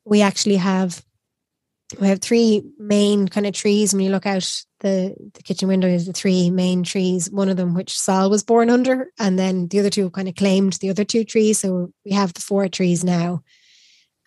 [0.05, 1.03] we actually have
[2.01, 3.93] we have three main kind of trees.
[3.93, 4.49] When you look out
[4.81, 8.43] the, the kitchen window, is the three main trees, one of them which Saul was
[8.43, 11.59] born under, and then the other two kind of claimed the other two trees.
[11.59, 13.43] So we have the four trees now.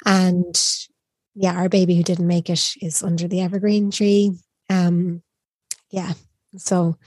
[0.05, 0.55] And
[1.35, 4.37] yeah, our baby who didn't make it is under the evergreen tree.
[4.69, 5.21] Um
[5.91, 6.13] yeah.
[6.57, 6.97] So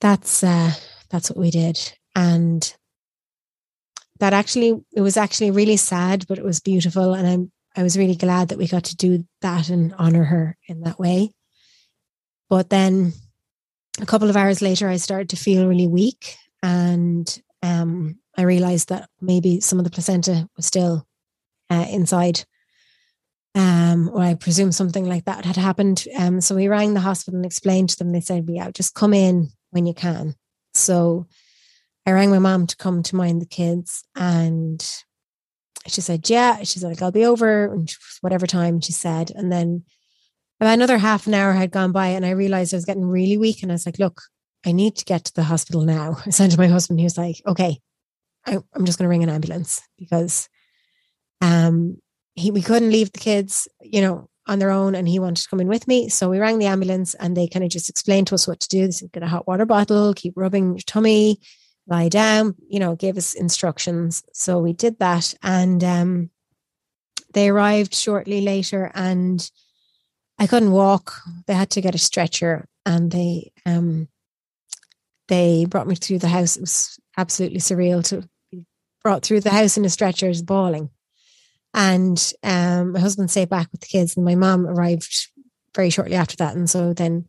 [0.00, 0.72] that's uh
[1.10, 1.78] that's what we did.
[2.14, 2.74] And
[4.18, 7.14] that actually it was actually really sad, but it was beautiful.
[7.14, 10.56] And I'm I was really glad that we got to do that and honor her
[10.66, 11.30] in that way.
[12.48, 13.12] But then
[14.00, 16.36] a couple of hours later, I started to feel really weak.
[16.62, 21.06] And um, I realized that maybe some of the placenta was still
[21.70, 22.44] uh, inside.
[23.54, 26.04] Um, or I presume something like that had happened.
[26.16, 28.12] Um, so we rang the hospital and explained to them.
[28.12, 30.34] They said, "Yeah, just come in when you can."
[30.74, 31.26] So
[32.06, 34.84] I rang my mom to come to mind the kids, and
[35.88, 36.62] she said, Yeah.
[36.62, 39.32] She's like, I'll be over and whatever time she said.
[39.34, 39.84] And then
[40.60, 43.36] about another half an hour had gone by and I realized I was getting really
[43.36, 43.62] weak.
[43.62, 44.22] And I was like, Look,
[44.66, 46.18] I need to get to the hospital now.
[46.26, 47.78] I said to my husband, he was like, Okay,
[48.46, 50.48] I, am just going to ring an ambulance because
[51.40, 51.98] um,
[52.38, 55.48] he, we couldn't leave the kids, you know, on their own and he wanted to
[55.48, 56.08] come in with me.
[56.08, 58.68] So we rang the ambulance and they kind of just explained to us what to
[58.68, 58.90] do.
[59.12, 61.38] Get a hot water bottle, keep rubbing your tummy,
[61.86, 64.22] lie down, you know, gave us instructions.
[64.32, 65.34] So we did that.
[65.42, 66.30] And um,
[67.34, 69.48] they arrived shortly later and
[70.38, 71.14] I couldn't walk.
[71.46, 74.08] They had to get a stretcher and they um,
[75.28, 76.56] they brought me through the house.
[76.56, 78.64] It was absolutely surreal to be
[79.02, 80.88] brought through the house in a stretcher is bawling.
[81.78, 85.28] And um, my husband stayed back with the kids and my mom arrived
[85.74, 86.56] very shortly after that.
[86.56, 87.26] And so then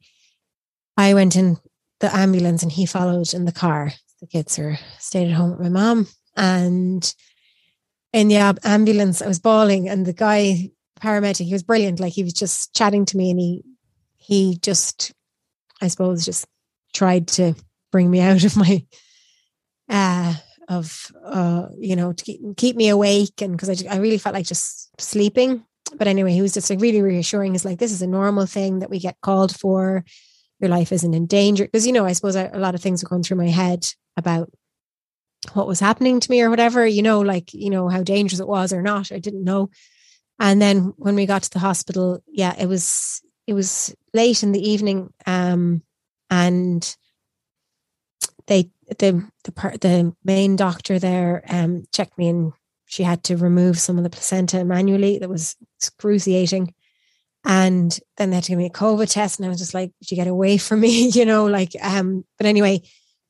[0.97, 1.57] I went in
[1.99, 5.59] the ambulance and he followed in the car the kids are stayed at home with
[5.59, 6.07] my mom.
[6.35, 7.13] And
[8.13, 11.99] in the ambulance, I was bawling, and the guy, paramedic, he was brilliant.
[11.99, 13.63] Like he was just chatting to me, and he
[14.17, 15.13] he just,
[15.81, 16.45] I suppose, just
[16.93, 17.55] tried to
[17.91, 18.85] bring me out of my
[19.89, 20.33] uh
[20.69, 24.35] of uh you know to keep, keep me awake and because I, I really felt
[24.35, 25.65] like just sleeping
[25.97, 28.79] but anyway he was just like really reassuring he's like this is a normal thing
[28.79, 30.05] that we get called for
[30.59, 33.09] your life isn't in danger because you know i suppose a lot of things were
[33.09, 33.85] going through my head
[34.15, 34.49] about
[35.53, 38.47] what was happening to me or whatever, you know, like, you know, how dangerous it
[38.47, 39.11] was or not.
[39.11, 39.69] I didn't know.
[40.39, 44.51] And then when we got to the hospital, yeah, it was it was late in
[44.51, 45.13] the evening.
[45.25, 45.81] Um
[46.29, 46.95] and
[48.47, 52.53] they the the part the main doctor there um checked me and
[52.89, 55.19] she had to remove some of the placenta manually.
[55.19, 56.73] That was excruciating.
[57.45, 59.39] And then they had to give me a COVID test.
[59.39, 61.09] And I was just like, "Did you get away from me?
[61.13, 62.81] you know, like, um, but anyway,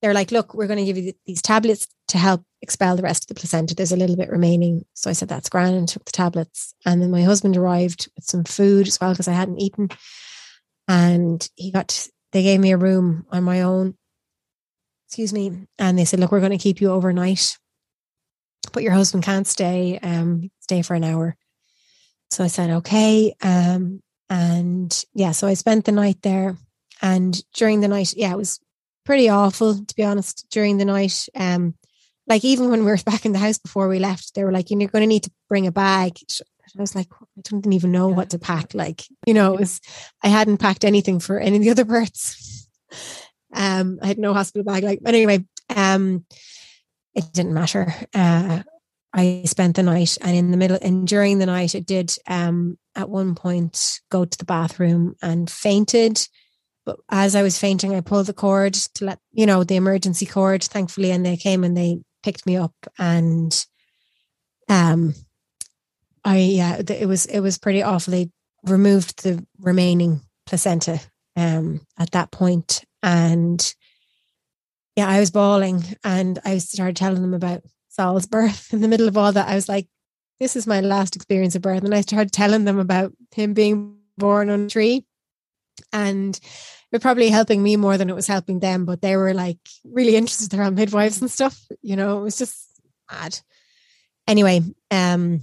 [0.02, 3.24] they're like, look, we're going to give you these tablets to help expel the rest
[3.24, 3.76] of the placenta.
[3.76, 4.86] There's a little bit remaining.
[4.94, 6.74] So I said, that's grand and took the tablets.
[6.86, 9.90] And then my husband arrived with some food as well because I hadn't eaten.
[10.88, 13.96] And he got, they gave me a room on my own.
[15.10, 15.66] Excuse me.
[15.80, 17.58] And they said, look, we're going to keep you overnight,
[18.74, 21.36] but your husband can't stay, um, stay for an hour.
[22.30, 23.34] So I said, okay.
[23.42, 26.56] Um, and yeah, so I spent the night there.
[27.02, 28.60] And during the night, yeah, it was
[29.04, 31.28] pretty awful to be honest during the night.
[31.36, 31.74] Um,
[32.28, 34.70] like even when we were back in the house before we left, they were like,
[34.70, 36.20] "You're going to need to bring a bag."
[36.78, 38.76] I was like, I didn't even know what to pack.
[38.76, 39.82] Like, you know, it was
[40.24, 42.68] I hadn't packed anything for any of the other births.
[43.54, 44.84] Um, I had no hospital bag.
[44.84, 45.46] Like, but anyway,
[45.76, 46.26] um,
[47.16, 47.94] it didn't matter.
[48.14, 48.64] Uh,
[49.14, 52.16] I spent the night, and in the middle and during the night, it did.
[52.28, 56.28] Um, at one point, go to the bathroom and fainted
[56.90, 60.26] but as I was fainting, I pulled the cord to let, you know, the emergency
[60.26, 63.66] cord, thankfully, and they came and they picked me up and
[64.68, 65.14] um
[66.26, 68.12] I yeah, it was it was pretty awful.
[68.12, 68.32] They
[68.64, 71.00] removed the remaining placenta
[71.36, 73.74] um at that point and
[74.96, 79.08] yeah, I was bawling and I started telling them about Saul's birth in the middle
[79.08, 79.48] of all that.
[79.48, 79.88] I was like,
[80.40, 81.84] this is my last experience of birth.
[81.84, 85.06] And I started telling them about him being born on a tree.
[85.94, 86.42] And it
[86.92, 90.16] was probably helping me more than it was helping them, but they were like really
[90.16, 91.60] interested around midwives and stuff.
[91.82, 92.58] You know, it was just
[93.12, 93.40] mad.
[94.28, 94.62] Anyway,
[94.92, 95.42] um,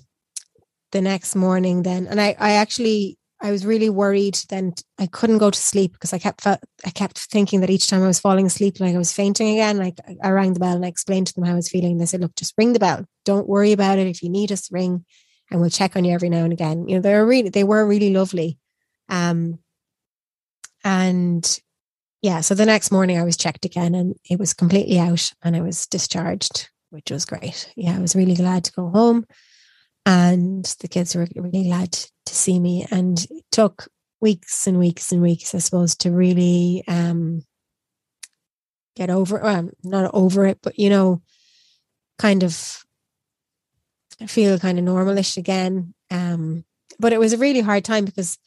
[0.93, 4.39] the next morning then, and I, I actually I was really worried.
[4.49, 6.59] Then I couldn't go to sleep because I kept I
[6.95, 9.77] kept thinking that each time I was falling asleep, like I was fainting again.
[9.77, 11.99] Like I rang the bell and I explained to them how I was feeling.
[11.99, 13.05] They said, "Look, just ring the bell.
[13.25, 14.07] Don't worry about it.
[14.07, 15.05] If you need us, ring,
[15.51, 17.65] and we'll check on you every now and again." You know, they were really they
[17.65, 18.59] were really lovely.
[19.09, 19.59] Um,
[20.83, 21.61] and
[22.23, 25.55] yeah, so the next morning I was checked again, and it was completely out, and
[25.55, 27.73] I was discharged, which was great.
[27.77, 29.27] Yeah, I was really glad to go home
[30.07, 33.89] and the kids were really glad to see me and it took
[34.21, 37.43] weeks and weeks and weeks i suppose to really um
[38.97, 41.23] get over well, not over it but you know
[42.19, 42.85] kind of
[44.27, 45.95] feel kind of normalish again.
[46.11, 46.65] Um
[46.99, 48.39] but it was a really hard time because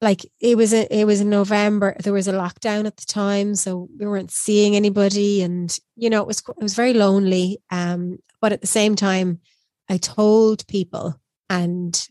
[0.00, 3.54] like it was a, it was in november there was a lockdown at the time
[3.54, 7.58] so we weren't seeing anybody and you know it was it was very lonely.
[7.70, 9.40] Um but at the same time
[9.88, 11.20] I told people
[11.50, 12.08] and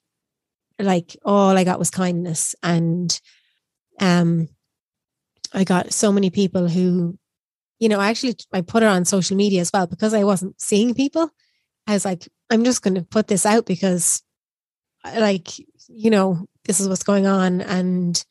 [0.79, 2.55] like all I got was kindness.
[2.63, 3.19] And
[3.99, 4.47] um
[5.53, 7.17] I got so many people who
[7.79, 10.59] you know I actually I put it on social media as well because I wasn't
[10.59, 11.29] seeing people.
[11.87, 14.21] I was like I'm just going to put this out because
[15.17, 15.49] like
[15.89, 17.61] you know this is what's going on.
[17.61, 18.23] And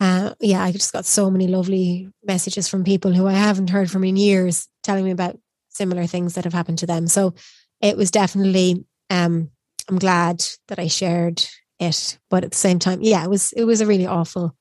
[0.00, 3.90] uh, yeah I just got so many lovely messages from people who I haven't heard
[3.90, 5.38] from in years telling me about
[5.68, 7.06] similar things that have happened to them.
[7.06, 7.34] So
[7.80, 9.50] it was definitely um
[9.88, 11.44] I'm glad that I shared
[11.80, 14.54] it, but at the same time, yeah, it was it was a really awful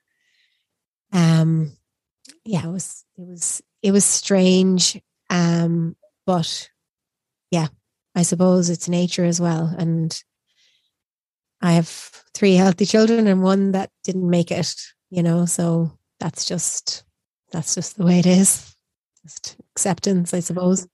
[1.11, 1.71] um
[2.45, 4.99] yeah, it was it was it was strange.
[5.29, 6.69] Um, but
[7.51, 7.67] yeah,
[8.15, 9.73] I suppose it's nature as well.
[9.77, 10.21] And
[11.61, 11.87] I have
[12.33, 14.73] three healthy children and one that didn't make it,
[15.09, 17.03] you know, so that's just
[17.51, 18.75] that's just the way it is.
[19.23, 20.87] Just acceptance, I suppose.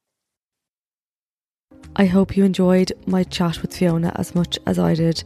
[1.97, 5.23] I hope you enjoyed my chat with Fiona as much as I did.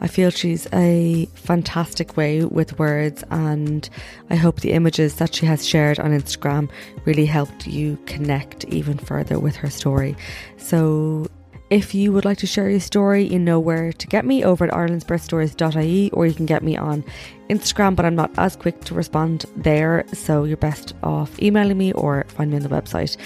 [0.00, 3.88] I feel she's a fantastic way with words, and
[4.28, 6.68] I hope the images that she has shared on Instagram
[7.06, 10.14] really helped you connect even further with her story.
[10.58, 11.26] So,
[11.70, 14.64] if you would like to share your story, you know where to get me over
[14.64, 17.02] at irelandsbirthstories.ie or you can get me on
[17.48, 21.92] Instagram, but I'm not as quick to respond there, so you're best off emailing me
[21.92, 23.16] or find me on the website.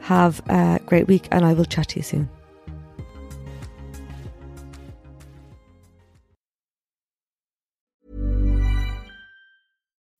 [0.00, 2.30] Have a great week, and I will chat to you soon.